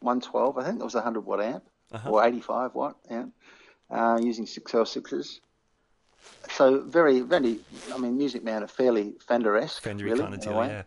112, 0.00 0.58
I 0.58 0.64
think 0.64 0.80
it 0.80 0.84
was 0.84 0.94
a 0.94 0.98
100 0.98 1.20
watt 1.22 1.40
amp 1.40 1.64
Uh-huh. 1.92 2.10
or 2.10 2.22
85 2.22 2.74
watt 2.74 2.96
amp, 3.08 3.32
uh, 3.90 4.18
using 4.22 4.44
6L6s. 4.44 5.40
So 6.50 6.80
very, 6.80 7.20
very, 7.20 7.60
I 7.92 7.98
mean, 7.98 8.16
Music 8.16 8.42
Man 8.42 8.62
are 8.62 8.68
fairly 8.68 9.14
Fender-esque, 9.26 9.82
Fender 9.82 10.04
really, 10.04 10.20
kind 10.20 10.34
of 10.34 10.40
deal, 10.40 10.52
yeah. 10.54 10.82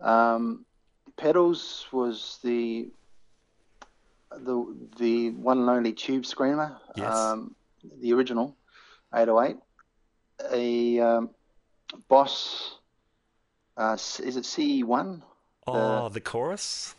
Um, 0.00 0.64
pedals 1.16 1.86
was 1.92 2.38
the 2.42 2.88
the 4.30 4.76
the 4.98 5.30
one 5.30 5.58
and 5.58 5.70
only 5.70 5.92
tube 5.92 6.24
screamer. 6.24 6.76
Yes. 6.96 7.14
Um, 7.14 7.54
the 8.00 8.12
original 8.12 8.56
808. 9.14 9.56
A 10.52 11.00
um, 11.00 11.30
Boss. 12.08 12.76
Uh, 13.76 13.94
is 13.94 14.36
it 14.36 14.44
CE1? 14.44 15.22
Oh, 15.66 16.08
the 16.08 16.20
chorus. 16.20 16.94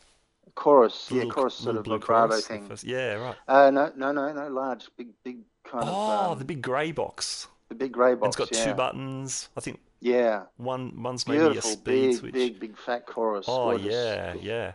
Chorus. 0.55 1.07
The 1.07 1.15
yeah, 1.15 1.19
little- 1.21 1.33
chorus 1.33 1.55
sort 1.55 1.75
of 1.77 1.85
vibrato 1.85 2.27
chorus, 2.29 2.47
thing. 2.47 2.67
first- 2.67 2.83
Yeah, 2.83 3.13
right. 3.15 3.35
Uh, 3.47 3.69
no, 3.69 3.91
no, 3.95 4.11
no, 4.11 4.31
no. 4.33 4.47
Large, 4.47 4.89
big, 4.97 5.09
big 5.23 5.39
kind 5.71 5.85
Oh, 5.87 5.91
of. 6.25 6.31
Um, 6.33 6.39
the 6.39 6.45
big 6.45 6.61
grey 6.61 6.91
box. 6.91 7.47
the 7.69 7.75
big 7.75 7.91
grey 7.91 8.15
box. 8.15 8.27
it's 8.29 8.35
got 8.35 8.55
yeah. 8.57 8.65
two 8.65 8.73
buttons. 8.73 9.49
I 9.55 9.61
think 9.61 9.79
Yeah. 10.01 10.43
one 10.57 11.01
one's 11.03 11.27
maybe 11.27 11.57
a 11.57 11.61
speed 11.61 11.83
big, 11.83 12.15
switch. 12.15 12.33
big, 12.33 12.59
big 12.59 12.77
fat 12.77 13.05
chorus. 13.05 13.45
oh 13.47 13.69
gorgeous. 13.71 13.93
yeah, 13.93 14.33
yeah. 14.41 14.71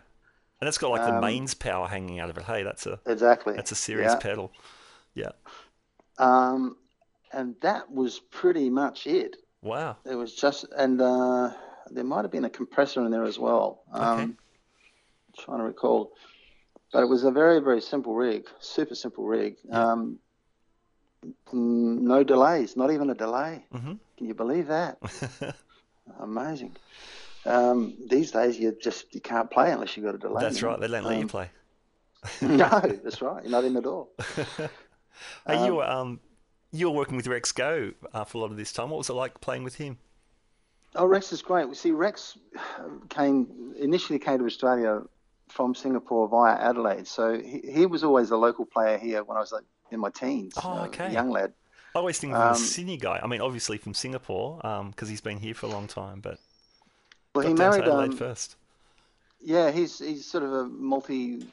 And 0.61 0.67
it's 0.69 0.77
got 0.77 0.89
like 0.91 1.01
the 1.01 1.13
Um, 1.15 1.21
mains 1.21 1.53
power 1.53 1.87
hanging 1.87 2.19
out 2.19 2.29
of 2.29 2.37
it. 2.37 2.43
Hey, 2.43 2.63
that's 2.63 2.85
a 2.87 2.99
Exactly. 3.05 3.55
that's 3.55 3.71
a 3.71 3.75
serious 3.75 4.13
Yeah. 4.13 4.19
pedal. 4.19 4.51
Yeah. 5.13 5.31
Um, 6.17 6.77
and 7.31 7.55
that 7.61 7.91
was 7.91 8.19
pretty 8.31 8.69
much 8.69 9.07
it. 9.07 9.35
Wow. 9.61 9.97
It 10.05 10.15
was 10.15 10.33
just, 10.33 10.65
and 10.77 11.01
uh, 11.01 11.51
there 11.91 12.03
might 12.03 12.21
have 12.23 12.31
been 12.31 12.45
a 12.45 12.49
compressor 12.49 13.03
in 13.05 13.11
there 13.11 13.25
as 13.25 13.37
well. 13.39 13.83
Um, 13.91 14.19
Okay. 14.19 14.31
Trying 15.37 15.57
to 15.57 15.65
recall, 15.65 16.13
but 16.93 17.01
it 17.03 17.07
was 17.09 17.25
a 17.25 17.31
very, 17.31 17.59
very 17.59 17.81
simple 17.81 18.15
rig, 18.15 18.47
super 18.59 18.95
simple 18.95 19.25
rig. 19.25 19.57
Um, 19.69 20.13
mm, 20.13 20.17
no 21.53 22.23
delays, 22.23 22.75
not 22.75 22.91
even 22.91 23.09
a 23.09 23.15
delay. 23.15 23.65
Mhm. 23.73 23.99
Can 24.17 24.27
you 24.27 24.33
believe 24.33 24.67
that? 24.67 24.97
Amazing. 26.19 26.75
Um, 27.45 27.95
these 28.07 28.31
days, 28.31 28.57
you 28.57 28.75
just 28.81 29.13
you 29.13 29.21
can't 29.21 29.49
play 29.51 29.71
unless 29.71 29.95
you've 29.95 30.05
got 30.05 30.15
a 30.15 30.17
delay. 30.17 30.41
That's 30.41 30.63
right. 30.63 30.79
They 30.79 30.87
don't 30.87 31.03
let 31.03 31.15
you 31.17 31.23
Um, 31.23 31.27
play. 31.27 31.49
no, 32.41 32.67
that's 33.03 33.21
right. 33.21 33.43
You're 33.43 33.51
not 33.51 33.63
in 33.63 33.73
the 33.73 33.81
door. 33.81 34.07
Hey, 35.47 35.65
you 35.65 35.75
were 35.75 35.85
um, 35.89 36.19
you 36.71 36.89
were 36.89 36.95
working 36.95 37.15
with 37.17 37.27
Rex 37.27 37.51
Goh 37.51 37.93
uh, 38.13 38.23
for 38.23 38.37
a 38.39 38.41
lot 38.41 38.51
of 38.51 38.57
this 38.57 38.71
time. 38.73 38.89
What 38.89 38.97
was 38.97 39.09
it 39.09 39.13
like 39.13 39.39
playing 39.41 39.63
with 39.63 39.75
him? 39.75 39.97
Oh, 40.95 41.05
Rex 41.05 41.31
is 41.33 41.41
great. 41.41 41.67
We 41.67 41.75
see 41.75 41.91
Rex 41.91 42.37
came 43.09 43.73
initially 43.77 44.17
came 44.17 44.39
to 44.39 44.45
Australia 44.45 45.01
from 45.49 45.75
Singapore 45.75 46.27
via 46.27 46.55
Adelaide, 46.55 47.05
so 47.07 47.39
he, 47.39 47.61
he 47.71 47.85
was 47.85 48.03
always 48.03 48.31
a 48.31 48.37
local 48.37 48.65
player 48.65 48.97
here 48.97 49.23
when 49.23 49.37
I 49.37 49.39
was 49.39 49.51
like 49.51 49.63
in 49.91 49.99
my 49.99 50.09
teens, 50.09 50.53
Oh, 50.63 50.79
uh, 50.79 50.85
okay. 50.87 51.11
young 51.11 51.29
lad. 51.29 51.53
I 51.93 51.99
always 51.99 52.19
think 52.19 52.33
of 52.33 52.41
as 52.41 52.57
a 52.57 52.61
Um, 52.61 52.67
Sydney 52.67 52.97
guy. 52.97 53.19
I 53.23 53.27
mean, 53.27 53.41
obviously 53.41 53.77
from 53.77 53.93
Singapore, 53.93 54.57
because 54.91 55.07
he's 55.07 55.21
been 55.21 55.37
here 55.37 55.53
for 55.53 55.67
a 55.67 55.69
long 55.69 55.87
time. 55.87 56.19
But 56.19 56.39
Well, 57.33 57.43
got 57.43 57.47
he 57.49 57.53
married. 57.53 57.83
Adelaide 57.83 58.11
Um, 58.11 58.17
first. 58.17 58.55
yeah, 59.41 59.71
he's 59.71 59.99
he's 59.99 60.25
sort 60.25 60.43
of 60.43 60.51
a 60.51 60.65
multi 60.65 61.47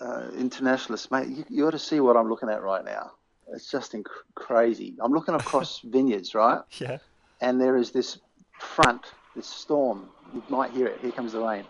uh, 0.00 0.28
internationalist, 0.36 1.10
mate. 1.10 1.28
You, 1.28 1.44
you 1.48 1.66
ought 1.66 1.72
to 1.72 1.78
see 1.78 2.00
what 2.00 2.16
I'm 2.16 2.28
looking 2.28 2.48
at 2.48 2.62
right 2.62 2.84
now. 2.84 3.12
It's 3.52 3.70
just 3.70 3.92
inc- 3.92 4.06
crazy. 4.34 4.94
I'm 5.00 5.12
looking 5.12 5.34
across 5.34 5.80
vineyards, 5.84 6.34
right? 6.34 6.62
Yeah. 6.80 6.98
and 7.42 7.60
there 7.60 7.76
is 7.76 7.90
this 7.90 8.18
front, 8.58 9.02
this 9.36 9.46
storm. 9.46 10.08
You 10.34 10.42
might 10.48 10.70
hear 10.70 10.86
it. 10.86 11.00
Here 11.02 11.12
comes 11.12 11.32
the 11.32 11.40
rain. 11.40 11.64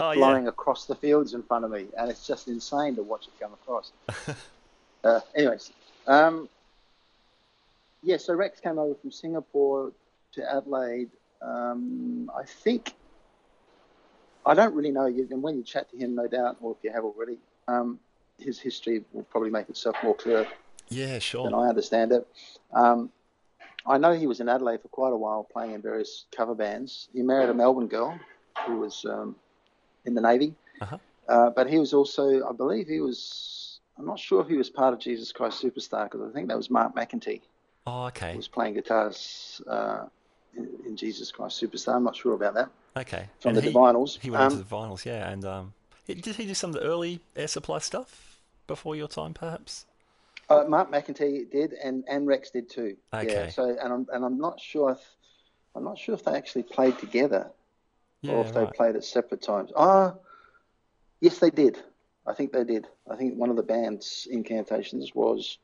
Oh 0.00 0.12
yeah. 0.12 0.46
across 0.46 0.86
the 0.86 0.94
fields 0.94 1.34
in 1.34 1.42
front 1.42 1.64
of 1.64 1.72
me, 1.72 1.86
and 1.98 2.08
it's 2.08 2.24
just 2.24 2.46
insane 2.46 2.94
to 2.96 3.02
watch 3.02 3.26
it 3.26 3.32
come 3.40 3.52
across. 3.52 3.90
uh, 5.04 5.20
anyways, 5.34 5.72
um, 6.06 6.48
yeah, 8.02 8.16
so 8.16 8.34
Rex 8.34 8.60
came 8.60 8.78
over 8.78 8.94
from 8.94 9.10
Singapore 9.10 9.92
to 10.32 10.52
Adelaide. 10.54 11.10
Um, 11.42 12.30
I 12.36 12.44
think 12.44 12.94
I 14.46 14.54
don't 14.54 14.74
really 14.74 14.90
know, 14.92 15.06
you- 15.06 15.28
and 15.30 15.42
when 15.42 15.56
you 15.56 15.62
chat 15.62 15.90
to 15.90 15.96
him, 15.96 16.14
no 16.14 16.26
doubt, 16.26 16.56
or 16.62 16.72
if 16.72 16.78
you 16.82 16.90
have 16.90 17.04
already, 17.04 17.38
um, 17.66 18.00
his 18.38 18.58
history 18.58 19.04
will 19.12 19.24
probably 19.24 19.50
make 19.50 19.68
itself 19.68 19.96
more 20.02 20.14
clear 20.14 20.46
Yeah, 20.88 21.12
than 21.12 21.20
sure. 21.20 21.54
I 21.54 21.68
understand 21.68 22.12
it. 22.12 22.26
Um, 22.72 23.12
I 23.84 23.98
know 23.98 24.12
he 24.12 24.26
was 24.26 24.40
in 24.40 24.48
Adelaide 24.48 24.80
for 24.80 24.88
quite 24.88 25.12
a 25.12 25.16
while, 25.16 25.44
playing 25.44 25.72
in 25.72 25.82
various 25.82 26.24
cover 26.34 26.54
bands. 26.54 27.08
He 27.12 27.20
married 27.22 27.50
a 27.50 27.54
Melbourne 27.54 27.88
girl 27.88 28.18
who 28.66 28.78
was 28.78 29.04
um, 29.04 29.36
in 30.06 30.14
the 30.14 30.20
Navy, 30.22 30.54
Uh-huh. 30.80 30.98
uh, 31.28 31.50
but 31.50 31.68
he 31.68 31.78
was 31.78 31.92
also, 31.92 32.48
I 32.48 32.52
believe, 32.52 32.86
he 32.88 33.00
was. 33.00 33.67
I'm 33.98 34.06
not 34.06 34.18
sure 34.18 34.40
if 34.40 34.48
he 34.48 34.56
was 34.56 34.70
part 34.70 34.94
of 34.94 35.00
Jesus 35.00 35.32
Christ 35.32 35.62
Superstar 35.62 36.04
because 36.04 36.28
I 36.28 36.32
think 36.32 36.48
that 36.48 36.56
was 36.56 36.70
Mark 36.70 36.94
McEntee 36.94 37.40
Oh, 37.86 38.02
who 38.02 38.06
okay. 38.08 38.36
was 38.36 38.48
playing 38.48 38.74
guitars 38.74 39.60
uh, 39.66 40.04
in, 40.56 40.68
in 40.86 40.96
Jesus 40.96 41.32
Christ 41.32 41.60
Superstar. 41.60 41.96
I'm 41.96 42.04
not 42.04 42.16
sure 42.16 42.34
about 42.34 42.54
that 42.54 42.68
Okay. 42.96 43.28
from 43.40 43.50
And 43.50 43.58
the 43.58 43.62
he, 43.62 43.68
Divinyls. 43.70 44.18
He 44.20 44.30
went 44.30 44.42
Um, 44.42 44.52
into 44.52 44.64
the 44.64 44.74
vinyls, 44.76 45.04
yeah. 45.04 45.28
And 45.28 45.44
um, 45.44 45.72
did 46.06 46.24
he 46.36 46.46
do 46.46 46.54
some 46.54 46.70
of 46.70 46.74
the 46.74 46.82
early 46.86 47.20
Air 47.34 47.48
Supply 47.48 47.78
stuff 47.78 48.38
before 48.66 48.94
your 48.94 49.08
time, 49.08 49.34
perhaps? 49.34 49.86
Uh, 50.50 50.64
Mark 50.68 50.90
McEntee 50.90 51.50
did, 51.50 51.72
and, 51.74 52.04
and 52.08 52.26
Rex 52.26 52.50
did 52.50 52.70
too. 52.70 52.96
Okay. 53.12 53.26
Yeah. 53.26 53.48
So, 53.50 53.76
and 53.82 53.92
I'm 53.92 54.06
and 54.12 54.24
I'm 54.24 54.38
not 54.38 54.60
sure 54.60 54.92
if 54.92 55.00
I'm 55.74 55.84
not 55.84 55.98
sure 55.98 56.14
if 56.14 56.24
they 56.24 56.32
actually 56.32 56.62
played 56.62 56.98
together 56.98 57.50
Yeah, 58.22 58.32
or 58.34 58.46
if 58.46 58.54
they 58.54 58.66
played 58.66 58.96
at 58.96 59.04
separate 59.04 59.42
times. 59.42 59.70
Ah, 59.76 60.14
yes, 61.20 61.38
they 61.38 61.50
did. 61.50 61.78
I 62.28 62.34
think 62.34 62.52
they 62.52 62.64
did. 62.64 62.86
I 63.10 63.16
think 63.16 63.36
one 63.36 63.50
of 63.50 63.56
the 63.56 63.62
band's 63.62 64.28
incantations 64.30 65.14
was 65.14 65.58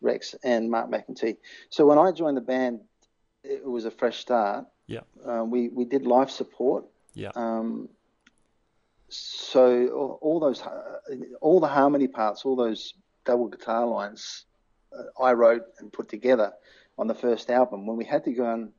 Rex 0.00 0.34
and 0.44 0.70
Mark 0.70 0.90
McEntee. 0.90 1.36
So 1.68 1.86
when 1.86 1.98
I 1.98 2.12
joined 2.12 2.36
the 2.36 2.42
band, 2.42 2.80
it 3.42 3.64
was 3.64 3.84
a 3.84 3.90
fresh 3.90 4.18
start. 4.18 4.66
Yeah. 4.86 5.00
Uh, 5.26 5.44
we 5.44 5.68
we 5.68 5.84
did 5.84 6.06
live 6.06 6.30
support. 6.30 6.84
Yeah. 7.14 7.32
Um, 7.34 7.88
so 9.08 9.88
all, 9.88 10.18
all 10.20 10.40
those 10.40 10.62
all 11.40 11.60
the 11.60 11.66
harmony 11.68 12.08
parts, 12.08 12.44
all 12.44 12.56
those 12.56 12.94
double 13.24 13.48
guitar 13.48 13.86
lines, 13.86 14.44
uh, 14.96 15.22
I 15.22 15.32
wrote 15.32 15.62
and 15.78 15.92
put 15.92 16.08
together 16.08 16.52
on 16.98 17.06
the 17.06 17.14
first 17.14 17.50
album. 17.50 17.86
When 17.86 17.96
we 17.96 18.04
had 18.04 18.24
to 18.24 18.32
go 18.32 18.46
on 18.46 18.72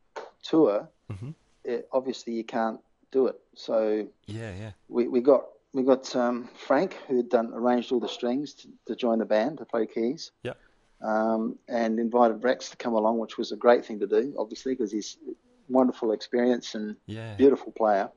tour, 0.44 0.90
Mhm. 1.12 1.34
it, 1.64 1.88
obviously 1.92 2.34
you 2.34 2.44
can't 2.44 2.80
do 3.12 3.28
it. 3.28 3.40
So 3.56 4.08
Yeah, 4.26 4.54
yeah. 4.56 4.72
we, 4.90 5.08
we 5.08 5.22
got 5.22 5.46
we 5.74 5.84
got 5.84 6.16
um, 6.16 6.50
Frank 6.56 6.98
who 7.08 7.18
had 7.18 7.30
done 7.30 7.52
arranged 7.54 7.92
all 7.92 8.00
the 8.00 8.08
strings 8.10 8.54
to, 8.56 8.68
to 8.88 8.96
join 8.96 9.20
the 9.20 9.26
band 9.26 9.58
to 9.60 9.66
play 9.66 9.86
keys. 9.86 10.32
Yeah. 10.44 10.54
Um, 11.02 11.60
and 11.68 12.00
invited 12.00 12.44
Rex 12.44 12.70
to 12.72 12.78
come 12.78 12.94
along, 12.94 13.20
which 13.20 13.38
was 13.38 13.52
a 13.52 13.56
great 13.56 13.86
thing 13.86 14.00
to 14.00 14.08
do, 14.08 14.34
obviously, 14.40 14.74
because 14.74 14.92
he's 14.92 15.18
wonderful 15.70 16.12
experience 16.12 16.74
and 16.74 16.96
Yeah. 17.06 17.36
beautiful 17.36 17.72
player. 17.72 18.10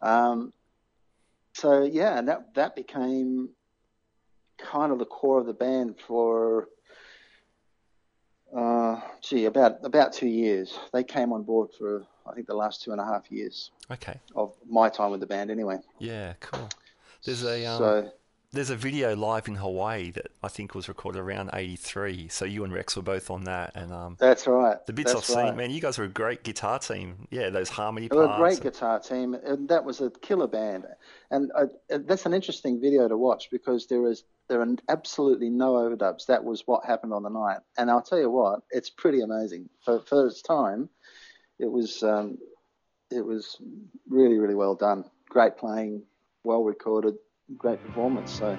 Um, 0.00 0.52
so 1.54 1.82
yeah, 1.82 2.18
and 2.18 2.28
that 2.28 2.54
that 2.54 2.76
became 2.76 3.50
kind 4.58 4.92
of 4.92 4.98
the 4.98 5.04
core 5.04 5.40
of 5.40 5.46
the 5.46 5.52
band 5.52 5.96
for 6.06 6.68
uh, 8.56 9.00
gee 9.20 9.46
about 9.46 9.84
about 9.84 10.12
two 10.12 10.28
years. 10.28 10.78
They 10.92 11.02
came 11.04 11.32
on 11.32 11.42
board 11.42 11.70
for 11.76 12.04
I 12.26 12.34
think 12.34 12.46
the 12.46 12.54
last 12.54 12.82
two 12.82 12.92
and 12.92 13.00
a 13.00 13.04
half 13.04 13.30
years 13.32 13.70
Okay. 13.90 14.18
of 14.36 14.54
my 14.68 14.88
time 14.88 15.10
with 15.10 15.20
the 15.20 15.26
band, 15.26 15.50
anyway. 15.50 15.78
Yeah, 15.98 16.34
cool. 16.40 16.68
There's 17.24 17.44
a 17.44 17.64
um, 17.66 17.78
so 17.78 18.12
there's 18.52 18.70
a 18.70 18.76
video 18.76 19.16
live 19.16 19.48
in 19.48 19.54
Hawaii 19.54 20.10
that 20.10 20.26
I 20.42 20.48
think 20.48 20.74
was 20.74 20.88
recorded 20.88 21.20
around 21.20 21.50
'83. 21.54 22.28
So 22.28 22.44
you 22.44 22.64
and 22.64 22.72
Rex 22.72 22.96
were 22.96 23.02
both 23.02 23.30
on 23.30 23.44
that, 23.44 23.72
and 23.74 23.92
um, 23.92 24.16
That's 24.18 24.46
right. 24.46 24.84
the 24.86 24.92
bits 24.92 25.12
That's 25.14 25.30
I've 25.30 25.36
seen, 25.36 25.44
right. 25.46 25.56
man, 25.56 25.70
you 25.70 25.80
guys 25.80 25.98
were 25.98 26.04
a 26.04 26.08
great 26.08 26.42
guitar 26.42 26.78
team. 26.78 27.26
Yeah, 27.30 27.48
those 27.50 27.70
harmony 27.70 28.08
They 28.08 28.16
were 28.16 28.24
a 28.24 28.36
great 28.36 28.60
guitar 28.60 28.98
team, 29.00 29.34
and 29.34 29.68
that 29.70 29.84
was 29.84 30.00
a 30.00 30.10
killer 30.10 30.48
band. 30.48 30.84
And 31.30 31.50
uh, 31.54 31.66
that's 31.88 32.26
an 32.26 32.34
interesting 32.34 32.80
video 32.80 33.08
to 33.08 33.16
watch 33.16 33.48
because 33.50 33.86
there 33.86 34.06
is 34.06 34.24
there 34.48 34.60
are 34.60 34.76
absolutely 34.88 35.48
no 35.48 35.74
overdubs. 35.74 36.26
That 36.26 36.44
was 36.44 36.64
what 36.66 36.84
happened 36.84 37.14
on 37.14 37.22
the 37.22 37.30
night, 37.30 37.60
and 37.78 37.90
I'll 37.90 38.02
tell 38.02 38.18
you 38.18 38.30
what, 38.30 38.60
it's 38.70 38.90
pretty 38.90 39.22
amazing 39.22 39.70
for 39.84 40.00
for 40.00 40.26
its 40.26 40.42
time. 40.42 40.90
It 41.58 41.70
was 41.70 42.02
um, 42.02 42.36
it 43.10 43.24
was 43.24 43.56
really 44.10 44.38
really 44.38 44.56
well 44.56 44.74
done. 44.74 45.04
Great 45.30 45.56
playing, 45.56 46.02
well 46.44 46.64
recorded, 46.64 47.14
great 47.58 47.82
performance. 47.82 48.32
So. 48.38 48.58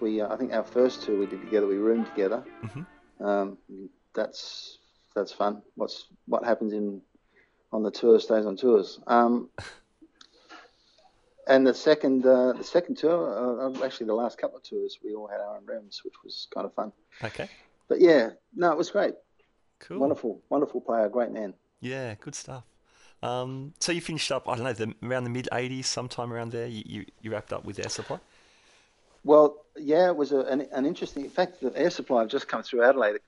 We, 0.00 0.20
uh, 0.20 0.32
I 0.32 0.36
think 0.36 0.52
our 0.52 0.64
first 0.64 1.02
tour 1.02 1.18
we 1.18 1.26
did 1.26 1.40
together, 1.40 1.66
we 1.66 1.76
roomed 1.76 2.06
together. 2.06 2.44
Mm-hmm. 2.64 3.24
Um, 3.24 3.58
that's 4.14 4.78
that's 5.14 5.32
fun. 5.32 5.62
What's 5.74 6.06
what 6.26 6.44
happens 6.44 6.72
in 6.72 7.02
on 7.72 7.82
the 7.82 7.90
tour 7.90 8.18
stays 8.18 8.46
on 8.46 8.56
tours. 8.56 9.00
Um, 9.06 9.48
and 11.46 11.66
the 11.66 11.74
second 11.74 12.26
uh, 12.26 12.52
the 12.52 12.64
second 12.64 12.96
tour, 12.96 13.62
uh, 13.62 13.84
actually 13.84 14.06
the 14.06 14.14
last 14.14 14.38
couple 14.38 14.56
of 14.58 14.62
tours, 14.62 14.98
we 15.04 15.14
all 15.14 15.28
had 15.28 15.40
our 15.40 15.56
own 15.56 15.66
rooms, 15.66 16.02
which 16.04 16.14
was 16.24 16.48
kind 16.52 16.66
of 16.66 16.74
fun. 16.74 16.92
Okay, 17.22 17.48
But 17.88 18.00
yeah, 18.00 18.30
no, 18.54 18.72
it 18.72 18.78
was 18.78 18.90
great. 18.90 19.14
cool. 19.78 19.98
Wonderful, 19.98 20.40
wonderful 20.48 20.80
player, 20.80 21.08
great 21.08 21.30
man. 21.30 21.54
Yeah, 21.80 22.14
good 22.20 22.34
stuff. 22.34 22.64
Um, 23.22 23.74
so 23.80 23.92
you 23.92 24.00
finished 24.00 24.32
up, 24.32 24.48
I 24.48 24.54
don't 24.54 24.64
know, 24.64 24.72
the, 24.72 24.94
around 25.02 25.24
the 25.24 25.30
mid 25.30 25.48
'80s, 25.52 25.84
sometime 25.84 26.32
around 26.32 26.52
there. 26.52 26.66
You, 26.66 26.82
you, 26.86 27.04
you 27.20 27.30
wrapped 27.30 27.52
up 27.52 27.64
with 27.64 27.78
Air 27.78 27.88
Supply. 27.90 28.18
Well, 29.24 29.64
yeah, 29.76 30.08
it 30.08 30.16
was 30.16 30.32
a, 30.32 30.40
an, 30.40 30.66
an 30.72 30.86
interesting. 30.86 31.24
In 31.24 31.30
fact, 31.30 31.60
the 31.60 31.72
air 31.76 31.90
supply 31.90 32.20
had 32.20 32.30
just 32.30 32.48
come 32.48 32.62
through 32.62 32.84
Adelaide 32.84 33.20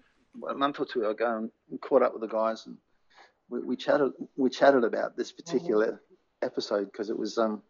a 0.49 0.55
month 0.55 0.80
or 0.80 0.86
two 0.86 1.07
ago 1.07 1.51
and 1.70 1.80
caught 1.80 2.03
up 2.03 2.12
with 2.12 2.22
the 2.22 2.28
guys, 2.28 2.66
and 2.66 2.76
we, 3.51 3.61
we 3.61 3.76
chatted. 3.76 4.12
We 4.36 4.51
chatted 4.51 4.84
about 4.84 5.16
this 5.16 5.32
particular 5.32 6.01
episode 6.40 6.86
because 6.86 7.11
it 7.11 7.18
was. 7.18 7.38
Um, 7.38 7.62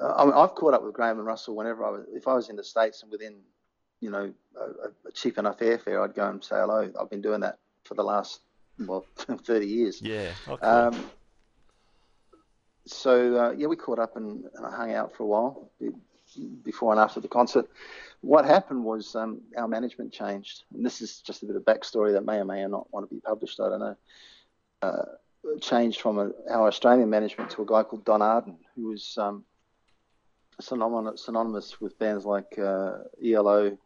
I 0.00 0.24
mean, 0.24 0.34
I've 0.34 0.54
caught 0.54 0.74
up 0.74 0.84
with 0.84 0.94
Graham 0.94 1.18
and 1.18 1.26
Russell 1.26 1.56
whenever 1.56 1.84
I 1.84 1.90
was. 1.90 2.06
If 2.12 2.28
I 2.28 2.34
was 2.34 2.48
in 2.50 2.56
the 2.56 2.64
states 2.64 3.02
and 3.02 3.10
within, 3.10 3.36
you 4.00 4.10
know, 4.10 4.32
a, 4.56 5.08
a 5.08 5.12
cheap 5.12 5.38
enough 5.38 5.58
airfare, 5.58 6.02
I'd 6.02 6.14
go 6.14 6.28
and 6.28 6.42
say 6.42 6.56
hello. 6.56 6.90
I've 7.00 7.10
been 7.10 7.22
doing 7.22 7.40
that 7.40 7.58
for 7.84 7.94
the 7.94 8.04
last 8.04 8.40
well, 8.78 9.06
thirty 9.44 9.66
years. 9.66 10.02
Yeah. 10.02 10.30
Cool. 10.44 10.58
Um, 10.62 11.10
so 12.86 13.36
uh, 13.36 13.50
yeah, 13.52 13.66
we 13.66 13.76
caught 13.76 13.98
up 13.98 14.16
and, 14.16 14.44
and 14.54 14.66
I 14.66 14.74
hung 14.74 14.94
out 14.94 15.14
for 15.14 15.24
a 15.24 15.26
while 15.26 15.70
before 16.64 16.92
and 16.92 17.00
after 17.00 17.20
the 17.20 17.28
concert. 17.28 17.68
What 18.20 18.44
happened 18.44 18.84
was 18.84 19.14
um, 19.14 19.40
our 19.56 19.68
management 19.68 20.12
changed, 20.12 20.64
and 20.74 20.84
this 20.84 21.00
is 21.00 21.20
just 21.20 21.42
a 21.42 21.46
bit 21.46 21.56
of 21.56 21.62
backstory 21.62 22.12
that 22.12 22.24
may 22.24 22.38
or 22.38 22.44
may 22.44 22.66
not 22.66 22.92
want 22.92 23.08
to 23.08 23.14
be 23.14 23.20
published. 23.20 23.60
I 23.60 23.68
don't 23.68 23.80
know. 23.80 23.96
Uh, 24.82 25.04
changed 25.60 26.00
from 26.00 26.18
a, 26.18 26.32
our 26.50 26.68
Australian 26.68 27.10
management 27.10 27.50
to 27.50 27.62
a 27.62 27.66
guy 27.66 27.82
called 27.82 28.04
Don 28.04 28.22
Arden, 28.22 28.58
who 28.74 28.88
was 28.88 29.16
um, 29.18 29.44
synonymous, 30.60 31.24
synonymous 31.24 31.80
with 31.80 31.98
bands 31.98 32.24
like 32.24 32.58
uh, 32.58 32.98
ELO 33.24 33.78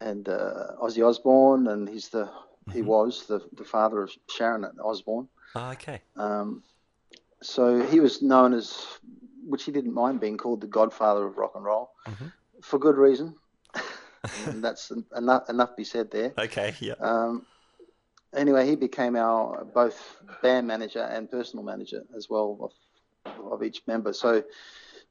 and 0.00 0.28
uh, 0.28 0.76
Ozzy 0.82 1.06
Osbourne, 1.06 1.68
and 1.68 1.88
he's 1.88 2.08
the 2.08 2.30
he 2.72 2.82
was 2.82 3.26
the, 3.26 3.40
the 3.56 3.64
father 3.64 4.02
of 4.02 4.12
Sharon 4.28 4.66
Osbourne. 4.82 5.28
Ah, 5.54 5.72
okay. 5.72 6.00
Um, 6.16 6.62
so 7.42 7.84
he 7.84 8.00
was 8.00 8.22
known 8.22 8.54
as, 8.54 8.86
which 9.50 9.64
he 9.64 9.72
didn't 9.72 9.92
mind 9.94 10.20
being 10.20 10.36
called 10.36 10.60
the 10.60 10.66
godfather 10.66 11.26
of 11.26 11.36
rock 11.36 11.52
and 11.56 11.64
roll, 11.64 11.90
Mhm. 12.06 12.32
for 12.62 12.78
good 12.78 12.96
reason. 12.96 13.34
and 14.46 14.62
that's 14.64 14.90
enough, 15.16 15.48
enough 15.50 15.76
be 15.76 15.84
said 15.84 16.10
there. 16.10 16.32
Okay. 16.38 16.74
Yeah. 16.80 16.94
Um, 17.00 17.46
anyway, 18.34 18.66
he 18.66 18.76
became 18.76 19.16
our 19.16 19.64
both 19.64 19.98
band 20.42 20.66
manager 20.66 21.02
and 21.02 21.30
personal 21.30 21.64
manager 21.64 22.02
as 22.16 22.28
well 22.30 22.72
of, 23.26 23.42
of 23.52 23.62
each 23.62 23.82
member. 23.86 24.12
So 24.12 24.42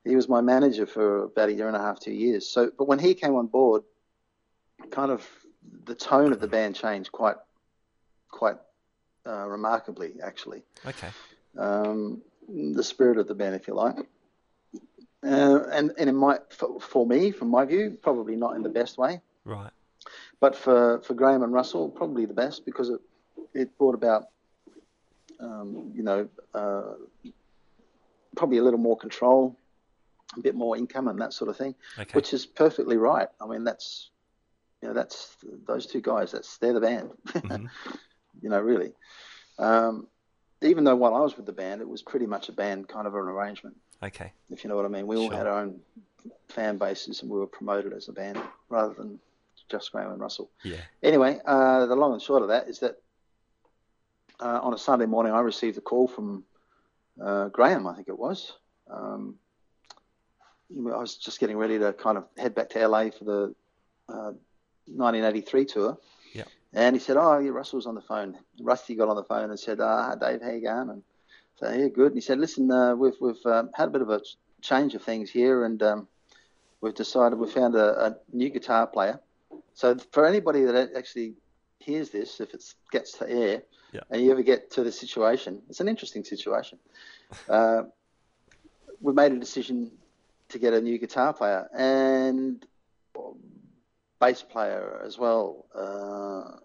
he 0.06 0.16
was 0.16 0.30
my 0.30 0.42
manager 0.42 0.86
for 0.86 1.24
about 1.24 1.50
a 1.50 1.54
year 1.54 1.68
and 1.68 1.76
a 1.76 1.80
half, 1.80 2.00
two 2.00 2.14
years. 2.14 2.50
So, 2.50 2.72
but 2.78 2.88
when 2.88 3.00
he 3.00 3.14
came 3.14 3.36
on 3.36 3.48
board, 3.48 3.84
kind 4.92 5.12
of 5.12 5.28
the 5.84 5.96
tone 5.96 6.32
of 6.32 6.40
the 6.40 6.48
band 6.48 6.76
changed 6.76 7.12
quite, 7.12 7.36
quite 8.30 8.56
uh, 9.28 9.46
remarkably, 9.48 10.14
actually 10.24 10.64
Okay. 10.86 11.10
um, 11.58 12.22
the 12.48 12.84
spirit 12.84 13.18
of 13.18 13.28
the 13.28 13.36
band, 13.36 13.56
if 13.56 13.68
you 13.68 13.74
like. 13.76 13.98
Uh, 15.24 15.64
and 15.72 15.92
and 15.98 16.10
in 16.10 16.16
my 16.16 16.40
for, 16.50 16.80
for 16.80 17.06
me, 17.06 17.32
from 17.32 17.50
my 17.50 17.66
view, 17.66 17.98
probably 18.02 18.36
not 18.36 18.56
in 18.56 18.64
the 18.64 18.70
best 18.70 18.98
way, 18.98 19.20
Right. 19.44 19.72
but 20.40 20.56
for, 20.56 21.02
for 21.02 21.14
Graham 21.14 21.44
and 21.44 21.52
Russell, 21.52 21.90
probably 21.90 22.26
the 22.26 22.34
best 22.34 22.66
because 22.66 22.90
it 22.90 23.02
it 23.54 23.78
brought 23.78 23.96
about, 23.96 24.30
um, 25.42 25.92
you 25.94 26.04
know, 26.04 26.30
uh, 26.54 26.94
probably 28.36 28.60
a 28.60 28.64
little 28.64 28.80
more 28.80 28.96
control, 28.98 29.58
a 30.38 30.42
bit 30.42 30.56
more 30.56 30.78
income, 30.78 31.08
and 31.10 31.20
that 31.20 31.34
sort 31.34 31.50
of 31.50 31.58
thing, 31.58 31.76
Okay. 31.98 32.12
which 32.14 32.34
is 32.34 32.46
perfectly 32.46 32.96
right. 32.96 33.28
I 33.42 33.48
mean, 33.48 33.64
that's 33.66 34.12
you 34.82 34.88
know, 34.88 34.94
that's 34.94 35.36
those 35.68 35.86
two 35.86 36.00
guys. 36.02 36.32
That's 36.32 36.58
they're 36.60 36.72
the 36.74 36.80
band. 36.80 37.12
Mhm. 37.28 37.70
you 38.42 38.50
know, 38.50 38.62
really. 38.62 38.94
Um, 39.58 40.08
even 40.62 40.86
though 40.86 40.96
while 40.96 41.14
I 41.16 41.20
was 41.20 41.36
with 41.36 41.46
the 41.46 41.52
band, 41.52 41.82
it 41.82 41.90
was 41.90 42.02
pretty 42.02 42.26
much 42.26 42.48
a 42.48 42.54
band 42.54 42.88
kind 42.88 43.06
of 43.08 43.14
an 43.16 43.22
arrangement, 43.22 43.76
Okay. 44.02 44.32
if 44.50 44.64
you 44.64 44.70
know 44.70 44.76
what 44.76 44.86
I 44.86 44.90
mean. 44.90 45.08
We 45.08 45.18
all 45.18 45.28
Sure. 45.30 45.38
had 45.38 45.48
our 45.48 45.60
own 45.62 45.82
fan 46.50 46.78
bases 46.78 47.22
and 47.22 47.30
we 47.30 47.38
were 47.38 47.48
promoted 47.48 47.94
as 47.94 48.08
a 48.08 48.14
band. 48.14 48.42
rather 48.70 48.94
than 48.94 49.20
just 49.68 49.92
Graham 49.92 50.12
and 50.12 50.20
Russell. 50.22 50.50
Yeah. 50.64 50.78
Anyway, 51.04 51.40
uh, 51.46 51.86
the 51.86 51.96
long 51.96 52.14
and 52.14 52.22
short 52.22 52.42
of 52.44 52.48
that 52.50 52.68
is 52.70 52.80
that 52.80 53.02
uh, 54.40 54.60
on 54.62 54.74
a 54.74 54.78
Sunday 54.78 55.06
morning, 55.06 55.34
I 55.34 55.42
received 55.42 55.78
a 55.78 55.82
call 55.82 56.08
from 56.08 56.44
uh, 57.22 57.50
Graham, 57.50 57.86
I 57.88 57.96
think 57.96 58.08
it 58.08 58.18
was. 58.18 58.54
Um, 58.90 59.36
I 60.72 60.98
was 60.98 61.16
just 61.18 61.40
getting 61.40 61.58
ready 61.58 61.80
to 61.80 61.94
kind 61.94 62.18
of 62.18 62.26
head 62.38 62.54
back 62.56 62.70
to 62.70 62.88
LA 62.88 63.10
for 63.10 63.26
the 63.26 63.56
uh, 64.08 64.32
1983 64.86 65.66
tour. 65.66 65.98
Yeah. 66.34 66.44
And 66.74 66.96
he 66.96 67.00
said, 67.00 67.18
"Oh, 67.18 67.40
yeah, 67.40 67.50
Russell's 67.50 67.88
on 67.88 67.96
the 67.96 68.02
phone." 68.02 68.38
Rusty 68.62 68.96
got 68.96 69.10
on 69.10 69.16
the 69.16 69.24
phone 69.24 69.50
and 69.50 69.60
said, 69.60 69.80
"Ah, 69.82 70.14
Dave, 70.16 70.42
how 70.42 70.52
you 70.52 70.62
going?" 70.62 70.90
And 70.92 71.04
so, 71.60 71.70
"Yeah, 71.72 71.88
good." 71.88 72.08
And 72.08 72.16
he 72.16 72.22
said, 72.22 72.40
"Listen, 72.40 72.72
uh, 72.72 72.96
we've 72.96 73.16
we've 73.20 73.46
um, 73.46 73.70
had 73.74 73.90
a 73.90 73.92
bit 73.92 74.02
of 74.02 74.10
a 74.10 74.22
change 74.62 74.96
of 74.96 75.04
things 75.04 75.30
here, 75.30 75.66
and 75.66 75.82
um, 75.84 76.08
we've 76.82 76.96
decided 76.96 77.38
we 77.38 77.48
found 77.48 77.76
a, 77.76 78.06
a 78.06 78.18
new 78.32 78.50
guitar 78.50 78.88
player. 78.88 79.20
So 79.74 79.98
for 80.12 80.26
anybody 80.26 80.64
that 80.64 80.92
actually 80.96 81.36
hears 81.80 82.10
this, 82.10 82.40
if 82.40 82.54
it 82.54 82.64
gets 82.92 83.14
to 83.20 83.30
air, 83.30 83.64
Yeah. 83.94 84.02
and 84.10 84.22
you 84.22 84.32
ever 84.32 84.44
get 84.44 84.72
to 84.72 84.84
the 84.84 84.92
situation, 84.92 85.62
it's 85.70 85.80
an 85.82 85.88
interesting 85.88 86.24
situation. 86.24 86.80
Uh, 87.48 87.84
we've 89.02 89.14
made 89.16 89.32
a 89.32 89.38
decision 89.38 89.92
to 90.48 90.58
get 90.58 90.74
a 90.74 90.82
new 90.82 90.98
guitar 90.98 91.32
player 91.32 91.70
and 91.78 92.66
bass 94.20 94.42
player 94.42 95.00
as 95.06 95.20
well, 95.20 95.66
uh, 95.76 96.58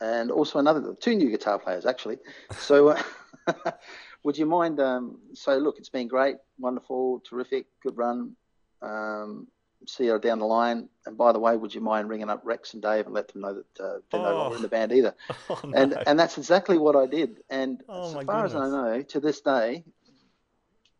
and 0.00 0.30
also 0.30 0.58
another 0.58 0.94
two 0.98 1.14
new 1.14 1.28
guitar 1.28 1.58
players 1.58 1.84
actually. 1.84 2.18
So, 2.58 2.88
uh, 2.88 3.02
would 4.24 4.36
you 4.38 4.46
mind? 4.46 4.80
Um, 4.80 5.18
so, 5.34 5.56
look, 5.58 5.78
it's 5.78 5.88
been 5.88 6.08
great, 6.08 6.36
wonderful, 6.58 7.20
terrific, 7.28 7.66
good 7.82 7.96
run. 7.96 8.36
Um, 8.80 9.46
see 9.86 10.04
you 10.06 10.18
down 10.18 10.38
the 10.38 10.46
line. 10.46 10.88
And 11.06 11.16
by 11.18 11.32
the 11.32 11.38
way, 11.38 11.56
would 11.56 11.74
you 11.74 11.80
mind 11.80 12.08
ringing 12.08 12.30
up 12.30 12.42
Rex 12.44 12.72
and 12.74 12.82
Dave 12.82 13.06
and 13.06 13.14
let 13.14 13.28
them 13.28 13.42
know 13.42 13.54
that 13.54 13.84
uh, 13.84 13.98
they're 14.10 14.20
no 14.20 14.32
Oh. 14.32 14.38
longer 14.38 14.56
in 14.56 14.62
the 14.62 14.68
band 14.68 14.92
either? 14.92 15.14
Oh, 15.50 15.60
no. 15.64 15.72
And 15.76 15.98
and 16.06 16.18
that's 16.18 16.38
exactly 16.38 16.78
what 16.78 16.94
I 16.96 17.06
did. 17.06 17.42
And 17.50 17.82
Oh, 17.88 18.18
as 18.18 18.24
far 18.24 18.44
as 18.44 18.54
I 18.54 18.68
know, 18.68 19.02
to 19.02 19.20
this 19.20 19.40
day, 19.40 19.84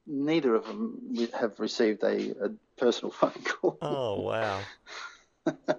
neither 0.06 0.54
of 0.54 0.66
them 0.66 0.98
have 1.38 1.58
received 1.60 2.02
a, 2.02 2.44
a 2.46 2.50
personal 2.76 3.10
phone 3.20 3.32
call. 3.44 3.78
oh, 3.82 4.20
wow. 4.20 4.60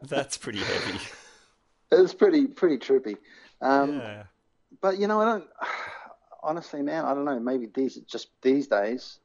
That's 0.03 0.37
pretty 0.37 0.59
heavy. 0.59 0.99
It's 1.91 2.13
pretty 2.13 2.47
pretty 2.47 2.77
trippy. 2.77 3.17
Um, 3.61 3.99
yeah. 3.99 4.23
But 4.81 4.97
you 4.97 5.07
know, 5.07 5.21
I 5.21 5.25
don't. 5.25 5.45
Honestly, 6.43 6.81
man, 6.81 7.05
I 7.05 7.13
don't 7.13 7.23
know. 7.23 7.39
Maybe 7.39 7.67
these 7.73 7.95
just 8.05 8.27
these 8.41 8.67
days. 8.67 9.19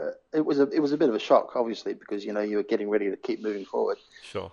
Uh, 0.00 0.10
it 0.32 0.44
was 0.46 0.60
a 0.60 0.68
it 0.70 0.78
was 0.78 0.92
a 0.92 0.96
bit 0.96 1.08
of 1.08 1.14
a 1.16 1.18
shock, 1.18 1.56
obviously, 1.56 1.92
because 1.92 2.24
you 2.24 2.32
know 2.32 2.40
you 2.40 2.56
were 2.56 2.62
getting 2.62 2.88
ready 2.88 3.10
to 3.10 3.16
keep 3.16 3.42
moving 3.42 3.64
forward. 3.64 3.98
Sure. 4.22 4.52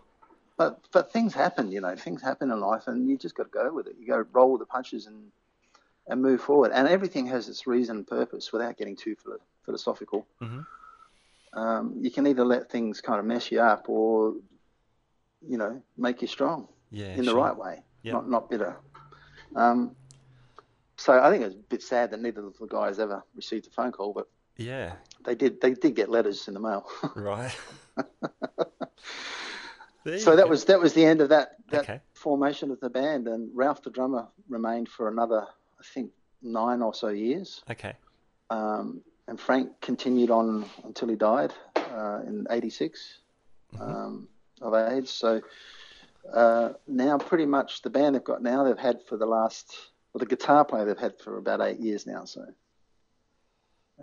But 0.57 0.79
but 0.91 1.11
things 1.13 1.33
happen, 1.35 1.71
you 1.71 1.81
know, 1.81 1.95
things 1.95 2.21
happen 2.21 2.49
in 2.49 2.59
life, 2.59 2.87
and 2.87 3.07
you 3.07 3.15
just 3.17 3.35
got 3.35 3.43
to 3.43 3.49
go 3.49 3.71
with 3.71 3.85
it. 3.87 3.95
You 3.99 4.07
got 4.07 4.17
to 4.17 4.27
roll 4.31 4.53
with 4.53 4.61
the 4.61 4.65
punches 4.65 5.05
and 5.05 5.31
and 6.07 6.19
move 6.21 6.41
forward. 6.41 6.71
And 6.73 6.87
everything 6.87 7.27
has 7.27 7.47
its 7.47 7.67
reason 7.67 7.97
and 7.97 8.07
purpose, 8.07 8.51
without 8.51 8.75
getting 8.77 8.95
too 8.95 9.15
philo- 9.15 9.39
philosophical. 9.65 10.25
Mhm. 10.41 10.65
Um, 11.53 11.93
you 12.01 12.09
can 12.09 12.25
either 12.27 12.43
let 12.45 12.71
things 12.71 13.01
kind 13.01 13.19
of 13.19 13.25
mess 13.25 13.51
you 13.51 13.59
up, 13.61 13.87
or 13.87 14.33
you 15.47 15.57
know, 15.57 15.79
make 15.95 16.23
you 16.23 16.27
strong 16.27 16.67
Yeah. 16.89 17.13
in 17.15 17.25
the 17.25 17.35
right 17.35 17.55
way, 17.55 17.83
Yeah. 18.01 18.13
not 18.13 18.29
not 18.29 18.49
bitter. 18.49 18.77
Um, 19.55 19.95
so 20.97 21.19
I 21.21 21.29
think 21.29 21.43
it's 21.43 21.55
a 21.55 21.57
bit 21.57 21.83
sad 21.83 22.11
that 22.11 22.21
neither 22.21 22.45
of 22.45 22.57
the 22.57 22.67
guys 22.67 22.99
ever 22.99 23.23
received 23.35 23.67
a 23.67 23.69
phone 23.69 23.91
call, 23.91 24.13
but 24.13 24.27
Yeah. 24.57 24.93
they 25.25 25.35
did. 25.35 25.59
They 25.61 25.73
did 25.73 25.95
get 25.95 26.09
letters 26.09 26.47
in 26.47 26.53
the 26.53 26.59
mail. 26.59 26.85
Right. 27.15 27.55
So 30.17 30.35
that 30.35 30.43
go. 30.43 30.49
was 30.49 30.65
that 30.65 30.79
was 30.79 30.93
the 30.93 31.03
end 31.03 31.19
of 31.21 31.29
that 31.29 31.55
that 31.71 31.79
Okay. 31.81 31.99
formation 32.13 32.69
of 32.71 32.79
the 32.79 32.89
band, 32.91 33.27
and 33.27 33.49
Ralph 33.55 33.81
the 33.81 33.89
drummer 33.89 34.27
remained 34.47 34.87
for 34.87 35.07
another, 35.09 35.41
I 35.79 35.83
think, 35.93 36.11
nine 36.43 36.81
or 36.83 36.93
so 36.93 37.07
years, 37.09 37.63
Okay. 37.71 37.93
um, 38.51 39.01
and 39.27 39.39
Frank 39.39 39.81
continued 39.81 40.29
on 40.29 40.65
until 40.83 41.07
he 41.09 41.15
died 41.15 41.53
uh, 41.75 42.19
in 42.27 42.45
'86 42.51 43.19
um, 43.79 44.27
of 44.61 44.75
AIDS. 44.75 45.09
So 45.09 45.41
uh, 46.31 46.73
now, 46.87 47.17
pretty 47.17 47.47
much 47.47 47.81
the 47.81 47.89
band 47.89 48.13
they've 48.13 48.23
got 48.23 48.43
now, 48.43 48.63
they've 48.63 48.77
had 48.77 49.01
for 49.09 49.17
the 49.17 49.25
last, 49.25 49.75
well, 50.15 50.19
the 50.19 50.25
guitar 50.25 50.63
player 50.63 50.85
they've 50.85 50.97
had 50.97 51.19
for 51.19 51.37
about 51.37 51.59
eight 51.59 51.77
years 51.77 52.07
now. 52.07 52.23
So 52.23 52.45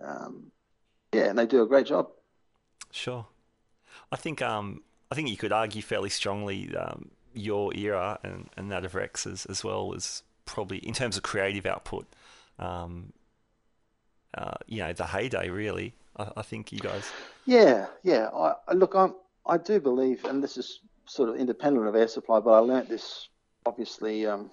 um, 0.04 0.52
yeah, 1.10 1.30
and 1.30 1.38
they 1.38 1.46
do 1.46 1.62
a 1.62 1.66
great 1.66 1.86
job. 1.86 2.08
Sure. 2.90 3.26
I 4.10 4.16
think 4.16 4.42
um 4.42 4.82
I 5.10 5.14
think 5.14 5.30
you 5.30 5.38
could 5.38 5.52
argue 5.52 5.80
fairly 5.80 6.10
strongly 6.10 6.76
um, 6.76 7.12
your 7.32 7.74
era 7.74 8.18
and, 8.22 8.50
and 8.58 8.70
that 8.70 8.84
of 8.84 8.94
Rex's 8.94 9.46
as, 9.46 9.46
as 9.46 9.64
well 9.64 9.88
was 9.88 10.22
probably 10.44 10.78
in 10.78 10.92
terms 10.92 11.16
of 11.16 11.22
creative 11.22 11.64
output, 11.64 12.06
um, 12.58 13.14
uh, 14.36 14.56
you 14.66 14.80
know, 14.80 14.92
the 14.92 15.06
heyday 15.06 15.48
really. 15.48 15.94
I, 16.18 16.28
I 16.36 16.42
think 16.42 16.72
you 16.72 16.78
guys. 16.78 17.10
Yeah, 17.46 17.86
yeah. 18.02 18.28
I, 18.34 18.54
I 18.68 18.74
look, 18.74 18.94
I'm, 18.94 19.14
I 19.46 19.56
do 19.56 19.80
believe, 19.80 20.26
and 20.26 20.42
this 20.42 20.58
is 20.58 20.80
sort 21.06 21.30
of 21.30 21.36
independent 21.36 21.86
of 21.86 21.96
air 21.96 22.08
supply, 22.08 22.38
but 22.40 22.50
I 22.50 22.58
learnt 22.58 22.90
this 22.90 23.28
obviously. 23.64 24.26
Um, 24.26 24.50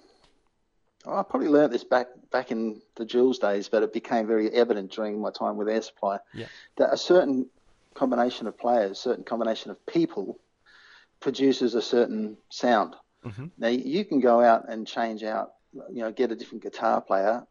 I 1.06 1.22
probably 1.22 1.48
learnt 1.48 1.72
this 1.72 1.84
back 1.84 2.08
back 2.30 2.50
in 2.50 2.80
the 2.96 3.04
Jules 3.04 3.38
days, 3.38 3.68
but 3.68 3.82
it 3.82 3.92
became 3.92 4.26
very 4.26 4.50
evident 4.50 4.92
during 4.92 5.20
my 5.20 5.30
time 5.30 5.56
with 5.56 5.68
Air 5.68 5.82
Supply 5.82 6.18
Yeah. 6.34 6.46
that 6.76 6.92
a 6.92 6.96
certain 6.96 7.48
combination 7.94 8.46
of 8.46 8.56
players, 8.58 8.98
certain 8.98 9.24
combination 9.24 9.70
of 9.70 9.84
people, 9.86 10.38
produces 11.20 11.74
a 11.74 11.82
certain 11.82 12.36
sound. 12.50 12.96
Mhm. 13.24 13.50
Now 13.58 13.68
you 13.68 14.04
can 14.04 14.20
go 14.20 14.40
out 14.40 14.68
and 14.68 14.86
change 14.86 15.22
out, 15.22 15.54
you 15.72 16.02
know, 16.02 16.12
get 16.12 16.32
a 16.32 16.36
different 16.36 16.62
guitar 16.62 17.00
player, 17.00 17.46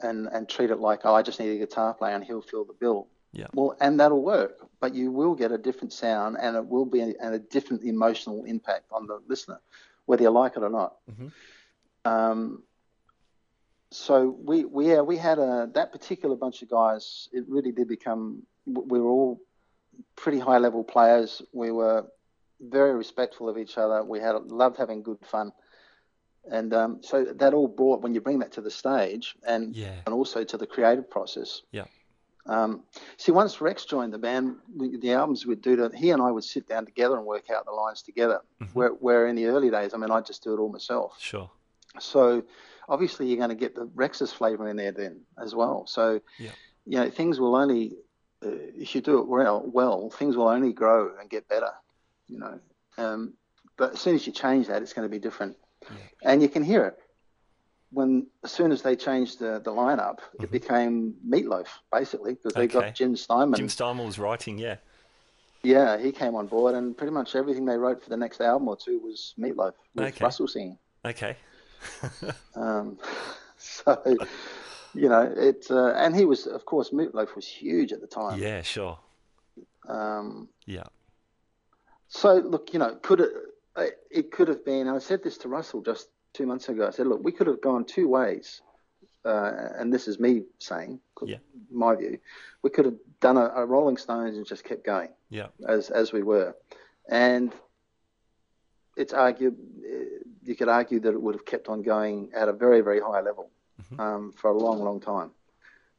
and 0.00 0.26
and 0.28 0.48
treat 0.48 0.70
it 0.70 0.78
like, 0.80 1.00
oh, 1.04 1.14
I 1.14 1.22
just 1.22 1.38
need 1.38 1.50
a 1.54 1.58
guitar 1.58 1.94
player 1.94 2.14
and 2.14 2.24
he'll 2.24 2.42
fill 2.42 2.64
the 2.64 2.72
bill. 2.72 3.08
Yeah. 3.32 3.46
Well, 3.52 3.76
and 3.80 4.00
that'll 4.00 4.22
work, 4.22 4.66
but 4.80 4.94
you 4.94 5.12
will 5.12 5.34
get 5.34 5.52
a 5.52 5.58
different 5.58 5.92
sound, 5.92 6.38
and 6.40 6.56
it 6.56 6.66
will 6.66 6.86
be 6.86 7.00
a, 7.00 7.14
and 7.20 7.34
a 7.34 7.38
different 7.38 7.82
emotional 7.84 8.44
impact 8.44 8.86
on 8.90 9.06
the 9.06 9.20
listener, 9.28 9.60
whether 10.06 10.22
you 10.22 10.30
like 10.30 10.56
it 10.56 10.62
or 10.62 10.70
not. 10.70 10.96
Mhm. 11.10 11.32
Um, 12.08 12.62
so 13.90 14.36
we 14.50 14.64
we 14.64 14.88
yeah, 14.92 15.00
we 15.00 15.16
had 15.16 15.38
a 15.38 15.68
that 15.74 15.92
particular 15.92 16.36
bunch 16.36 16.62
of 16.62 16.68
guys. 16.68 17.28
It 17.32 17.44
really 17.48 17.72
did 17.72 17.88
become. 17.88 18.42
We 18.66 19.00
were 19.00 19.08
all 19.08 19.40
pretty 20.14 20.38
high 20.38 20.58
level 20.58 20.84
players. 20.84 21.42
We 21.52 21.70
were 21.70 22.06
very 22.60 22.94
respectful 22.94 23.48
of 23.48 23.56
each 23.56 23.78
other. 23.78 24.04
We 24.04 24.20
had 24.20 24.34
loved 24.62 24.76
having 24.76 25.02
good 25.02 25.18
fun, 25.24 25.52
and 26.50 26.74
um, 26.74 27.00
so 27.02 27.24
that 27.24 27.54
all 27.54 27.68
brought 27.68 28.02
when 28.02 28.12
you 28.14 28.20
bring 28.20 28.40
that 28.40 28.52
to 28.52 28.60
the 28.60 28.70
stage 28.70 29.36
and 29.46 29.74
Yeah. 29.74 29.94
and 30.04 30.14
also 30.14 30.44
to 30.44 30.56
the 30.58 30.66
creative 30.66 31.08
process. 31.08 31.62
Yeah. 31.72 31.86
Um, 32.46 32.84
see, 33.18 33.32
once 33.32 33.60
Rex 33.60 33.84
joined 33.84 34.12
the 34.12 34.18
band, 34.18 34.56
we, 34.74 34.96
the 34.96 35.12
albums 35.12 35.44
we'd 35.44 35.60
do, 35.60 35.76
to, 35.76 35.90
he 35.94 36.10
and 36.12 36.22
I 36.22 36.30
would 36.30 36.44
sit 36.44 36.66
down 36.66 36.86
together 36.86 37.16
and 37.18 37.26
work 37.26 37.50
out 37.50 37.66
the 37.66 37.72
lines 37.72 38.00
together. 38.00 38.40
Mhm. 38.62 38.74
Where, 38.74 38.88
where 38.88 39.26
in 39.26 39.36
the 39.36 39.46
early 39.46 39.70
days, 39.70 39.92
I 39.92 39.98
mean, 39.98 40.10
I'd 40.10 40.24
just 40.24 40.42
do 40.44 40.54
it 40.54 40.58
all 40.58 40.70
myself. 40.70 41.16
Sure. 41.18 41.50
So 42.00 42.42
obviously, 42.88 43.26
you're 43.28 43.36
going 43.38 43.50
to 43.50 43.54
get 43.54 43.74
the 43.74 43.90
Rex's 43.94 44.32
flavour 44.32 44.68
in 44.68 44.76
there 44.76 44.92
then 44.92 45.22
as 45.42 45.54
well. 45.54 45.86
So 45.86 46.20
Yeah. 46.38 46.50
you 46.86 46.98
know, 46.98 47.10
things 47.10 47.38
will 47.40 47.56
only 47.56 47.96
uh, 48.44 48.50
if 48.76 48.94
you 48.94 49.00
do 49.00 49.18
it 49.18 49.26
well, 49.26 49.64
well, 49.66 50.10
things 50.10 50.36
will 50.36 50.48
only 50.48 50.72
grow 50.72 51.16
and 51.18 51.28
get 51.28 51.48
better. 51.48 51.72
You 52.28 52.38
know, 52.38 52.60
um, 52.96 53.34
but 53.76 53.94
as 53.94 54.00
soon 54.00 54.14
as 54.14 54.26
you 54.26 54.32
change 54.32 54.68
that, 54.68 54.82
it's 54.82 54.92
going 54.92 55.06
to 55.06 55.10
be 55.10 55.18
different, 55.18 55.56
and 56.22 56.40
you 56.42 56.48
can 56.48 56.62
hear 56.62 56.84
it 56.84 56.96
when 57.90 58.26
as 58.44 58.52
soon 58.52 58.70
as 58.70 58.82
they 58.82 58.94
changed 58.94 59.38
the, 59.38 59.60
the 59.64 59.70
lineup, 59.70 60.18
it 60.40 60.50
became 60.50 61.14
Meatloaf 61.26 61.68
basically 61.90 62.34
because 62.34 62.52
they 62.52 62.68
Mm-hmm. 62.68 62.78
Okay. 62.78 62.86
got 62.88 62.94
Jim 62.94 63.16
Steinman. 63.16 63.56
Jim 63.56 63.68
Steinman 63.70 64.04
was 64.06 64.18
writing. 64.18 64.58
Yeah. 64.58 64.76
yeah, 65.62 65.96
he 65.98 66.12
came 66.12 66.34
on 66.34 66.46
board, 66.48 66.74
and 66.74 66.96
pretty 66.96 67.12
much 67.12 67.34
everything 67.34 67.64
they 67.64 67.76
wrote 67.78 68.02
for 68.02 68.10
the 68.10 68.16
next 68.16 68.40
album 68.42 68.68
or 68.68 68.76
two 68.76 69.00
was 69.00 69.34
Meatloaf 69.38 69.72
with 69.94 70.08
Okay. 70.08 70.24
Russell 70.24 70.46
singing. 70.48 70.78
Okay. 71.04 71.36
Um, 72.54 72.98
so, 73.56 74.02
you 74.94 75.08
know, 75.08 75.32
it, 75.36 75.66
uh, 75.70 75.92
and 75.94 76.14
he 76.14 76.24
was, 76.24 76.46
of 76.46 76.64
course, 76.64 76.90
Meatloaf 76.90 77.34
was 77.36 77.46
huge 77.46 77.92
at 77.92 78.00
the 78.00 78.06
time. 78.06 78.40
Yeah. 78.40 78.62
Sure. 78.62 78.98
Um, 79.88 80.48
Yeah. 80.66 80.84
so, 82.08 82.34
look, 82.34 82.72
you 82.72 82.78
know, 82.78 82.96
could 83.02 83.20
it, 83.20 83.32
it 84.10 84.32
could 84.32 84.48
have 84.48 84.64
been, 84.64 84.88
I 84.88 84.98
said 84.98 85.22
this 85.22 85.38
to 85.38 85.48
Russell 85.48 85.82
just 85.82 86.08
two 86.32 86.46
months 86.46 86.68
ago. 86.68 86.86
I 86.86 86.90
said, 86.90 87.06
look, 87.06 87.22
we 87.22 87.32
could 87.32 87.46
have 87.46 87.60
gone 87.60 87.84
two 87.84 88.08
ways. 88.08 88.60
Uh, 89.24 89.52
and 89.76 89.92
this 89.92 90.08
is 90.08 90.18
me 90.18 90.42
saying, 90.58 91.00
Yeah. 91.24 91.38
my 91.70 91.94
view. 91.94 92.18
We 92.62 92.70
could 92.70 92.86
have 92.86 92.96
done 93.20 93.36
a, 93.36 93.46
a 93.54 93.66
Rolling 93.66 93.96
Stones 93.98 94.36
and 94.36 94.46
just 94.46 94.64
kept 94.64 94.84
going. 94.84 95.10
Yeah. 95.30 95.48
as 95.66 95.90
as 95.90 96.12
we 96.12 96.22
were, 96.22 96.56
and 97.10 97.52
it's 98.96 99.12
argued 99.12 99.56
you 100.48 100.56
could 100.56 100.68
argue 100.68 100.98
that 101.00 101.12
it 101.12 101.20
would 101.20 101.34
have 101.34 101.44
kept 101.44 101.68
on 101.68 101.82
going 101.82 102.30
at 102.34 102.48
a 102.48 102.52
very 102.64 102.80
very 102.80 103.00
high 103.00 103.20
level 103.20 103.50
um, 103.98 104.32
for 104.32 104.50
a 104.50 104.56
long 104.66 104.82
long 104.82 104.98
time. 105.00 105.30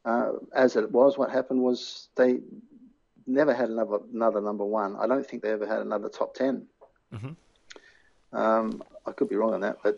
Uh, 0.05 0.31
as 0.55 0.75
it 0.75 0.91
was, 0.91 1.17
what 1.17 1.29
happened 1.29 1.61
was 1.61 2.09
they 2.15 2.39
never 3.27 3.53
had 3.53 3.69
another 3.69 3.99
another 4.13 4.41
number 4.41 4.65
one. 4.65 4.95
I 4.95 5.05
don't 5.07 5.25
think 5.27 5.43
they 5.43 5.51
ever 5.51 5.67
had 5.67 5.81
another 5.81 6.09
top 6.09 6.33
10 6.33 6.67
Mhm. 7.13 7.35
Um, 8.31 8.83
I 9.05 9.11
could 9.11 9.29
be 9.29 9.35
wrong 9.35 9.53
on 9.55 9.61
that, 9.61 9.77
but 9.83 9.95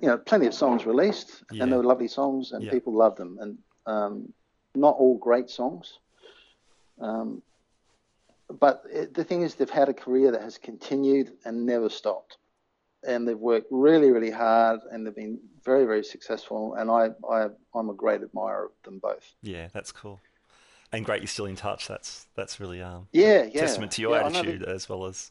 you 0.00 0.08
know, 0.08 0.16
plenty 0.18 0.46
of 0.46 0.54
songs 0.54 0.86
released, 0.86 1.42
Yeah. 1.50 1.62
and 1.64 1.72
they 1.72 1.76
were 1.76 1.82
lovely 1.92 2.08
songs, 2.08 2.52
and 2.52 2.64
Yeah. 2.64 2.70
people 2.70 2.92
loved 2.92 3.18
them, 3.18 3.38
and 3.40 3.58
um, 3.86 4.32
not 4.74 4.94
all 4.96 5.16
great 5.18 5.50
songs. 5.50 5.98
Um, 7.00 7.42
but 8.48 8.84
it, 8.90 9.14
the 9.14 9.24
thing 9.24 9.42
is, 9.42 9.54
they've 9.56 9.78
had 9.82 9.88
a 9.88 9.94
career 9.94 10.30
that 10.32 10.42
has 10.42 10.58
continued 10.58 11.36
and 11.44 11.66
never 11.66 11.88
stopped, 11.88 12.38
and 13.06 13.26
they've 13.26 13.38
worked 13.38 13.66
really, 13.70 14.10
really 14.10 14.30
hard, 14.30 14.80
and 14.90 15.06
they've 15.06 15.14
been 15.14 15.38
very, 15.64 15.84
very 15.84 16.04
successful. 16.04 16.74
And 16.74 16.90
I, 16.90 17.10
I, 17.30 17.48
I'm 17.74 17.90
a 17.90 17.94
great 17.94 18.22
admirer 18.22 18.66
of 18.66 18.72
them 18.84 18.98
both. 18.98 19.34
Yeah, 19.42 19.68
that's 19.72 19.92
cool. 19.92 20.20
And 20.92 21.04
great, 21.04 21.20
you're 21.22 21.28
still 21.28 21.46
in 21.46 21.56
touch. 21.56 21.88
That's 21.88 22.26
that's 22.36 22.60
really 22.60 22.80
um, 22.80 23.08
Yeah, 23.12 23.42
yeah. 23.44 23.60
testament 23.62 23.92
to 23.92 24.02
your 24.02 24.16
Yeah, 24.16 24.26
attitude 24.26 24.60
that- 24.60 24.68
as 24.68 24.88
well 24.88 25.06
as 25.06 25.30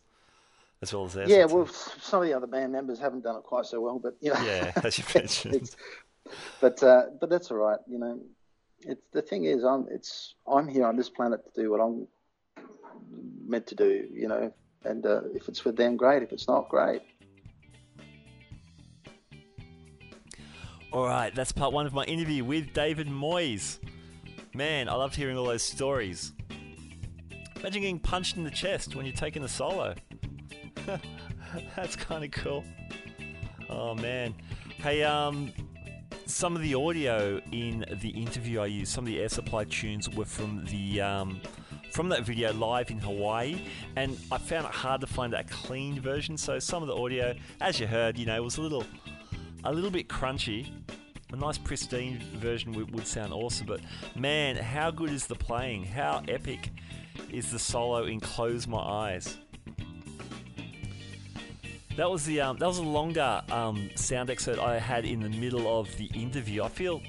as 0.82 0.94
well 0.94 1.06
as 1.06 1.14
theirs. 1.14 1.30
Yeah, 1.30 1.46
well, 1.46 1.66
some 1.68 2.22
of 2.22 2.28
the 2.28 2.34
other 2.34 2.48
band 2.48 2.74
members 2.74 3.00
haven't 3.00 3.24
done 3.24 3.38
it 3.38 3.44
quite 3.44 3.66
so 3.66 3.80
well, 3.80 3.98
but 4.00 4.16
you 4.20 4.34
know. 4.34 4.42
yeah, 4.44 4.74
as 4.84 4.98
you 4.98 5.06
mentioned. 5.16 5.74
but 6.60 6.84
uh, 6.84 7.04
but 7.22 7.30
that's 7.30 7.50
all 7.52 7.58
right. 7.58 7.80
You 7.88 8.00
know, 8.00 8.20
it's 8.82 9.02
the 9.14 9.22
thing 9.22 9.46
is, 9.46 9.64
I'm 9.64 9.88
it's 9.90 10.36
I'm 10.46 10.68
here 10.68 10.86
on 10.86 10.98
this 10.98 11.10
planet 11.10 11.40
to 11.54 11.62
do 11.62 11.72
what 11.72 11.80
I'm 11.80 12.08
meant 13.48 13.68
to 13.68 13.76
do. 13.76 14.08
You 14.12 14.28
know, 14.28 14.54
and 14.84 15.06
uh, 15.06 15.22
if 15.34 15.48
it's 15.48 15.64
with 15.64 15.78
them, 15.78 15.96
great. 15.96 16.24
If 16.24 16.34
it's 16.34 16.48
not, 16.50 16.68
great. 16.68 17.02
All 20.94 21.08
right, 21.08 21.34
that's 21.34 21.52
part 21.52 21.74
one 21.74 21.88
of 21.88 21.94
my 21.94 22.04
interview 22.04 22.44
with 22.44 22.72
David 22.72 23.08
Moyes. 23.08 23.80
Man, 24.54 24.88
I 24.88 24.94
loved 24.94 25.16
hearing 25.16 25.40
all 25.40 25.46
those 25.46 25.64
stories. 25.64 26.34
Imagine 27.60 27.82
getting 27.82 28.00
punched 28.00 28.38
in 28.38 28.44
the 28.44 28.52
chest 28.52 28.96
when 28.96 29.04
you're 29.04 29.16
taking 29.16 29.44
a 29.44 29.48
solo. 29.48 29.96
that's 31.76 31.96
kind 31.96 32.24
of 32.24 32.30
cool. 32.30 32.64
Oh 33.72 33.96
man. 33.96 34.36
Hey, 34.78 35.02
um, 35.02 35.52
some 36.28 36.56
of 36.56 36.62
the 36.62 36.76
audio 36.76 37.42
in 37.52 37.86
the 38.00 38.10
interview 38.10 38.60
I 38.60 38.68
used, 38.68 38.92
some 38.92 39.06
of 39.06 39.08
the 39.08 39.20
Air 39.20 39.30
Supply 39.30 39.64
tunes 39.64 40.12
were 40.12 40.26
from 40.26 40.64
the 40.66 41.02
um, 41.02 41.42
from 41.92 42.10
that 42.10 42.22
video 42.22 42.54
live 42.54 42.92
in 42.92 43.00
Hawaii, 43.00 43.64
and 43.96 44.16
I 44.32 44.38
found 44.38 44.68
it 44.68 44.72
hard 44.72 45.02
to 45.02 45.08
find 45.08 45.34
a 45.34 45.44
clean 45.46 46.00
version. 46.00 46.38
So 46.38 46.60
some 46.60 46.84
of 46.84 46.88
the 46.88 46.96
audio, 46.96 47.34
as 47.62 47.80
you 47.80 47.88
heard, 47.88 48.16
you 48.20 48.28
know, 48.28 48.44
was 48.44 48.58
a 48.58 48.62
little 48.62 48.86
a 49.64 49.72
little 49.72 49.92
bit 49.92 50.08
crunchy. 50.08 50.70
A 51.32 51.36
nice 51.36 51.58
pristine 51.58 52.20
version 52.36 52.74
would, 52.74 52.94
would 52.94 53.08
sound 53.08 53.34
awesome, 53.34 53.66
but 53.66 53.80
man, 54.16 54.56
how 54.56 54.92
good 54.92 55.10
is 55.10 55.26
the 55.26 55.36
playing? 55.36 55.84
How 55.84 56.22
epic 56.28 56.70
is 57.32 57.52
the 57.52 57.58
solo 57.58 58.06
in 58.06 58.20
"Close 58.20 58.68
My 58.68 58.78
Eyes"? 58.78 59.38
That 61.98 62.10
was 62.10 62.26
the 62.26 62.42
um, 62.42 62.58
that 62.58 62.68
was 62.68 62.78
a 62.78 62.84
longer 62.84 63.42
um, 63.52 63.90
sound 63.96 64.30
excerpt 64.30 64.60
I 64.60 64.78
had 64.78 65.06
in 65.06 65.22
the 65.22 65.30
middle 65.30 65.80
of 65.80 65.96
the 65.98 66.06
interview. 66.14 66.64
I 66.64 66.68
feel 66.70 67.02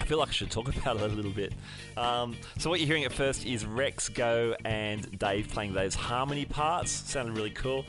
I 0.00 0.04
feel 0.04 0.18
like 0.18 0.28
I 0.28 0.32
should 0.32 0.50
talk 0.50 0.68
about 0.76 0.96
it 0.96 1.02
a 1.02 1.14
little 1.14 1.32
bit. 1.32 1.52
Um, 1.96 2.36
so 2.58 2.68
what 2.68 2.80
you're 2.80 2.86
hearing 2.86 3.04
at 3.04 3.12
first 3.12 3.46
is 3.46 3.64
Rex 3.64 4.08
Goh 4.08 4.54
and 4.64 5.18
Dave 5.18 5.48
playing 5.48 5.72
those 5.72 5.94
harmony 5.94 6.44
parts. 6.44 6.90
Sounded 6.90 7.36
really 7.36 7.50
cool. 7.50 7.84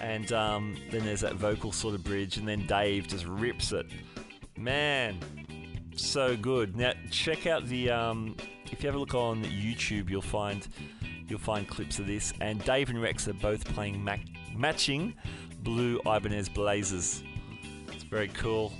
And 0.00 0.32
um, 0.32 0.76
then 0.90 1.04
there's 1.04 1.20
that 1.20 1.34
vocal 1.34 1.72
sort 1.72 1.94
of 1.94 2.04
bridge, 2.04 2.36
and 2.36 2.46
then 2.46 2.66
Dave 2.66 3.08
just 3.08 3.26
rips 3.26 3.72
it. 3.72 3.86
Man, 4.56 5.18
so 5.96 6.36
good. 6.36 6.76
Now 6.76 6.92
check 7.10 7.46
out 7.46 7.66
the 7.66 7.90
um, 7.90 8.36
if 8.70 8.82
you 8.82 8.88
have 8.88 8.96
a 8.96 8.98
look 8.98 9.14
on 9.14 9.42
YouTube, 9.44 10.08
you'll 10.10 10.22
find 10.22 10.66
you'll 11.26 11.38
find 11.38 11.68
clips 11.68 11.98
of 11.98 12.06
this. 12.06 12.32
And 12.40 12.64
Dave 12.64 12.90
and 12.90 13.00
Rex 13.00 13.28
are 13.28 13.34
both 13.34 13.64
playing 13.64 14.02
mac- 14.02 14.26
matching 14.56 15.14
blue 15.62 16.00
Ibanez 16.06 16.48
blazers. 16.48 17.22
It's 17.92 18.04
very 18.04 18.28
cool. 18.28 18.72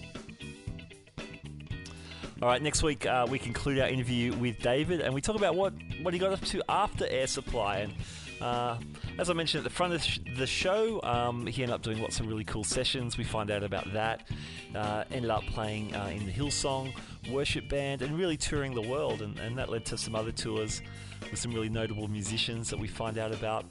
All 2.40 2.48
right, 2.48 2.62
next 2.62 2.84
week 2.84 3.04
uh, 3.04 3.26
we 3.28 3.38
conclude 3.38 3.80
our 3.80 3.88
interview 3.88 4.32
with 4.34 4.60
David, 4.60 5.00
and 5.00 5.12
we 5.12 5.20
talk 5.20 5.34
about 5.34 5.56
what 5.56 5.72
what 6.02 6.14
he 6.14 6.20
got 6.20 6.32
up 6.32 6.40
to 6.42 6.62
after 6.68 7.04
Air 7.08 7.26
Supply. 7.26 7.78
And 7.78 7.94
uh, 8.40 8.78
as 9.18 9.28
I 9.28 9.32
mentioned 9.32 9.64
at 9.64 9.64
the 9.64 9.74
front 9.74 9.94
of 9.94 10.36
the 10.36 10.46
show, 10.46 11.02
um, 11.02 11.44
he 11.46 11.62
ended 11.62 11.74
up 11.74 11.82
doing 11.82 12.00
lots 12.00 12.20
of 12.20 12.28
really 12.28 12.44
cool 12.44 12.62
sessions. 12.62 13.18
We 13.18 13.24
find 13.24 13.50
out 13.50 13.64
about 13.64 13.92
that. 13.92 14.28
Uh, 14.74 15.04
ended 15.10 15.30
up 15.30 15.42
playing 15.46 15.94
uh, 15.94 16.10
in 16.14 16.24
the 16.24 16.32
Hillsong 16.32 16.94
worship 17.28 17.68
band 17.68 18.02
and 18.02 18.16
really 18.16 18.36
touring 18.36 18.74
the 18.74 18.82
world, 18.82 19.20
and, 19.22 19.36
and 19.40 19.58
that 19.58 19.70
led 19.70 19.84
to 19.86 19.98
some 19.98 20.14
other 20.14 20.30
tours 20.30 20.82
with 21.30 21.38
some 21.38 21.52
really 21.52 21.68
notable 21.68 22.06
musicians 22.06 22.70
that 22.70 22.78
we 22.78 22.86
find 22.86 23.18
out 23.18 23.32
about. 23.32 23.66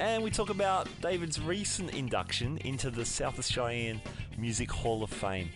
And 0.00 0.24
we 0.24 0.30
talk 0.30 0.50
about 0.50 0.88
David's 1.00 1.40
recent 1.40 1.94
induction 1.94 2.58
into 2.58 2.90
the 2.90 3.04
South 3.04 3.38
Australian 3.38 4.00
Music 4.36 4.70
Hall 4.70 5.04
of 5.04 5.10
Fame. 5.10 5.50